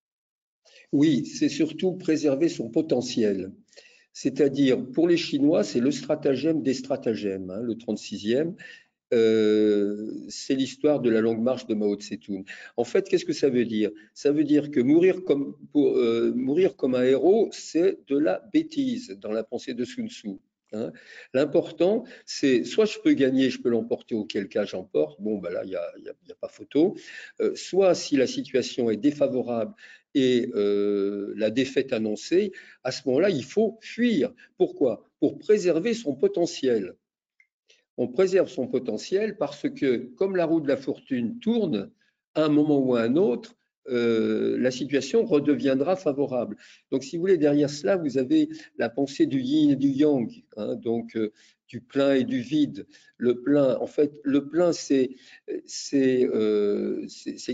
Oui, 0.91 1.25
c'est 1.25 1.49
surtout 1.49 1.93
préserver 1.93 2.49
son 2.49 2.69
potentiel. 2.69 3.51
C'est-à-dire, 4.13 4.85
pour 4.91 5.07
les 5.07 5.17
Chinois, 5.17 5.63
c'est 5.63 5.79
le 5.79 5.91
stratagème 5.91 6.62
des 6.62 6.73
stratagèmes, 6.73 7.49
hein, 7.51 7.62
le 7.62 7.75
36e. 7.75 8.55
Euh, 9.13 10.12
c'est 10.30 10.56
l'histoire 10.56 11.00
de 11.00 11.10
la 11.10 11.22
longue 11.22 11.41
marche 11.41 11.65
de 11.67 11.74
Mao 11.74 11.95
Tse-tung. 11.95 12.43
En 12.78 12.84
fait, 12.84 13.08
qu'est-ce 13.08 13.26
que 13.26 13.34
ça 13.34 13.50
veut 13.50 13.65
dire? 13.65 13.91
Ça 14.13 14.32
veut 14.32 14.43
dire 14.43 14.72
que 14.72 14.80
mourir 14.80 15.24
comme, 15.24 15.56
euh, 15.76 16.34
mourir 16.34 16.76
comme 16.76 16.95
un 16.95 17.04
héros, 17.04 17.50
c'est 17.52 18.00
de 18.08 18.17
la 18.17 18.41
bêtise 18.54 19.17
dans 19.19 19.32
la 19.32 19.43
pensée 19.43 19.74
de 19.74 19.84
Sun 19.86 20.10
Tzu. 20.10 20.38
Hein. 20.72 20.91
L'important, 21.34 22.04
c'est 22.26 22.63
soit 22.63 22.86
je 22.86 23.00
peux 23.00 23.13
gagner, 23.13 23.50
je 23.50 23.60
peux 23.60 23.69
l'emporter, 23.69 24.13
auquel 24.13 24.48
cas 24.48 24.65
j'emporte, 24.65 25.19
bon, 25.19 25.39
ben 25.39 25.50
là, 25.50 25.63
il 25.63 25.69
n'y 25.69 25.76
a, 25.76 25.82
a, 25.82 26.36
pas 26.39 26.48
photo. 26.48 26.95
Euh, 27.41 27.56
soit 27.56 27.95
si 27.95 28.15
la 28.17 28.28
situation 28.28 28.91
est 28.91 28.98
défavorable 28.98 29.74
et 30.13 30.52
la 30.54 31.50
défaite 31.50 31.93
annoncée, 31.93 32.52
à 32.84 32.91
ce 32.91 33.08
moment-là, 33.08 33.30
il 33.30 33.43
faut 33.43 33.78
fuir. 33.82 34.34
Pourquoi? 34.58 35.04
Pour 35.19 35.38
préserver 35.38 35.93
son 35.93 36.15
potentiel. 36.15 36.95
On 38.01 38.07
préserve 38.07 38.47
son 38.47 38.65
potentiel 38.65 39.35
parce 39.35 39.69
que, 39.69 39.97
comme 40.15 40.38
la 40.38 40.45
roue 40.45 40.62
de 40.62 40.69
la 40.69 40.77
fortune 40.77 41.38
tourne, 41.39 41.91
à 42.33 42.45
un 42.45 42.49
moment 42.49 42.79
ou 42.79 42.95
à 42.95 43.01
un 43.01 43.17
autre, 43.17 43.57
euh, 43.89 44.57
la 44.57 44.71
situation 44.71 45.25
redeviendra 45.25 45.97
favorable. 45.97 46.55
Donc, 46.91 47.03
si 47.03 47.17
vous 47.17 47.23
voulez, 47.23 47.38
derrière 47.38 47.69
cela, 47.69 47.97
vous 47.97 48.17
avez 48.17 48.47
la 48.77 48.89
pensée 48.89 49.25
du 49.25 49.41
yin 49.41 49.71
et 49.71 49.75
du 49.75 49.89
yang, 49.89 50.31
hein, 50.55 50.75
donc 50.75 51.17
euh, 51.17 51.33
du 51.67 51.81
plein 51.81 52.13
et 52.13 52.23
du 52.23 52.39
vide. 52.39 52.88
Le 53.17 53.41
plein, 53.41 53.77
en 53.77 53.88
fait, 53.88 54.13
le 54.23 54.47
plein, 54.47 54.71
c'est 54.71 55.17
euh, 56.01 57.05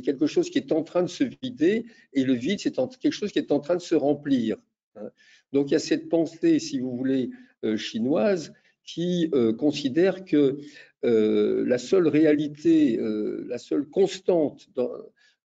quelque 0.04 0.28
chose 0.28 0.52
qui 0.52 0.60
est 0.60 0.72
en 0.72 0.84
train 0.84 1.02
de 1.02 1.10
se 1.10 1.24
vider, 1.42 1.88
et 2.14 2.24
le 2.24 2.34
vide, 2.34 2.60
c'est 2.60 2.76
quelque 3.00 3.16
chose 3.16 3.32
qui 3.32 3.40
est 3.40 3.52
en 3.52 3.62
train 3.62 3.78
de 3.78 3.82
se 3.82 3.96
remplir. 3.96 4.58
Hein. 4.96 5.10
Donc, 5.54 5.72
il 5.72 5.74
y 5.74 5.78
a 5.78 5.80
cette 5.80 6.08
pensée, 6.08 6.60
si 6.60 6.80
vous 6.80 6.96
voulez, 6.96 7.32
chinoise, 7.78 8.54
qui 8.86 9.32
considère 9.58 10.26
que 10.26 10.60
la 11.04 11.78
seule 11.78 12.08
réalité, 12.08 13.00
la 13.48 13.58
seule 13.58 13.88
constante 13.88 14.68
dans, 14.76 14.92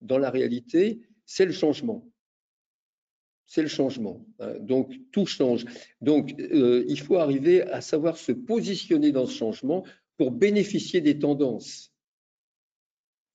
dans 0.01 0.17
la 0.17 0.29
réalité, 0.29 1.01
c'est 1.25 1.45
le 1.45 1.51
changement. 1.51 2.07
C'est 3.45 3.61
le 3.61 3.67
changement. 3.67 4.25
Hein. 4.39 4.53
Donc, 4.59 4.93
tout 5.11 5.25
change. 5.25 5.65
Donc, 6.01 6.39
euh, 6.39 6.85
il 6.87 6.99
faut 6.99 7.17
arriver 7.17 7.63
à 7.63 7.81
savoir 7.81 8.17
se 8.17 8.31
positionner 8.31 9.11
dans 9.11 9.25
ce 9.25 9.35
changement 9.35 9.83
pour 10.17 10.31
bénéficier 10.31 11.01
des 11.01 11.17
tendances. 11.17 11.91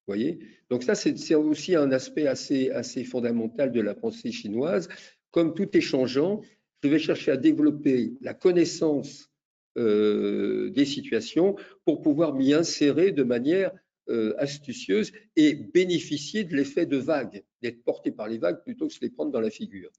Vous 0.07 0.15
voyez? 0.15 0.39
Donc, 0.71 0.85
ça, 0.85 0.95
c'est 0.95 1.35
aussi 1.35 1.75
un 1.75 1.91
aspect 1.91 2.27
assez, 2.27 2.71
assez 2.71 3.05
fondamental 3.05 3.73
de 3.73 3.81
la 3.81 3.95
pensée 3.95 4.31
chinoise. 4.31 4.89
Comme 5.31 5.55
tout 5.55 5.77
est 5.77 5.81
changeant, 5.81 6.43
je 6.83 6.89
vais 6.89 6.99
chercher 7.01 7.33
à 7.33 7.37
développer 7.37 8.13
la 8.21 8.35
connaissance 8.35 9.31
euh, 9.77 10.71
des 10.71 10.85
situations 10.85 11.57
pour 11.85 12.01
pouvoir 12.01 12.35
m'y 12.35 12.53
insérer 12.53 13.13
de 13.13 13.23
manière 13.23 13.73
euh, 14.09 14.35
astucieuse 14.39 15.13
et 15.37 15.55
bénéficier 15.55 16.45
de 16.45 16.55
l'effet 16.55 16.87
de 16.87 16.97
vague, 16.97 17.43
d'être 17.63 17.83
porté 17.83 18.13
par 18.13 18.29
les 18.29 18.39
vagues 18.39 18.63
plutôt 18.63 18.87
que 18.87 18.93
de 18.93 18.99
se 18.99 19.01
les 19.01 19.11
prendre 19.11 19.33
dans 19.33 19.41
la 19.41 19.51
figure. 19.51 19.91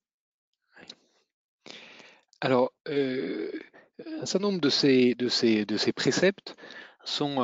Alors, 2.42 2.72
euh, 2.88 3.52
un 4.00 4.26
certain 4.26 4.48
nombre 4.48 4.62
de 4.62 4.70
ces, 4.70 5.16
préceptes 5.96 6.56
sont 7.04 7.36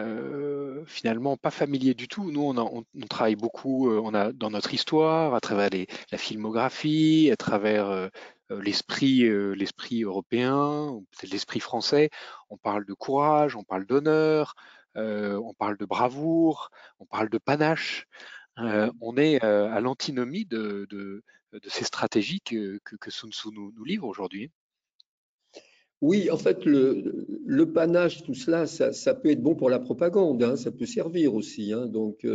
euh, 0.00 0.84
finalement 0.86 1.36
pas 1.36 1.50
familiers 1.50 1.94
du 1.94 2.08
tout. 2.08 2.30
Nous, 2.30 2.42
on, 2.42 2.84
travaille 3.08 3.36
beaucoup 3.36 3.90
on 3.90 4.14
a, 4.14 4.32
dans 4.32 4.50
notre 4.50 4.74
histoire, 4.74 5.34
à 5.34 5.40
travers 5.40 5.70
la 6.12 6.18
filmographie, 6.18 7.30
à 7.32 7.36
travers 7.36 8.10
l'esprit 8.50 9.28
l'esprit 9.54 10.02
européen, 10.02 11.00
peut-être 11.12 11.32
l'esprit 11.32 11.60
français. 11.60 12.10
On 12.50 12.56
parle 12.56 12.84
de 12.84 12.94
courage, 12.94 13.56
on 13.56 13.64
parle 13.64 13.86
d'honneur, 13.86 14.54
euh, 14.96 15.38
on 15.44 15.54
parle 15.54 15.76
de 15.76 15.84
bravoure, 15.84 16.70
on 16.98 17.06
parle 17.06 17.28
de 17.28 17.38
panache. 17.38 18.06
Euh, 18.58 18.90
on 19.00 19.16
est 19.16 19.42
euh, 19.44 19.70
à 19.72 19.80
l'antinomie 19.80 20.44
de, 20.44 21.22
ces 21.68 21.84
stratégies 21.84 22.40
que, 22.40 22.80
Sun 23.08 23.32
Tzu 23.32 23.48
nous, 23.52 23.84
livre 23.84 24.06
aujourd'hui. 24.06 24.50
Oui, 26.00 26.30
en 26.30 26.38
fait, 26.38 26.64
le, 26.64 27.64
panache, 27.64 28.22
tout 28.22 28.34
cela, 28.34 28.66
ça, 28.66 29.14
peut 29.14 29.30
être 29.30 29.42
bon 29.42 29.54
pour 29.54 29.68
la 29.68 29.78
propagande, 29.78 30.42
hein, 30.42 30.56
ça 30.56 30.70
peut 30.70 30.86
servir 30.86 31.34
aussi. 31.34 31.72
Hein, 31.72 31.86
donc, 31.86 32.26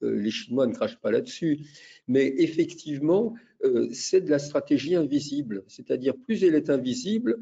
les 0.00 0.30
Chinois 0.30 0.66
ne 0.66 0.74
crachent 0.74 1.00
pas 1.00 1.12
là-dessus. 1.12 1.60
Mais 2.08 2.34
effectivement, 2.38 3.34
c'est 3.92 4.22
de 4.22 4.30
la 4.30 4.40
stratégie 4.40 4.96
invisible. 4.96 5.62
C'est-à-dire, 5.68 6.14
plus 6.16 6.42
elle 6.42 6.56
est 6.56 6.70
invisible, 6.70 7.38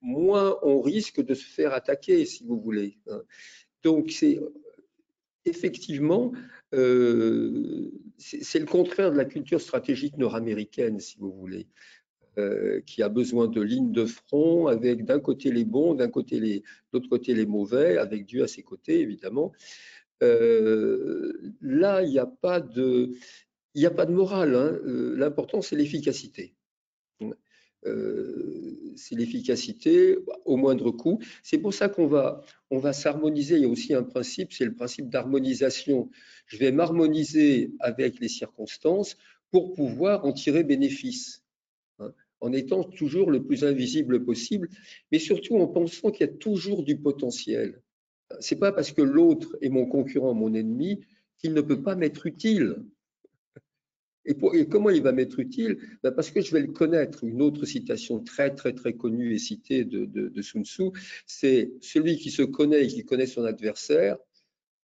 moins 0.00 0.58
on 0.62 0.80
risque 0.80 1.22
de 1.22 1.34
se 1.34 1.44
faire 1.44 1.74
attaquer, 1.74 2.24
si 2.24 2.44
vous 2.44 2.58
voulez. 2.58 2.98
Hein. 3.08 3.22
Donc, 3.82 4.10
c'est 4.10 4.40
effectivement, 5.44 6.32
euh, 6.74 7.90
c'est 8.18 8.58
le 8.58 8.66
contraire 8.66 9.10
de 9.10 9.16
la 9.16 9.24
culture 9.24 9.60
stratégique 9.60 10.16
nord-américaine, 10.18 11.00
si 11.00 11.16
vous 11.18 11.32
voulez, 11.32 11.66
euh, 12.38 12.80
qui 12.86 13.02
a 13.02 13.08
besoin 13.08 13.48
de 13.48 13.60
lignes 13.60 13.92
de 13.92 14.04
front 14.04 14.66
avec 14.66 15.04
d'un 15.04 15.20
côté 15.20 15.50
les 15.50 15.64
bons, 15.64 15.94
d'un 15.94 16.08
côté 16.08 16.40
les, 16.40 16.62
l'autre 16.92 17.08
côté 17.08 17.34
les 17.34 17.46
mauvais, 17.46 17.98
avec 17.98 18.26
Dieu 18.26 18.42
à 18.42 18.48
ses 18.48 18.62
côtés, 18.62 19.00
évidemment. 19.00 19.52
Euh, 20.22 21.54
là, 21.60 22.02
il 22.02 22.10
n'y 22.10 22.18
a 22.18 22.26
pas 22.26 22.60
de, 22.60 23.12
a 23.82 23.90
pas 23.90 24.06
de 24.06 24.12
morale. 24.12 24.54
Hein. 24.54 24.78
L'important, 24.84 25.62
c'est 25.62 25.76
l'efficacité. 25.76 26.54
Euh, 27.86 28.92
c'est 28.96 29.14
l'efficacité 29.14 30.18
au 30.44 30.56
moindre 30.56 30.90
coût. 30.90 31.18
C'est 31.42 31.58
pour 31.58 31.72
ça 31.72 31.88
qu'on 31.88 32.06
va, 32.06 32.42
on 32.70 32.78
va 32.78 32.92
s'harmoniser. 32.92 33.56
Il 33.56 33.62
y 33.62 33.64
a 33.64 33.68
aussi 33.68 33.94
un 33.94 34.02
principe, 34.02 34.52
c'est 34.52 34.64
le 34.64 34.74
principe 34.74 35.08
d'harmonisation. 35.08 36.10
Je 36.46 36.58
vais 36.58 36.72
m'harmoniser 36.72 37.72
avec 37.80 38.20
les 38.20 38.28
circonstances 38.28 39.16
pour 39.50 39.72
pouvoir 39.72 40.24
en 40.24 40.32
tirer 40.32 40.62
bénéfice, 40.62 41.42
en 42.40 42.52
étant 42.52 42.84
toujours 42.84 43.30
le 43.30 43.42
plus 43.42 43.64
invisible 43.64 44.24
possible, 44.24 44.68
mais 45.12 45.18
surtout 45.18 45.56
en 45.56 45.66
pensant 45.66 46.10
qu'il 46.10 46.26
y 46.26 46.30
a 46.30 46.32
toujours 46.32 46.82
du 46.82 46.96
potentiel. 46.96 47.82
C'est 48.38 48.58
pas 48.58 48.72
parce 48.72 48.92
que 48.92 49.02
l'autre 49.02 49.56
est 49.60 49.68
mon 49.68 49.86
concurrent, 49.86 50.34
mon 50.34 50.54
ennemi, 50.54 51.00
qu'il 51.38 51.52
ne 51.52 51.60
peut 51.60 51.82
pas 51.82 51.96
m'être 51.96 52.26
utile. 52.26 52.76
Et, 54.26 54.36
comment 54.68 54.90
il 54.90 55.02
va 55.02 55.12
m'être 55.12 55.40
utile? 55.40 55.78
Ben 56.02 56.12
Parce 56.12 56.30
que 56.30 56.40
je 56.40 56.52
vais 56.52 56.60
le 56.60 56.72
connaître. 56.72 57.24
Une 57.24 57.42
autre 57.42 57.64
citation 57.64 58.20
très, 58.20 58.54
très, 58.54 58.74
très 58.74 58.92
connue 58.92 59.34
et 59.34 59.38
citée 59.38 59.84
de, 59.84 60.04
de, 60.04 60.42
Sun 60.42 60.64
Tzu, 60.64 60.90
c'est 61.26 61.72
celui 61.80 62.16
qui 62.16 62.30
se 62.30 62.42
connaît 62.42 62.84
et 62.84 62.88
qui 62.88 63.04
connaît 63.04 63.26
son 63.26 63.44
adversaire 63.44 64.18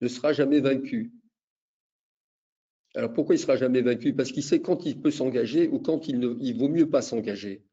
ne 0.01 0.07
sera 0.07 0.31
jamais 0.31 0.59
vaincu. 0.59 1.11
Alors 2.95 3.13
pourquoi 3.13 3.35
il 3.35 3.39
sera 3.39 3.57
jamais 3.57 3.81
vaincu? 3.81 4.13
Parce 4.13 4.31
qu'il 4.31 4.43
sait 4.43 4.61
quand 4.61 4.85
il 4.85 5.01
peut 5.01 5.11
s'engager 5.11 5.67
ou 5.67 5.79
quand 5.79 6.07
il, 6.07 6.19
ne, 6.19 6.27
vaut 6.57 6.69
mieux 6.69 6.89
pas 6.89 7.01
s'engager. 7.01 7.63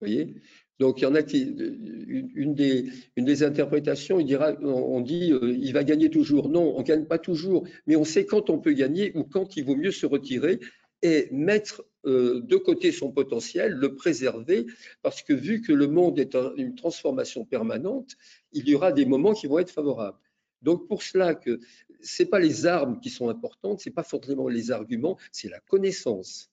Vous 0.00 0.06
voyez? 0.06 0.34
Donc, 0.78 1.00
il 1.00 1.04
y 1.04 1.06
en 1.06 1.14
a 1.14 1.22
qui, 1.22 1.42
une 1.42 2.54
des, 2.54 2.86
une 3.16 3.26
des 3.26 3.42
interprétations, 3.42 4.16
on 4.16 5.00
dit, 5.02 5.30
euh, 5.30 5.54
il 5.60 5.72
va 5.74 5.84
gagner 5.84 6.08
toujours. 6.08 6.48
Non, 6.48 6.74
on 6.74 6.78
ne 6.78 6.84
gagne 6.84 7.04
pas 7.04 7.18
toujours, 7.18 7.66
mais 7.86 7.96
on 7.96 8.04
sait 8.04 8.24
quand 8.24 8.48
on 8.48 8.58
peut 8.58 8.72
gagner 8.72 9.12
ou 9.14 9.24
quand 9.24 9.58
il 9.58 9.64
vaut 9.64 9.76
mieux 9.76 9.90
se 9.90 10.06
retirer 10.06 10.58
et 11.02 11.28
mettre 11.32 11.84
euh, 12.06 12.40
de 12.40 12.56
côté 12.56 12.92
son 12.92 13.12
potentiel, 13.12 13.72
le 13.72 13.94
préserver, 13.94 14.66
parce 15.02 15.22
que 15.22 15.34
vu 15.34 15.60
que 15.60 15.72
le 15.72 15.86
monde 15.86 16.18
est 16.18 16.34
une 16.56 16.74
transformation 16.74 17.44
permanente, 17.44 18.16
il 18.52 18.66
y 18.66 18.74
aura 18.74 18.92
des 18.92 19.04
moments 19.04 19.34
qui 19.34 19.46
vont 19.48 19.58
être 19.58 19.70
favorables. 19.70 20.18
Donc, 20.62 20.88
pour 20.88 21.02
cela 21.02 21.34
que 21.34 21.60
c'est 22.00 22.26
pas 22.26 22.38
les 22.38 22.66
armes 22.66 23.00
qui 23.00 23.10
sont 23.10 23.28
importantes, 23.28 23.80
c'est 23.80 23.90
pas 23.90 24.02
forcément 24.02 24.48
les 24.48 24.70
arguments, 24.70 25.18
c'est 25.32 25.48
la 25.48 25.60
connaissance. 25.60 26.50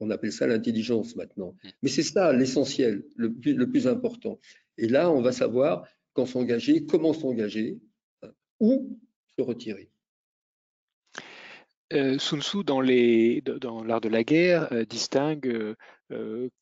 On 0.00 0.10
appelle 0.10 0.32
ça 0.32 0.46
l'intelligence 0.46 1.16
maintenant. 1.16 1.54
Mm. 1.62 1.68
Mais 1.82 1.88
c'est 1.88 2.02
ça 2.02 2.32
l'essentiel, 2.32 3.04
le, 3.16 3.30
plus 3.66 3.86
important. 3.86 4.38
Et 4.76 4.88
là, 4.88 5.10
on 5.10 5.22
va 5.22 5.32
savoir 5.32 5.86
quand 6.12 6.26
s'engager, 6.26 6.84
comment 6.84 7.12
s'engager, 7.12 7.78
euh, 8.24 8.30
ou 8.60 8.98
se 9.36 9.42
retirer. 9.42 9.90
Euh, 11.92 12.18
Sun 12.18 12.42
Tzu, 12.42 12.64
dans 12.64 12.82
l'art 12.82 14.00
de 14.00 14.08
la 14.08 14.22
guerre, 14.22 14.70
euh, 14.72 14.84
distingue 14.84 15.74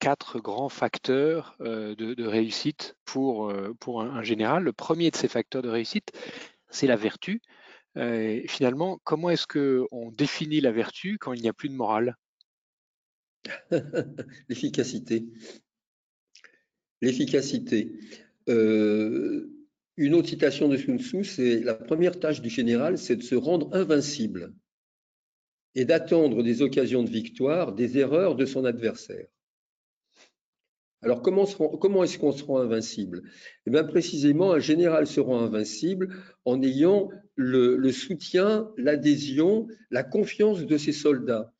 quatre 0.01 0.41
grands 0.41 0.69
facteurs 0.69 1.57
de, 1.61 2.25
réussite 2.25 2.97
pour, 3.05 3.53
pour 3.79 4.03
un, 4.03 4.23
général. 4.25 4.65
Le 4.65 4.73
premier 4.73 5.13
de 5.13 5.17
ces 5.17 5.29
facteurs 5.29 5.63
de 5.63 5.69
réussite, 5.69 6.11
c'est 6.71 6.87
la 6.87 6.97
vertu. 6.97 7.41
finalement, 8.49 8.99
comment 9.05 9.31
est-ce 9.31 9.47
qu'on 9.47 10.11
définit 10.13 10.61
la 10.61 10.73
vertu 10.73 11.19
quand 11.19 11.33
il 11.33 11.43
n'y 11.43 11.49
a 11.49 11.53
plus 11.53 11.69
de 11.69 11.75
morale? 11.75 12.17
L'efficacité. 14.49 15.27
L'efficacité. 17.03 17.93
Euh, 18.49 19.51
une 19.97 20.15
autre 20.15 20.29
citation 20.29 20.69
de 20.69 20.77
Sun 20.77 20.99
Tzu, 20.99 21.25
c'est 21.25 21.61
la 21.61 21.75
première 21.75 22.19
tâche 22.19 22.41
du 22.41 22.51
général, 22.51 22.99
c'est 22.99 23.17
de 23.17 23.23
se 23.23 23.35
rendre 23.35 23.75
invincible 23.75 24.55
et 25.75 25.85
d'attendre 25.85 26.43
des 26.43 26.63
occasions 26.63 27.03
de 27.03 27.11
victoire 27.11 27.75
des 27.75 27.99
erreurs 27.99 28.35
de 28.35 28.47
son 28.47 28.65
adversaire. 28.65 29.27
Alors 31.07 31.23
comment, 31.23 31.47
comment 31.47 32.03
est-ce 32.03 32.19
qu'on 32.19 32.33
se 32.33 32.42
rend 32.42 32.59
invincible? 32.59 33.23
Eh 33.64 33.71
bien 33.71 33.85
précisément, 33.85 34.51
un 34.55 34.59
général 34.59 35.07
se 35.07 35.21
rend 35.21 35.38
invincible 35.38 36.16
en 36.45 36.61
ayant 36.61 37.11
le, 37.37 37.92
soutien, 37.92 38.73
l'adhésion, 38.77 39.69
la 39.92 40.03
confiance 40.03 40.66
de 40.66 40.77
ses 40.77 40.90
soldats. 40.90 41.55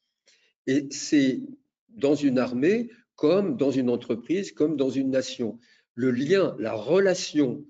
Et 0.67 0.89
c'est 0.91 1.43
dans 1.91 2.17
une 2.17 2.41
armée 2.41 2.91
comme 3.15 3.57
dans 3.57 3.71
une 3.71 3.89
entreprise, 3.89 4.51
comme 4.51 4.77
dans 4.77 4.91
une 4.91 5.11
nation. 5.11 5.61
Le 5.95 6.11
lien, 6.11 6.57
la 6.59 6.73
relation 6.73 7.65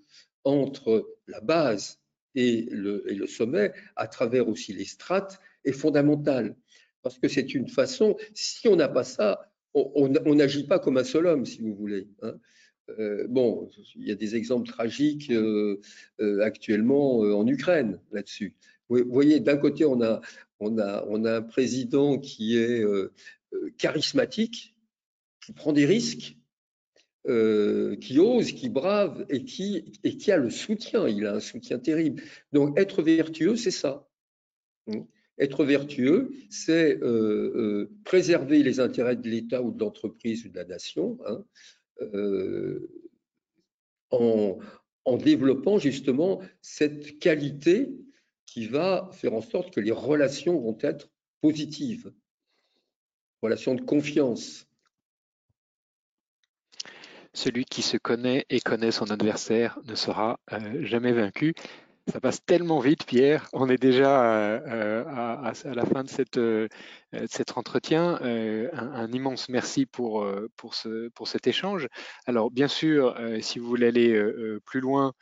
entre 0.44 1.06
la 1.26 1.42
base 1.42 2.00
et 2.34 2.68
le, 2.70 3.04
et 3.12 3.14
le 3.14 3.26
sommet, 3.26 3.74
à 3.96 4.08
travers 4.08 4.48
aussi 4.48 4.72
les 4.72 4.86
strates, 4.86 5.40
est 5.66 5.72
fondamentale. 5.72 6.56
Parce 7.02 7.18
que 7.18 7.28
c'est 7.28 7.52
une 7.52 7.68
façon, 7.68 8.16
si 8.32 8.66
on 8.66 8.76
n'a 8.76 8.88
pas 8.88 9.04
ça, 9.04 9.52
on 9.76 10.34
n'agit 10.34 10.64
pas 10.64 10.78
comme 10.78 10.96
un 10.96 11.04
seul 11.04 11.26
homme, 11.26 11.44
si 11.44 11.60
vous 11.60 11.74
voulez. 11.74 12.08
Hein. 12.22 12.34
Euh, 12.98 13.26
bon, 13.28 13.68
il 13.96 14.06
y 14.06 14.12
a 14.12 14.14
des 14.14 14.36
exemples 14.36 14.68
tragiques 14.68 15.30
euh, 15.30 15.80
euh, 16.20 16.42
actuellement 16.42 17.18
en 17.18 17.46
Ukraine 17.46 18.00
là-dessus. 18.12 18.54
Vous 18.88 19.04
voyez, 19.08 19.40
d'un 19.40 19.56
côté, 19.56 19.84
on 19.84 20.00
a, 20.00 20.20
un 20.60 21.42
président 21.42 22.18
qui 22.18 22.56
est 22.56 22.84
charismatique, 23.78 24.76
qui 25.44 25.52
prend 25.52 25.72
des 25.72 25.86
risques, 25.86 26.36
qui 27.26 28.18
ose, 28.20 28.52
qui 28.52 28.68
brave 28.68 29.26
et 29.28 29.42
qui, 29.42 29.92
et 30.04 30.16
qui 30.16 30.30
a 30.30 30.36
le 30.36 30.50
soutien. 30.50 31.08
Il 31.08 31.26
a 31.26 31.34
un 31.34 31.40
soutien 31.40 31.80
terrible. 31.80 32.22
Donc, 32.52 32.78
être 32.78 33.02
vertueux, 33.02 33.56
c'est 33.56 33.72
ça. 33.72 34.08
Être 35.38 35.64
vertueux, 35.64 36.31
c'est 36.49 36.96
euh, 37.03 37.53
euh, 37.55 37.90
préserver 38.05 38.62
les 38.62 38.81
intérêts 38.81 39.16
de 39.16 39.29
l'État 39.29 39.62
ou 39.62 39.70
de 39.70 39.79
l'entreprise 39.79 40.46
ou 40.46 40.49
de 40.49 40.57
la 40.57 40.64
nation 40.64 41.18
hein, 41.27 41.44
euh, 42.01 42.88
en, 44.11 44.59
développant 45.18 45.79
justement 45.79 46.40
cette 46.62 47.18
qualité 47.18 47.90
qui 48.46 48.66
va 48.66 49.11
faire 49.12 49.35
en 49.35 49.42
sorte 49.42 49.75
que 49.75 49.81
les 49.81 49.92
relations 49.92 50.59
vont 50.59 50.79
être 50.81 51.11
positives, 51.42 52.12
relations 53.42 53.75
de 53.75 53.83
confiance. 53.83 54.66
Celui 57.35 57.66
qui 57.66 57.83
se 57.83 57.99
connaît 57.99 58.46
et 58.49 58.61
connaît 58.61 58.90
son 58.90 59.11
adversaire 59.11 59.79
ne 59.85 59.94
sera 59.94 60.40
jamais 60.81 61.12
vaincu. 61.12 61.55
Ça 62.08 62.20
passe 62.20 62.44
tellement 62.44 62.78
vite, 62.78 63.04
Pierre. 63.04 63.48
On 63.52 63.68
est 63.68 63.82
déjà 63.82 64.22
euh, 64.22 64.60
euh, 64.68 65.04
à, 65.06 65.52
la 65.74 65.84
fin 65.84 66.04
de, 66.04 66.08
cette, 66.08 66.38
euh, 66.38 66.68
cet 67.28 67.58
entretien. 67.58 68.20
Un, 68.22 69.10
immense 69.10 69.48
merci 69.48 69.86
pour, 69.86 70.24
pour, 70.56 70.74
ce, 70.74 71.08
pour 71.08 71.26
cet 71.26 71.48
échange. 71.48 71.88
Alors, 72.26 72.52
bien 72.52 72.68
sûr, 72.68 73.16
si 73.40 73.58
vous 73.58 73.66
voulez 73.66 73.88
aller 73.88 74.58
plus 74.64 74.80
loin, 74.80 75.14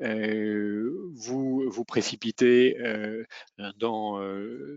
vous 0.00 1.64
vous 1.68 1.84
précipitez 1.84 2.78
dans 3.76 4.20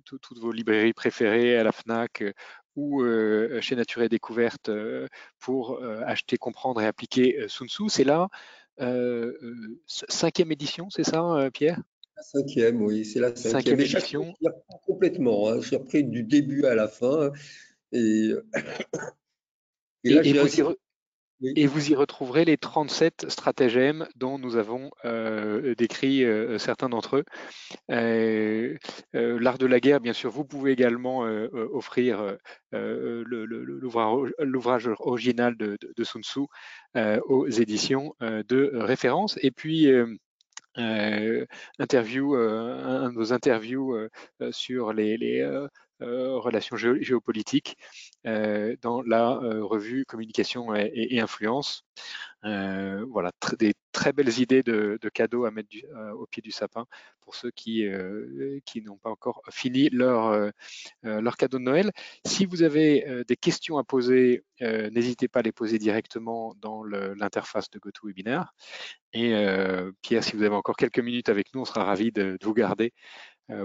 toutes 0.05 0.37
vos 0.39 0.51
librairies 0.51 0.93
préférées, 0.93 1.57
à 1.57 1.63
la 1.63 1.71
FNAC 1.71 2.23
ou 2.75 3.03
chez 3.61 3.75
Nature 3.75 4.03
et 4.03 4.09
Découverte 4.09 4.69
pour 5.39 5.81
acheter, 6.05 6.37
comprendre 6.37 6.81
et 6.81 6.85
appliquer 6.85 7.45
Sun 7.47 7.67
Tzu. 7.67 7.89
C'est 7.89 8.03
là 8.03 8.29
cinquième 9.87 10.51
édition, 10.51 10.89
c'est 10.89 11.03
ça, 11.03 11.23
euh, 11.23 11.49
Pierre? 11.49 11.81
La 12.15 12.23
cinquième, 12.23 12.81
oui, 12.81 13.05
c'est 13.05 13.19
la 13.19 13.35
cinquième, 13.35 13.79
édition. 13.79 14.33
Complètement, 14.85 15.49
hein, 15.49 15.59
repris 15.71 16.03
du 16.03 16.23
début 16.23 16.65
à 16.65 16.73
la 16.73 16.87
fin. 16.87 17.31
Et, 17.91 18.31
et, 20.03 20.09
là, 20.09 20.21
et 20.23 20.33
vous 20.33 20.59
y 20.59 20.61
retrouverez 21.95 22.45
les 22.45 22.57
37 22.57 23.29
stratagèmes 23.29 24.07
dont 24.15 24.39
nous 24.39 24.55
avons 24.55 24.91
euh, 25.05 25.75
décrit 25.75 26.23
euh, 26.23 26.57
certains 26.57 26.89
d'entre 26.89 27.17
eux. 27.17 27.23
Euh, 27.91 28.77
l'art 29.13 29.57
de 29.57 29.65
la 29.65 29.79
guerre, 29.79 29.99
bien 29.99 30.13
sûr, 30.13 30.31
vous 30.31 30.45
pouvez 30.45 30.71
également 30.71 31.21
offrir 31.73 32.37
l'ouvrage 32.71 34.89
original 34.99 35.57
de, 35.57 35.77
Sun 36.03 36.23
Tzu 36.23 36.41
aux 36.95 37.47
éditions 37.47 38.13
de 38.21 38.71
référence. 38.73 39.37
Et 39.41 39.51
puis, 39.51 39.91
interview, 41.79 42.35
un 42.35 43.09
de 43.09 43.15
nos 43.15 43.33
interviews 43.33 44.07
sur 44.51 44.93
les 44.93 45.17
euh, 46.03 46.37
relations 46.37 46.75
géopolitiques 46.75 47.75
euh, 48.27 48.75
dans 48.83 49.01
la 49.01 49.31
euh, 49.41 49.63
revue 49.63 50.05
Communication 50.05 50.75
et, 50.75 51.19
Influence. 51.19 51.83
voilà, 52.43 53.31
des 53.57 53.73
très 53.91 54.13
belles 54.13 54.39
idées 54.39 54.61
de, 54.61 54.99
cadeaux 55.11 55.45
à 55.45 55.51
mettre 55.51 55.69
au 56.15 56.27
pied 56.27 56.41
du 56.43 56.51
sapin 56.51 56.85
pour 57.21 57.33
ceux 57.35 57.49
qui, 57.51 57.83
n'ont 58.85 58.97
pas 58.97 59.09
encore 59.09 59.41
fini 59.49 59.89
leur, 59.89 60.51
cadeau 61.37 61.57
de 61.57 61.63
Noël. 61.63 61.91
Si 62.25 62.45
vous 62.45 62.61
avez 62.61 63.23
des 63.27 63.35
questions 63.35 63.77
à 63.79 63.83
poser, 63.83 64.43
n'hésitez 64.61 65.27
pas 65.27 65.39
à 65.39 65.43
les 65.43 65.51
poser 65.51 65.79
directement 65.79 66.53
dans 66.61 66.83
l'interface 66.83 67.69
de 67.71 67.79
GoToWebinar. 67.79 68.53
Et 69.13 69.33
Pierre, 70.03 70.23
si 70.23 70.35
vous 70.35 70.43
avez 70.43 70.55
encore 70.55 70.77
quelques 70.77 70.99
minutes 70.99 71.29
avec 71.29 71.53
nous, 71.53 71.61
on 71.61 71.65
sera 71.65 71.83
ravis 71.83 72.11
de 72.11 72.37
vous 72.43 72.53
garder 72.53 72.93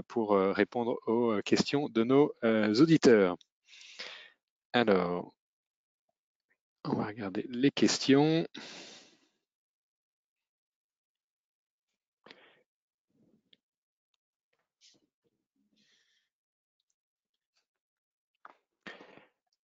pour 0.07 0.33
euh, 0.33 0.51
répondre 0.51 0.97
aux 1.07 1.31
euh, 1.33 1.41
questions 1.41 1.89
de 1.89 2.03
nos 2.03 2.33
auditeurs. 2.79 3.37
Alors, 4.73 5.33
on 6.85 6.95
va 6.95 7.05
regarder 7.07 7.45
les 7.49 7.71
questions. 7.71 8.47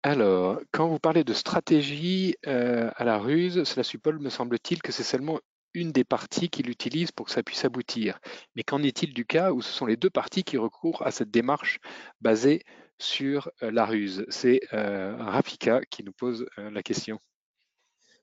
Alors, 0.04 0.60
quand 0.72 0.88
vous 0.88 1.00
parlez 1.00 1.24
de 1.24 1.34
stratégie 1.34 2.36
à 2.46 3.04
la 3.04 3.18
ruse, 3.18 3.64
cela 3.64 3.84
suppose, 3.84 4.20
me 4.20 4.30
semble-t-il, 4.30 4.82
que 4.82 4.92
c'est 4.92 5.04
seulement 5.04 5.40
une 5.74 5.92
des 5.92 6.04
parties 6.04 6.50
qu'il 6.50 6.70
utilise 6.70 7.12
pour 7.12 7.26
que 7.28 7.32
ça 7.32 7.44
puisse 7.44 7.66
aboutir. 7.66 8.20
Mais 8.56 8.64
qu'en 8.64 8.82
est-il 8.84 9.14
du 9.14 9.26
cas 9.26 9.52
où 9.52 9.62
ce 9.62 9.72
sont 9.72 9.86
les 9.86 9.98
deux 9.98 10.10
parties 10.10 10.44
qui 10.44 10.58
recourent 10.58 11.06
à 11.06 11.12
cette 11.12 11.32
démarche 11.32 11.80
basée 12.22 12.64
sur 12.98 13.50
euh, 13.64 13.72
la 13.72 13.86
ruse? 13.86 14.26
C'est 14.30 14.62
euh, 14.74 15.16
Rafika 15.18 15.82
qui 15.90 16.04
nous 16.04 16.14
pose 16.14 16.46
euh, 16.58 16.70
la 16.72 16.84
question. 16.84 17.20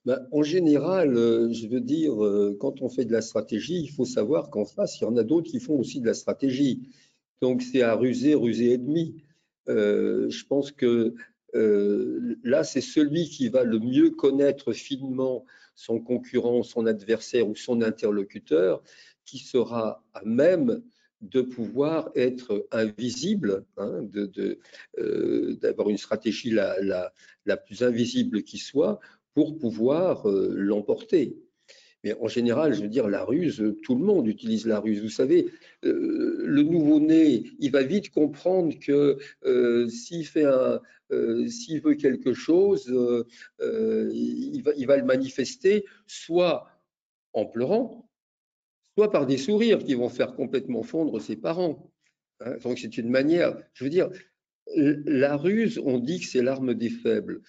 Bah, 0.05 0.21
en 0.31 0.43
général, 0.43 1.15
je 1.51 1.67
veux 1.67 1.81
dire, 1.81 2.13
quand 2.61 2.81
on 2.81 2.87
fait 2.87 3.03
de 3.03 3.11
la 3.11 3.19
stratégie, 3.19 3.81
il 3.81 3.89
faut 3.89 4.05
savoir 4.05 4.49
qu'en 4.49 4.63
face, 4.63 5.01
il 5.01 5.03
y 5.03 5.07
en 5.07 5.17
a 5.17 5.23
d'autres 5.23 5.51
qui 5.51 5.59
font 5.59 5.77
aussi 5.77 5.99
de 5.99 6.05
la 6.05 6.13
stratégie. 6.13 6.87
Donc, 7.41 7.61
c'est 7.61 7.81
à 7.81 7.93
ruser, 7.93 8.33
ruser 8.33 8.71
et 8.71 8.77
demi. 8.77 9.21
je 9.67 10.45
pense 10.45 10.71
que 10.71 11.13
là, 11.53 12.63
c'est 12.63 12.79
celui 12.79 13.25
qui 13.25 13.49
va 13.49 13.65
le 13.65 13.79
mieux 13.79 14.11
connaître 14.11 14.71
finement 14.71 15.43
son 15.77 15.99
concurrent, 16.01 16.63
son 16.63 16.87
adversaire 16.87 17.47
ou 17.47 17.55
son 17.55 17.81
interlocuteur, 17.81 18.83
qui 19.23 19.37
sera 19.37 20.03
à 20.13 20.25
même 20.25 20.81
de 21.21 21.41
pouvoir 21.41 22.09
être 22.15 22.67
invisible, 22.71 23.65
hein, 23.77 24.07
euh, 24.97 25.55
d'avoir 25.55 25.89
une 25.89 25.97
stratégie 25.97 26.51
la, 26.51 27.57
plus 27.65 27.83
invisible 27.83 28.43
qui 28.43 28.57
soit 28.57 28.99
pour 29.33 29.57
pouvoir 29.57 30.27
euh, 30.27 30.53
l'emporter. 30.55 31.37
Mais 32.07 32.15
en 32.21 32.27
général, 32.27 32.73
je 32.73 32.81
veux 32.81 32.87
dire, 32.87 33.09
la 33.09 33.23
ruse, 33.23 33.63
tout 33.83 33.95
le 33.95 34.03
monde 34.03 34.27
utilise 34.27 34.65
la 34.65 34.79
ruse. 34.79 35.01
Vous 35.01 35.09
savez, 35.09 35.47
euh, 35.83 36.43
le 36.45 36.63
nouveau-né, 36.63 37.43
il 37.59 37.71
va 37.71 37.83
vite 37.83 38.11
comprendre 38.11 38.73
que 38.79 39.17
s'il 39.89 40.25
fait 40.25 40.45
euh, 41.11 41.47
s'il 41.47 41.81
veut 41.81 41.95
quelque 41.95 42.33
chose, 42.33 42.89
euh, 42.89 43.25
euh, 43.61 44.09
il 44.13 44.61
va, 44.61 44.71
il, 44.75 44.87
va, 44.87 44.97
le 44.97 45.05
manifester 45.05 45.85
soit 46.05 46.69
en 47.33 47.45
pleurant, 47.45 48.09
soit 48.95 49.11
par 49.11 49.25
des 49.25 49.37
sourires 49.37 49.79
qui 49.79 49.93
vont 49.93 50.09
faire 50.09 50.35
complètement 50.35 50.83
fondre 50.83 51.21
ses 51.21 51.37
parents. 51.37 51.89
Hein, 52.41 52.57
donc 52.63 52.79
c'est 52.79 52.97
une 52.97 53.09
manière, 53.09 53.57
je 53.73 53.85
veux 53.85 53.89
dire, 53.89 54.09
la 54.75 55.37
ruse, 55.37 55.79
on 55.79 55.97
dit 55.97 56.19
que 56.19 56.25
c'est 56.25 56.43
l'arme 56.43 56.73
des 56.73 56.89
faibles. 56.89 57.41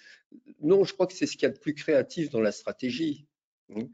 Non, 0.61 0.85
je 0.85 0.95
crois 0.95 1.09
que 1.09 1.13
c'est 1.13 1.27
ce 1.27 1.33
qu'il 1.33 1.43
y 1.43 1.51
a 1.51 1.55
de 1.55 1.59
plus 1.59 1.75
créatif 1.75 2.31
dans 2.31 2.41
la 2.41 2.53
stratégie. 2.53 3.27
Hein. 3.75 3.89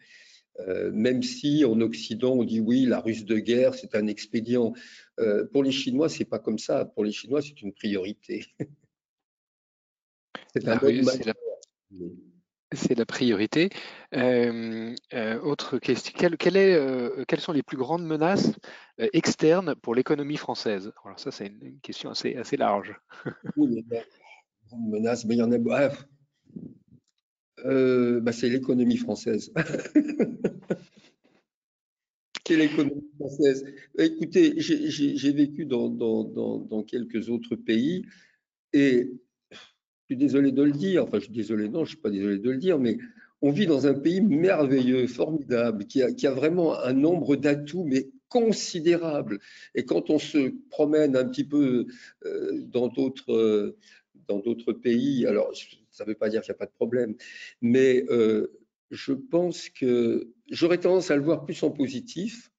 Même 0.93 1.23
si 1.23 1.65
en 1.65 1.81
Occident 1.81 2.35
on 2.35 2.45
dit 2.45 2.61
oui, 2.61 2.87
la 2.87 3.01
ruse 3.01 3.25
de 3.25 3.39
guerre 3.39 3.75
c'est 3.75 3.95
un 3.95 4.07
expédient. 4.07 4.73
pour 5.53 5.63
les 5.63 5.73
Chinois, 5.73 6.09
c'est 6.09 6.25
pas 6.25 6.39
comme 6.39 6.59
ça. 6.59 6.85
Pour 6.85 7.05
les 7.05 7.13
Chinois, 7.13 7.43
c'est 7.43 7.61
une 7.63 7.73
priorité. 7.73 8.45
C'est 10.55 10.65
la... 12.97 13.07
priorité. 13.07 13.71
Euh, 14.15 14.95
euh, 15.13 15.41
autre 15.41 15.79
question, 15.79 16.13
est, 16.17 16.57
euh, 16.57 17.25
quelles 17.27 17.41
sont 17.41 17.53
les 17.53 17.63
plus 17.63 17.77
grandes 17.77 18.05
menaces 18.05 18.53
externes 18.99 19.75
pour 19.77 19.95
l'économie 19.95 20.37
française? 20.37 20.93
Alors 21.05 21.19
ça, 21.19 21.31
c'est 21.31 21.47
une, 21.47 21.81
question 21.81 22.11
assez, 22.11 22.37
assez 22.37 22.57
large. 22.57 22.95
oui, 23.57 23.69
il 23.71 23.93
y 23.93 23.97
a 23.97 24.03
menaces, 24.77 25.25
mais 25.25 25.35
il 25.35 25.39
y 25.39 25.43
en 25.43 25.53
a... 25.53 25.59
Bref. 25.59 26.05
Euh, 27.65 28.21
bah, 28.21 28.33
C'est 28.33 28.49
l'économie 28.49 28.97
française. 28.97 29.53
c'est 32.47 32.57
l'économie 32.57 33.11
française? 33.19 33.65
Écoutez, 33.99 34.55
j'ai 34.59 35.33
vécu 35.33 35.67
dans, 35.67 36.85
quelques 36.87 37.29
autres 37.29 37.57
pays 37.57 38.07
et 38.73 39.13
je 39.51 39.59
suis 40.07 40.17
désolé 40.17 40.53
de 40.53 40.63
le 40.63 40.73
dire, 40.73 41.05
enfin 41.05 41.19
je 41.19 41.25
suis 41.25 41.33
désolé, 41.33 41.69
non, 41.69 41.81
je 41.81 41.81
ne 41.81 41.95
suis 41.95 41.97
pas 41.97 42.11
désolé 42.11 42.39
de 42.39 42.51
le 42.51 42.59
dire, 42.59 42.79
mais 42.79 42.99
on 43.41 43.51
vit 43.51 43.67
dans 43.67 43.87
un 43.87 43.95
pays 43.95 44.21
merveilleux, 44.21 45.07
formidable, 45.07 45.87
qui 45.87 46.03
a, 46.03 46.31
vraiment 46.31 46.79
un 46.79 46.93
nombre 46.93 47.37
d'atouts, 47.37 47.85
mais 47.85 48.11
considérable. 48.29 49.39
Et 49.75 49.85
quand 49.85 50.11
on 50.11 50.19
se 50.19 50.53
promène 50.71 51.17
un 51.17 51.25
petit 51.25 51.45
peu 51.45 51.87
euh, 52.27 52.61
dans 52.67 52.89
d'autres 52.89 53.77
dans 54.29 54.39
d'autres 54.39 54.73
pays, 54.73 55.27
alors 55.27 55.53
ça 55.95 56.05
ne 56.05 56.09
veut 56.09 56.17
pas 56.17 56.29
dire 56.29 56.43
qu'il 56.43 56.51
n'y 56.51 56.57
a 56.57 56.59
pas 56.59 56.67
de 56.67 56.73
problème, 56.73 57.15
mais 57.63 58.05
euh, 58.11 58.59
je 58.91 59.13
pense 59.13 59.69
que 59.69 60.33
j'aurais 60.51 60.79
tendance 60.79 61.11
à 61.11 61.17
le 61.17 61.23
voir 61.23 61.45
plus 61.45 61.63
en 61.63 61.71
positif. 61.71 62.51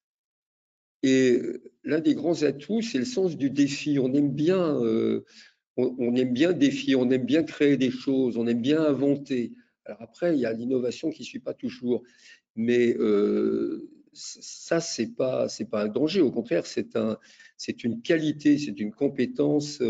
Et 1.04 1.40
l'un 1.84 2.00
des 2.00 2.16
grands 2.16 2.42
atouts, 2.44 2.82
c'est 2.82 2.98
le 2.98 3.06
sens 3.06 3.38
du 3.38 3.50
défi. 3.52 4.00
On 4.00 4.12
aime 4.14 4.32
bien, 4.32 4.82
euh, 4.82 5.24
on, 5.78 6.16
aime 6.16 6.34
bien 6.34 6.54
défier, 6.54 6.96
on 6.96 7.12
aime 7.12 7.26
bien 7.26 7.44
créer 7.44 7.78
des 7.78 7.92
choses, 7.92 8.38
on 8.38 8.48
aime 8.48 8.62
bien 8.62 8.82
inventer. 8.82 9.54
Alors 9.84 10.02
après, 10.02 10.36
il 10.36 10.40
y 10.40 10.46
a 10.46 10.54
l'innovation 10.54 11.12
qui 11.12 11.22
ne 11.22 11.26
suit 11.26 11.40
pas 11.40 11.54
toujours, 11.54 12.02
mais 12.56 12.96
euh, 12.98 13.88
ça, 14.14 14.80
c'est 14.80 15.14
pas, 15.14 15.48
pas 15.70 15.84
un 15.84 15.90
danger. 15.90 16.22
Au 16.22 16.32
contraire, 16.32 16.66
c'est 16.66 17.84
une 17.84 18.02
qualité, 18.02 18.58
c'est 18.58 18.80
une 18.80 18.94
compétence 18.94 19.82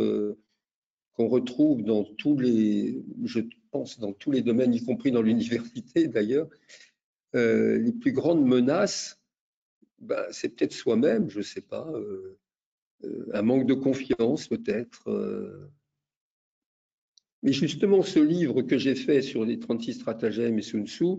qu'on 1.15 1.27
retrouve 1.27 1.83
dans 1.83 2.03
tous 2.03 2.37
les, 2.37 3.03
je 3.23 3.39
pense, 3.71 3.99
dans 3.99 4.13
tous 4.13 4.31
les 4.31 4.41
domaines, 4.41 4.73
y 4.73 4.83
compris 4.83 5.11
dans 5.11 5.21
l'université 5.21 6.07
d'ailleurs. 6.07 6.49
Euh, 7.35 7.79
les 7.79 7.91
plus 7.91 8.11
grandes 8.11 8.45
menaces, 8.45 9.19
ben, 9.99 10.23
c'est 10.31 10.49
peut-être 10.49 10.73
soi-même, 10.73 11.29
je 11.29 11.39
ne 11.39 11.43
sais 11.43 11.61
pas, 11.61 11.87
euh, 11.89 12.37
euh, 13.03 13.27
un 13.33 13.41
manque 13.41 13.65
de 13.65 13.73
confiance 13.73 14.47
peut-être. 14.47 15.09
Mais 17.43 17.53
justement, 17.53 18.01
ce 18.01 18.19
livre 18.19 18.61
que 18.63 18.77
j'ai 18.77 18.95
fait 18.95 19.21
sur 19.21 19.45
les 19.45 19.59
36 19.59 19.93
stratagèmes 19.93 20.57
et 20.57 20.63
Sun 20.63 20.87
Tzu, 20.87 21.17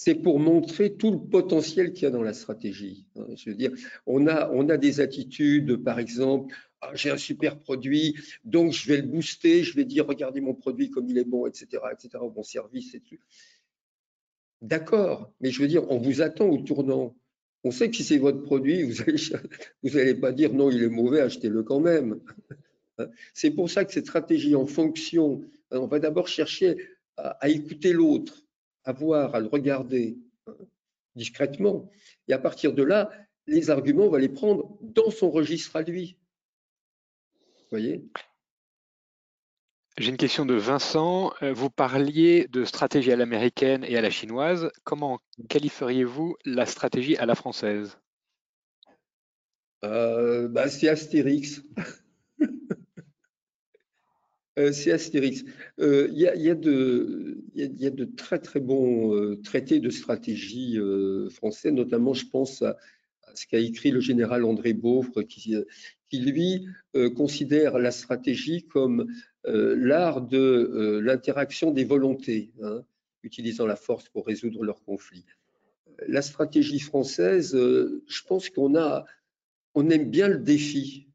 c'est 0.00 0.14
pour 0.14 0.38
montrer 0.38 0.94
tout 0.94 1.10
le 1.10 1.18
potentiel 1.18 1.92
qu'il 1.92 2.04
y 2.04 2.06
a 2.06 2.10
dans 2.10 2.22
la 2.22 2.32
stratégie. 2.32 3.04
Hein. 3.16 3.26
Je 3.34 3.50
veux 3.50 3.56
dire, 3.56 3.72
on 4.06 4.28
a, 4.28 4.48
on 4.52 4.68
a 4.68 4.76
des 4.76 5.00
attitudes, 5.00 5.82
par 5.82 5.98
exemple, 5.98 6.54
ah, 6.80 6.92
j'ai 6.94 7.10
un 7.10 7.16
super 7.16 7.58
produit, 7.58 8.14
donc 8.44 8.70
je 8.70 8.86
vais 8.86 8.98
le 8.98 9.08
booster, 9.08 9.64
je 9.64 9.74
vais 9.74 9.84
dire 9.84 10.06
regardez 10.06 10.40
mon 10.40 10.54
produit 10.54 10.88
comme 10.88 11.08
il 11.08 11.18
est 11.18 11.24
bon, 11.24 11.48
etc., 11.48 11.82
etc., 11.92 12.10
bon 12.32 12.44
service, 12.44 12.94
etc. 12.94 13.20
D'accord, 14.62 15.32
mais 15.40 15.50
je 15.50 15.60
veux 15.60 15.66
dire, 15.66 15.90
on 15.90 15.98
vous 15.98 16.22
attend 16.22 16.46
au 16.46 16.58
tournant. 16.58 17.16
On 17.64 17.72
sait 17.72 17.90
que 17.90 17.96
si 17.96 18.04
c'est 18.04 18.18
votre 18.18 18.42
produit, 18.42 18.84
vous 18.84 19.02
n'allez 19.02 19.20
vous 19.82 19.96
allez 19.96 20.14
pas 20.14 20.30
dire 20.30 20.54
non, 20.54 20.70
il 20.70 20.80
est 20.80 20.88
mauvais, 20.88 21.22
achetez-le 21.22 21.64
quand 21.64 21.80
même. 21.80 22.20
C'est 23.34 23.50
pour 23.50 23.68
ça 23.68 23.84
que 23.84 23.92
cette 23.92 24.06
stratégie 24.06 24.54
en 24.54 24.66
fonction, 24.66 25.40
on 25.72 25.88
va 25.88 25.98
d'abord 25.98 26.28
chercher 26.28 26.76
à, 27.16 27.48
écouter 27.48 27.92
l'autre, 27.92 28.44
à 28.88 28.92
voir, 28.92 29.34
à 29.34 29.40
le 29.40 29.46
regarder 29.46 30.18
hein, 30.46 30.54
discrètement. 31.14 31.90
Et 32.26 32.32
à 32.32 32.38
partir 32.38 32.72
de 32.72 32.82
là, 32.82 33.10
les 33.46 33.70
arguments, 33.70 34.04
on 34.04 34.10
va 34.10 34.18
les 34.18 34.28
prendre 34.28 34.78
dans 34.80 35.10
son 35.10 35.30
registre 35.30 35.76
à 35.76 35.82
lui 35.82 36.18
voyez? 37.70 38.04
J'ai 39.98 40.10
une 40.10 40.16
question 40.16 40.46
de 40.46 40.54
Vincent. 40.54 41.32
Euh, 41.42 41.52
vous 41.52 41.70
parliez 41.70 42.46
de 42.48 42.64
stratégie 42.64 43.12
à 43.12 43.16
l'américaine 43.16 43.84
et 43.84 43.96
à 43.96 44.00
la 44.00 44.10
chinoise. 44.10 44.70
Comment 44.84 45.18
qualifieriez-vous 45.48 46.36
la 46.44 46.66
stratégie 46.66 47.16
à 47.16 47.26
la 47.26 47.34
française? 47.34 47.98
Euh, 49.84 50.48
bah, 50.48 50.68
C'est 50.68 50.88
Astérix. 50.88 51.62
Euh, 54.58 54.72
c'est 54.72 54.92
Astérix. 54.92 55.44
Il 55.78 56.12
y, 56.14 56.26
a 56.50 56.54
de 56.54 58.04
très 58.16 58.38
très 58.38 58.60
bons 58.60 59.36
traités 59.42 59.80
de 59.80 59.90
stratégie 59.90 60.78
français, 61.30 61.70
notamment 61.70 62.14
je 62.14 62.26
pense 62.26 62.62
à, 62.62 62.76
ce 63.38 63.46
qu'a 63.46 63.58
écrit 63.58 63.90
le 63.90 64.00
général 64.00 64.44
André 64.44 64.72
Beauvre, 64.72 65.22
qui, 65.22 65.54
lui 66.12 66.66
euh, 66.96 67.10
considère 67.10 67.78
la 67.78 67.90
stratégie 67.90 68.64
comme 68.64 69.06
euh, 69.46 69.76
l'art 69.76 70.22
de 70.22 70.38
euh, 70.38 71.00
l'interaction 71.00 71.70
des 71.70 71.84
volontés, 71.84 72.52
hein, 72.62 72.82
utilisant 73.22 73.66
la 73.66 73.76
force 73.76 74.08
pour 74.08 74.26
résoudre 74.26 74.64
leurs 74.64 74.82
conflits. 74.82 75.24
La 76.06 76.22
stratégie 76.22 76.78
française, 76.78 77.56
je 77.56 78.22
pense 78.26 78.50
qu'on 78.50 78.74
on 79.74 79.90
aime 79.90 80.10
bien 80.10 80.28
le 80.28 80.38
défi. 80.38 81.07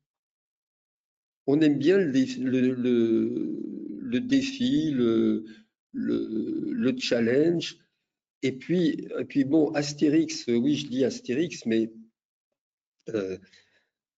On 1.47 1.59
aime 1.61 1.77
bien 1.77 1.97
le, 1.97 2.11
défi, 4.19 4.91
le, 4.91 5.45
le, 5.91 6.97
challenge. 6.97 7.77
Et 8.41 8.53
puis, 8.53 9.07
et 9.19 9.25
puis 9.25 9.43
bon, 9.43 9.71
Astérix, 9.71 10.45
oui, 10.47 10.75
je 10.75 10.87
dis 10.87 11.03
Astérix, 11.03 11.65
mais 11.65 11.91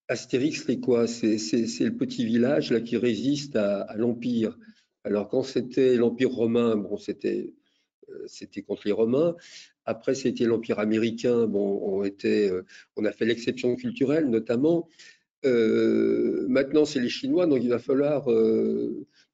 Astérix, 0.08 0.66
c'est 0.66 0.80
quoi? 0.80 1.08
C'est 1.08 1.36
le 1.36 1.96
petit 1.96 2.26
village 2.26 2.72
là 2.72 2.80
qui 2.80 2.98
résiste 2.98 3.56
à, 3.56 3.96
l'Empire. 3.98 4.58
Alors 5.04 5.30
quand 5.30 5.44
c'était 5.44 5.96
l'Empire 5.96 6.32
romain, 6.32 6.76
bon, 6.76 6.98
c'était 6.98 7.54
euh, 8.10 8.24
c'était 8.28 8.62
contre 8.62 8.84
les 8.86 8.92
Romains. 8.92 9.36
Après, 9.86 10.16
c'était 10.16 10.46
l'Empire 10.46 10.80
américain. 10.80 11.48
Bon, 11.48 11.80
on, 11.84 12.04
était, 12.04 12.50
euh, 12.50 12.66
on 12.96 13.06
a 13.06 13.12
fait 13.12 13.26
l'exception 13.26 13.76
culturelle 13.76 14.30
notamment. 14.30 14.88
Euh, 15.44 16.46
maintenant, 16.48 16.86
c'est 16.86 17.00
les 17.00 17.10
Chinois, 17.10 17.48
donc 17.48 17.64
il 17.64 17.70
va 17.70 17.80
falloir 17.80 18.26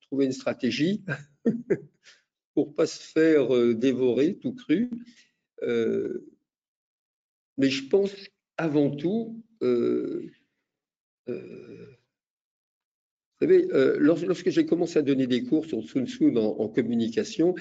trouver 0.02 0.26
une 0.26 0.32
stratégie 0.32 1.04
pour 2.54 2.76
pas 2.76 2.88
se 2.88 3.02
faire 3.02 3.76
dévorer 3.76 4.38
tout 4.38 4.54
cru. 4.54 4.90
mais 7.58 7.70
je 7.70 7.88
pense 7.88 8.12
avant 8.58 8.90
tout 8.90 9.42
euh, 9.64 10.32
euh, 13.44 13.98
lorsque 14.00 14.50
j'ai 14.50 14.66
commencé 14.66 15.00
à 15.00 15.02
donner 15.02 15.28
des 15.28 15.44
cours 15.44 15.66
sur 15.66 15.84
Sun 15.84 16.08
Tzu 16.08 16.38
en, 16.38 16.68
communication, 16.70 17.56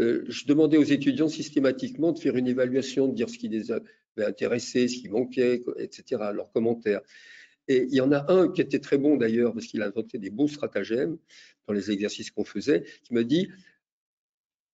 euh, 0.00 0.24
je 0.28 0.46
demandais 0.46 0.78
aux 0.78 0.84
étudiants 0.84 1.28
systématiquement 1.28 2.12
de 2.12 2.18
faire 2.18 2.36
une 2.36 2.46
évaluation, 2.46 3.08
de 3.08 3.14
dire 3.14 3.28
ce 3.28 3.36
qui 3.36 3.48
les 3.48 3.70
avait 3.70 3.84
intéressés, 4.18 4.88
ce 4.88 4.98
qui 4.98 5.08
manquait, 5.08 5.62
etc., 5.78 6.22
leurs 6.32 6.50
commentaires. 6.52 7.02
Et 7.68 7.84
il 7.84 7.94
y 7.94 8.00
en 8.00 8.12
a 8.12 8.32
un 8.32 8.48
qui 8.48 8.62
était 8.62 8.80
très 8.80 8.98
bon 8.98 9.16
d'ailleurs, 9.16 9.52
parce 9.52 9.66
qu'il 9.66 9.82
a 9.82 9.86
inventé 9.86 10.18
des 10.18 10.30
beaux 10.30 10.48
stratagèmes 10.48 11.18
dans 11.66 11.74
les 11.74 11.90
exercices 11.90 12.30
qu'on 12.30 12.44
faisait, 12.44 12.84
qui 13.04 13.14
m'a 13.14 13.22
dit 13.22 13.48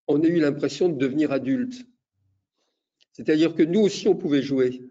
on 0.07 0.23
a 0.23 0.27
eu 0.27 0.39
l'impression 0.39 0.89
de 0.89 0.99
devenir 0.99 1.33
adulte. 1.33 1.87
C'est-à-dire 3.13 3.55
que 3.55 3.63
nous 3.63 3.81
aussi, 3.81 4.09
on 4.09 4.17
pouvait 4.17 4.43
jouer. 4.43 4.83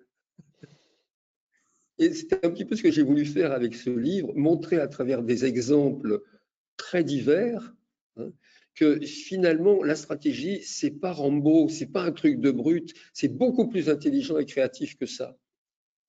Et 1.99 2.13
c'est 2.13 2.43
un 2.45 2.49
petit 2.49 2.65
peu 2.65 2.75
ce 2.75 2.81
que 2.81 2.91
j'ai 2.91 3.03
voulu 3.03 3.25
faire 3.25 3.51
avec 3.51 3.75
ce 3.75 3.89
livre, 3.89 4.33
montrer 4.35 4.77
à 4.77 4.87
travers 4.87 5.21
des 5.21 5.45
exemples 5.45 6.23
très 6.77 7.03
divers 7.03 7.75
hein, 8.17 8.31
que 8.75 8.99
finalement 9.01 9.83
la 9.83 9.95
stratégie, 9.95 10.61
c'est 10.63 10.99
pas 10.99 11.11
Rambo, 11.11 11.69
c'est 11.69 11.91
pas 11.91 12.03
un 12.03 12.11
truc 12.11 12.39
de 12.39 12.49
brut, 12.49 12.93
c'est 13.13 13.27
beaucoup 13.27 13.67
plus 13.67 13.89
intelligent 13.89 14.39
et 14.39 14.45
créatif 14.45 14.97
que 14.97 15.05
ça. 15.05 15.37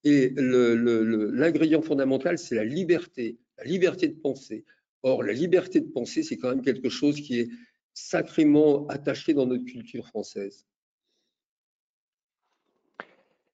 Et 0.05 0.35
l'ingrédient 0.37 1.83
fondamental, 1.83 2.39
c'est 2.39 2.55
la 2.55 2.65
liberté, 2.65 3.39
la 3.59 3.65
liberté 3.65 4.09
de 4.09 4.15
penser. 4.15 4.65
Or, 5.03 5.23
la 5.23 5.33
liberté 5.33 5.81
de 5.81 5.91
penser, 5.91 6.23
c'est 6.23 6.37
quand 6.37 6.51
même 6.51 6.63
quelque 6.63 6.89
chose 6.89 7.21
qui 7.21 7.41
est 7.41 7.49
sacrément 7.95 8.87
attaché 8.89 9.35
dans 9.35 9.47
notre 9.47 9.65
culture 9.65 10.07
française. 10.07 10.67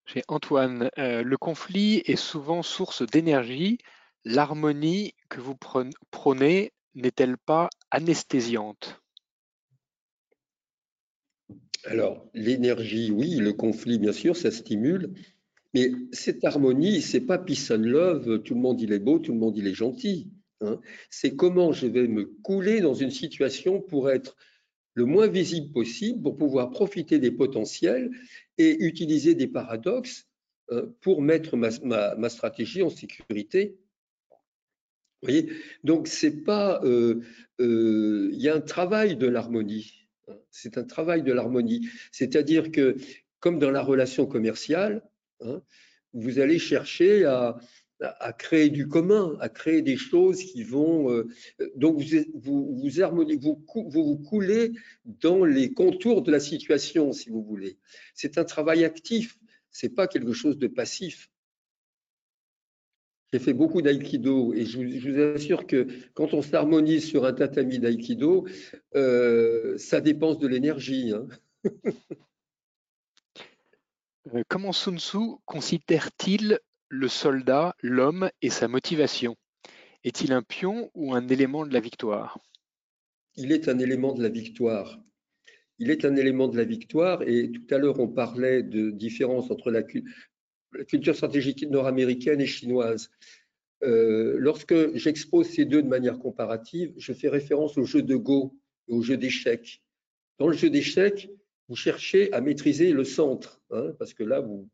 J'ai 0.07 0.23
Antoine, 0.27 0.91
euh, 0.99 1.23
le 1.23 1.37
conflit 1.37 2.03
est 2.05 2.17
souvent 2.17 2.63
source 2.63 3.07
d'énergie. 3.07 3.79
L'harmonie 4.25 5.15
que 5.29 5.41
vous 5.41 5.57
prônez 6.11 6.73
n'est-elle 6.95 7.39
pas 7.39 7.71
anesthésiante? 7.93 9.01
Alors, 11.85 12.29
l'énergie, 12.35 13.11
oui, 13.11 13.37
le 13.37 13.53
conflit, 13.53 13.99
bien 13.99 14.13
sûr, 14.13 14.37
ça 14.37 14.51
stimule. 14.51 15.15
Mais 15.75 15.93
cette 16.13 16.45
harmonie, 16.45 17.01
c'est 17.01 17.21
pas 17.21 17.39
peace 17.39 17.71
and 17.71 17.83
love, 17.83 18.43
tout 18.43 18.55
le 18.55 18.61
monde 18.61 18.81
il 18.81 18.93
est 18.93 18.99
beau, 18.99 19.19
tout 19.19 19.33
le 19.33 19.39
monde 19.39 19.57
il 19.57 19.67
est 19.67 19.75
gentil. 19.75 20.31
Hein. 20.61 20.81
C'est 21.11 21.37
comment 21.37 21.73
je 21.73 21.87
vais 21.87 22.09
me 22.09 22.25
couler 22.43 22.81
dans 22.81 22.95
une 22.95 23.11
situation 23.11 23.81
pour 23.81 24.11
être 24.11 24.37
le 24.95 25.05
moins 25.05 25.29
visible 25.29 25.73
possible 25.73 26.23
pour 26.23 26.37
pouvoir 26.37 26.71
profiter 26.71 27.19
des 27.19 27.31
potentiels 27.31 28.11
et 28.59 28.85
utiliser 28.85 29.35
des 29.35 29.47
paradoxes 29.47 30.27
euh, 30.73 30.87
pour 31.01 31.23
mettre 31.23 31.57
ma, 31.57 32.29
stratégie 32.29 32.83
en 32.83 32.91
sécurité. 32.91 33.79
Vous 35.23 35.29
voyez? 35.29 35.53
Donc, 35.85 36.09
c'est 36.09 36.45
pas. 36.45 36.81
Euh, 36.85 37.21
euh, 37.61 38.31
il 38.33 38.41
y 38.41 38.49
a 38.49 38.55
un 38.55 38.61
travail 38.61 39.17
de 39.17 39.27
l'harmonie. 39.27 40.09
C'est 40.51 40.79
un 40.79 40.85
travail 40.85 41.23
de 41.23 41.33
l'harmonie. 41.33 41.89
C'est-à-dire 42.11 42.71
que, 42.71 42.97
comme 43.39 43.59
dans 43.59 43.71
la 43.71 43.83
relation 43.83 44.27
commerciale, 44.27 45.03
hein, 45.43 45.63
vous 46.13 46.39
allez 46.39 46.59
chercher 46.59 47.25
à, 47.25 47.59
créer 48.39 48.71
du 48.71 48.89
commun, 48.89 49.37
à 49.41 49.51
créer 49.51 49.83
des 49.83 49.99
choses 49.99 50.43
qui 50.43 50.63
vont. 50.63 51.13
Euh, 51.13 51.29
donc, 51.77 52.01
vous 52.01 52.25
vous, 52.35 52.91
vous, 52.91 53.65
vous, 53.91 54.05
vous 54.05 54.17
coulez 54.17 54.73
dans 55.05 55.45
les 55.45 55.75
contours 55.75 56.23
de 56.23 56.33
la 56.33 56.41
situation, 56.41 57.13
si 57.13 57.29
vous 57.29 57.43
voulez. 57.43 57.79
C'est 58.15 58.39
un 58.39 58.45
travail 58.45 58.85
actif, 58.85 59.39
c'est 59.71 59.95
pas 59.95 60.09
quelque 60.09 60.33
chose 60.33 60.57
de 60.57 60.67
passif. 60.67 61.31
J'ai 63.33 63.39
fait 63.39 63.53
beaucoup 63.53 63.81
d'aïkido 63.81 64.55
et 64.55 64.65
je 64.65 64.79
vous, 64.79 65.21
assure 65.37 65.67
que 65.67 65.87
quand 66.15 66.35
on 66.35 66.43
s'harmonise 66.43 67.05
sur 67.05 67.25
un 67.25 67.33
tatami 67.33 67.79
d'aïkido, 67.79 68.47
euh, 68.97 69.79
ça 69.79 70.01
dépense 70.01 70.39
de 70.39 70.49
l'énergie. 70.49 71.13
Hein. 71.13 71.29
Euh, 74.35 74.43
comment 74.49 74.73
Sun 74.73 74.99
Tzu 74.99 75.19
considère-t-il 75.45 76.59
le 76.89 77.09
soldat, 77.09 77.75
l'homme 77.83 78.31
et 78.43 78.51
sa 78.51 78.69
motivation? 78.69 79.37
Est-il 80.05 80.33
un 80.33 80.43
pion 80.43 80.91
ou 80.95 81.15
un 81.15 81.27
élément 81.29 81.67
de 81.67 81.73
la 81.73 81.81
victoire? 81.81 82.39
Il 83.37 83.53
est 83.53 83.69
un 83.69 83.79
élément 83.79 84.13
de 84.13 84.23
la 84.23 84.29
victoire. 84.29 85.01
Il 85.79 85.91
est 85.91 86.05
un 86.05 86.15
élément 86.17 86.49
de 86.49 86.57
la 86.57 86.65
victoire 86.65 87.23
et 87.23 87.51
tout 87.51 87.75
à 87.75 87.79
l'heure 87.79 87.99
on 87.99 88.09
parlait 88.09 88.63
de 88.63 88.91
différence 88.91 89.51
entre 89.51 89.71
la, 89.71 89.83
culture 90.85 91.17
stratégique 91.17 91.63
nord-américaine 91.69 92.41
et 92.41 92.47
chinoise. 92.47 93.11
Euh, 93.83 94.37
lorsque 94.39 94.95
j'expose 94.95 95.49
ces 95.49 95.65
deux 95.65 95.83
de 95.83 95.89
manière 95.89 96.19
comparative, 96.19 96.93
je 96.99 97.13
fais 97.13 97.29
référence 97.29 97.79
au 97.79 97.85
jeu 97.85 98.03
de 98.03 98.15
Go 98.15 98.57
et 98.89 98.93
au 98.93 99.03
jeu 99.03 99.17
d'échecs. 99.17 99.83
Dans 100.39 100.49
le 100.49 100.57
jeu 100.57 100.71
d'échecs, 100.71 101.31
vous 101.71 101.77
cherchez 101.77 102.33
à 102.33 102.41
maîtriser 102.41 102.91
le 102.91 103.05
centre, 103.05 103.63
hein, 103.71 103.95
parce 104.01 104.13
que 104.13 104.25
là, 104.25 104.41
vous, 104.41 104.69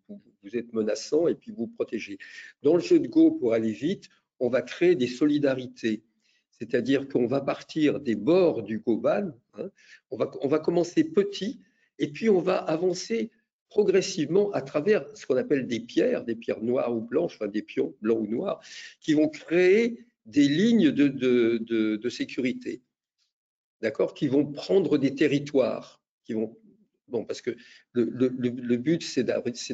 êtes 0.54 0.72
menaçant 0.72 1.28
et 1.28 1.34
puis 1.34 1.52
vous 1.52 1.66
protégez. 1.66 2.16
Dans 2.62 2.74
le 2.74 2.80
jeu 2.80 2.98
de 2.98 3.06
Go, 3.06 3.32
pour 3.32 3.52
aller 3.52 3.72
vite, 3.72 4.08
on 4.40 4.48
va 4.48 4.62
créer 4.62 4.94
des 4.94 5.06
solidarités. 5.06 6.04
C'est-à-dire 6.52 7.06
qu'on 7.06 7.26
va 7.26 7.42
partir 7.42 8.00
des 8.00 8.14
bords 8.14 8.62
du 8.62 8.78
Goban, 8.78 9.32
hein, 9.58 9.70
on, 10.10 10.16
va, 10.16 10.30
on 10.40 10.48
va 10.48 10.58
commencer 10.58 11.04
petit, 11.04 11.60
et 11.98 12.08
puis 12.08 12.30
on 12.30 12.40
va 12.40 12.56
avancer 12.56 13.30
progressivement 13.68 14.50
à 14.52 14.62
travers 14.62 15.04
ce 15.14 15.26
qu'on 15.26 15.36
appelle 15.36 15.66
des 15.66 15.80
pierres, 15.80 16.24
des 16.24 16.34
pierres 16.34 16.62
noires 16.62 16.96
ou 16.96 17.02
blanches, 17.02 17.34
enfin 17.34 17.48
des 17.48 17.62
pions 17.62 17.94
blancs 18.00 18.20
ou 18.22 18.26
noirs, 18.26 18.62
qui 19.00 19.12
vont 19.12 19.28
créer 19.28 20.06
des 20.24 20.48
lignes 20.48 20.92
de, 20.92 21.08
de, 21.08 21.58
de, 21.58 21.96
de 21.96 22.08
sécurité, 22.08 22.80
d'accord, 23.82 24.14
qui 24.14 24.28
vont 24.28 24.46
prendre 24.50 24.96
des 24.96 25.14
territoires, 25.14 26.00
qui 26.24 26.32
vont 26.32 26.56
Bon, 27.08 27.24
parce 27.24 27.40
que 27.40 27.56
le, 27.92 28.76
but, 28.76 29.02
c'est 29.02 29.24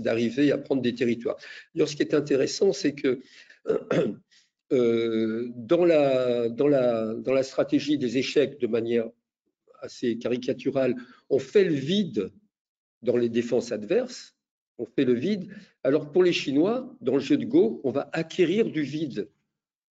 d'arriver 0.01 0.53
à 0.53 0.59
prendre 0.59 0.83
des 0.83 0.95
territoires. 0.95 1.37
Ce 1.75 1.97
qui 1.97 2.03
est 2.03 2.15
intéressant, 2.15 2.73
c'est 2.73 2.95
que 2.95 3.21
euh, 4.73 5.49
dans, 5.55 5.85
la, 5.85 7.43
stratégie 7.43 7.97
des 7.97 8.19
échecs, 8.19 8.61
de 8.61 8.67
manière 8.67 9.09
assez 9.81 10.19
caricaturale, 10.19 10.95
on 11.31 11.39
fait 11.39 11.65
le 11.65 11.75
vide 11.75 12.31
dans 13.01 13.17
les 13.17 13.29
défenses 13.29 13.73
adverses, 13.73 14.37
on 14.79 14.87
fait 14.87 15.05
le 15.05 15.15
vide. 15.15 15.51
Alors 15.83 16.13
pour 16.13 16.23
les 16.23 16.33
Chinois, 16.33 16.95
dans 17.01 17.15
le 17.15 17.21
jeu 17.21 17.37
de 17.37 17.45
Go, 17.45 17.81
on 17.85 17.91
va 17.91 18.11
acquérir 18.13 18.71
du 18.71 18.83
vide. 18.83 19.29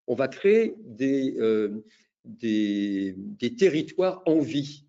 On 0.06 0.14
va 0.14 0.28
créer 0.28 0.74
des, 0.84 1.36
euh, 1.38 1.82
territoires 3.58 4.22
en 4.26 4.40
vie. 4.40 4.84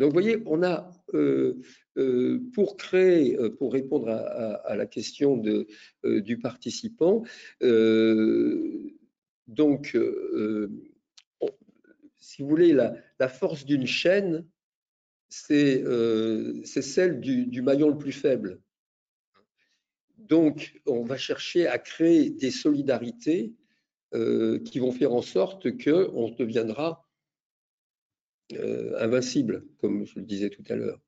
Donc, 0.00 0.08
vous 0.08 0.14
voyez, 0.14 0.42
on 0.46 0.62
a, 0.62 0.90
euh, 1.12 1.60
euh, 1.98 2.40
pour 2.54 2.78
créer, 2.78 3.36
euh, 3.36 3.50
pour 3.50 3.70
répondre 3.74 4.08
à, 4.08 4.74
la 4.74 4.86
question 4.86 5.36
du 6.02 6.38
participant, 6.38 7.22
donc, 9.46 9.98
si 12.18 12.42
vous 12.42 12.48
voulez, 12.48 12.72
la, 12.72 13.28
force 13.28 13.66
d'une 13.66 13.86
chaîne, 13.86 14.46
c'est 15.28 15.84
celle 16.64 17.20
du, 17.20 17.44
du, 17.44 17.60
maillon 17.60 17.90
le 17.90 17.98
plus 17.98 18.12
faible. 18.12 18.58
Donc, 20.16 20.80
on 20.86 21.02
va 21.02 21.18
chercher 21.18 21.66
à 21.66 21.76
créer 21.76 22.30
des 22.30 22.50
solidarités 22.50 23.52
qui 24.14 24.78
vont 24.78 24.92
faire 24.92 25.12
en 25.12 25.22
sorte 25.22 25.76
qu'on 25.76 26.30
deviendra 26.30 27.06
euh, 28.52 28.96
invincible, 28.98 29.64
comme 29.80 30.06
je 30.06 30.18
le 30.18 30.24
disais 30.24 30.50
tout 30.50 30.64
à 30.68 30.74
l'heure. 30.74 30.98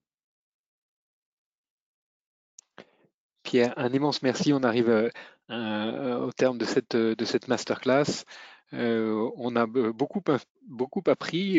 Pierre, 3.43 3.75
un 3.77 3.93
immense 3.93 4.23
merci. 4.23 4.53
On 4.53 4.63
arrive 4.63 4.89
euh, 4.89 5.09
euh, 5.51 6.19
au 6.19 6.33
terme 6.33 6.59
de 6.59 6.65
cette, 6.65 7.49
masterclass. 7.49 8.25
on 8.73 9.57
a 9.57 9.67
beaucoup, 9.67 10.23
appris. 11.07 11.59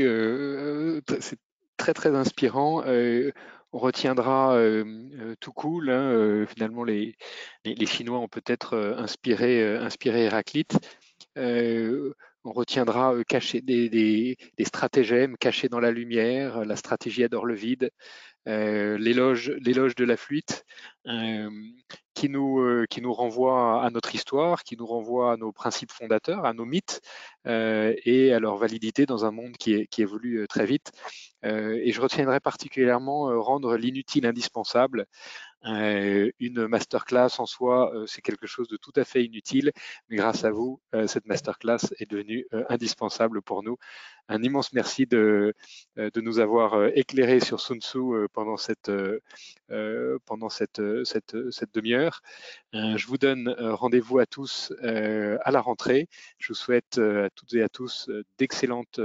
C'est 1.19 1.39
très, 1.77 1.93
très 1.93 2.15
inspirant. 2.15 2.83
on 2.85 3.77
retiendra 3.77 4.57
tout 5.39 5.53
cool. 5.53 5.89
Hein, 5.89 6.45
finalement, 6.47 6.83
les, 6.83 7.15
les, 7.65 7.85
Chinois 7.85 8.19
ont 8.19 8.29
peut-être 8.29 8.77
inspiré, 8.97 9.75
inspiré 9.77 10.23
Héraclite 10.23 10.79
on 12.43 12.51
retiendra 12.51 13.13
euh, 13.13 13.23
caché, 13.23 13.61
des, 13.61 13.89
des, 13.89 14.37
stratagèmes 14.65 15.37
cachés 15.37 15.69
dans 15.69 15.79
la 15.79 15.91
lumière, 15.91 16.65
la 16.65 16.75
stratégie 16.75 17.23
adore 17.23 17.45
le 17.45 17.55
vide, 17.55 17.91
euh, 18.47 18.97
l'éloge, 18.97 19.55
de 19.57 20.03
la 20.03 20.17
fuite, 20.17 20.65
euh, 21.07 21.49
qui, 22.13 22.29
nous, 22.29 22.85
qui 22.89 23.01
nous 23.01 23.13
renvoie 23.13 23.83
à 23.83 23.89
notre 23.89 24.13
histoire, 24.15 24.63
qui 24.63 24.77
nous 24.77 24.85
renvoie 24.85 25.33
à 25.33 25.37
nos 25.37 25.51
principes 25.51 25.91
fondateurs, 25.91 26.45
à 26.45 26.53
nos 26.53 26.65
mythes 26.65 27.01
et 27.45 28.33
à 28.33 28.39
leur 28.39 28.57
validité 28.57 29.05
dans 29.05 29.25
un 29.25 29.31
monde 29.31 29.57
qui, 29.57 29.87
qui 29.87 30.01
évolue 30.01 30.45
très 30.47 30.65
vite. 30.65 30.91
Et 31.43 31.91
je 31.91 32.01
retiendrai 32.01 32.39
particulièrement 32.39 33.41
rendre 33.41 33.75
l'inutile 33.75 34.25
indispensable. 34.25 35.05
une 35.65 36.67
masterclass 36.67 37.39
en 37.39 37.45
soi, 37.45 37.91
c'est 38.07 38.21
quelque 38.21 38.47
chose 38.47 38.67
de 38.67 38.77
tout 38.77 38.93
à 38.95 39.03
fait 39.03 39.23
inutile, 39.23 39.71
mais 40.09 40.17
grâce 40.17 40.43
à 40.45 40.51
vous, 40.51 40.79
cette 41.07 41.25
masterclass 41.25 41.93
est 41.99 42.09
devenue 42.09 42.45
indispensable 42.69 43.41
pour 43.41 43.63
nous 43.63 43.77
un 44.29 44.41
immense 44.41 44.73
merci 44.73 45.05
de, 45.05 45.53
euh, 45.97 46.09
de 46.13 46.21
nous 46.21 46.39
avoir 46.39 46.75
euh, 46.75 46.89
éclairé 46.95 47.39
sur 47.39 47.59
Sun 47.59 47.81
Tzu 47.81 47.97
euh, 47.97 48.27
pendant 48.33 48.57
cette, 48.57 48.91
pendant 50.25 50.49
cette, 50.49 50.81
cette 51.03 51.73
demi-heure. 51.73 52.21
Je 52.73 53.07
vous 53.07 53.17
donne 53.17 53.53
rendez-vous 53.59 54.19
à 54.19 54.25
tous 54.25 54.73
à 54.81 55.51
la 55.51 55.61
rentrée. 55.61 56.07
Je 56.37 56.49
vous 56.49 56.53
souhaite 56.55 56.97
à 56.97 57.29
toutes 57.31 57.53
et 57.53 57.63
à 57.63 57.69
tous 57.69 58.09
d'excellentes 58.37 58.99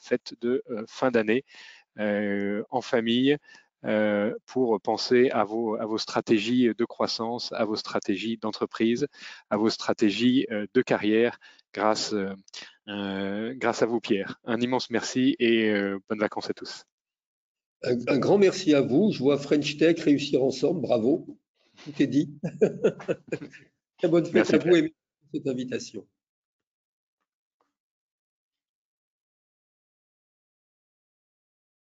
fêtes 0.00 0.34
de 0.40 0.62
fin 0.88 1.10
d'année 1.10 1.44
en 1.98 2.80
famille. 2.80 3.36
pour 4.46 4.80
penser 4.80 5.30
à 5.30 5.44
vos, 5.44 5.76
à 5.76 5.86
vos 5.86 5.98
stratégies 5.98 6.70
de 6.76 6.84
croissance, 6.84 7.52
à 7.52 7.64
vos 7.64 7.76
stratégies 7.76 8.36
d'entreprise, 8.36 9.06
à 9.50 9.56
vos 9.56 9.70
stratégies 9.70 10.46
de 10.74 10.82
carrière 10.82 11.38
grâce 11.72 12.14
euh, 12.88 13.52
grâce 13.54 13.82
à 13.82 13.86
vous, 13.86 14.00
Pierre. 14.00 14.40
Un 14.44 14.60
immense 14.60 14.90
merci 14.90 15.36
et 15.38 15.68
euh, 15.68 15.98
bonnes 16.08 16.20
vacances 16.20 16.48
à 16.48 16.54
tous. 16.54 16.84
Un, 17.82 18.18
grand 18.18 18.38
merci 18.38 18.74
à 18.74 18.80
vous. 18.80 19.12
Je 19.12 19.18
vois 19.18 19.38
French 19.38 19.76
Tech 19.76 20.00
réussir 20.00 20.42
ensemble. 20.42 20.80
Bravo. 20.80 21.26
Tout 21.84 22.02
est 22.02 22.06
dit. 22.06 22.34
Très 23.98 24.08
bonne 24.08 24.24
fête 24.24 24.54
à 24.54 24.58
vous 24.58 24.76
et 24.76 24.94
cette 25.32 25.46
invitation. 25.46 26.06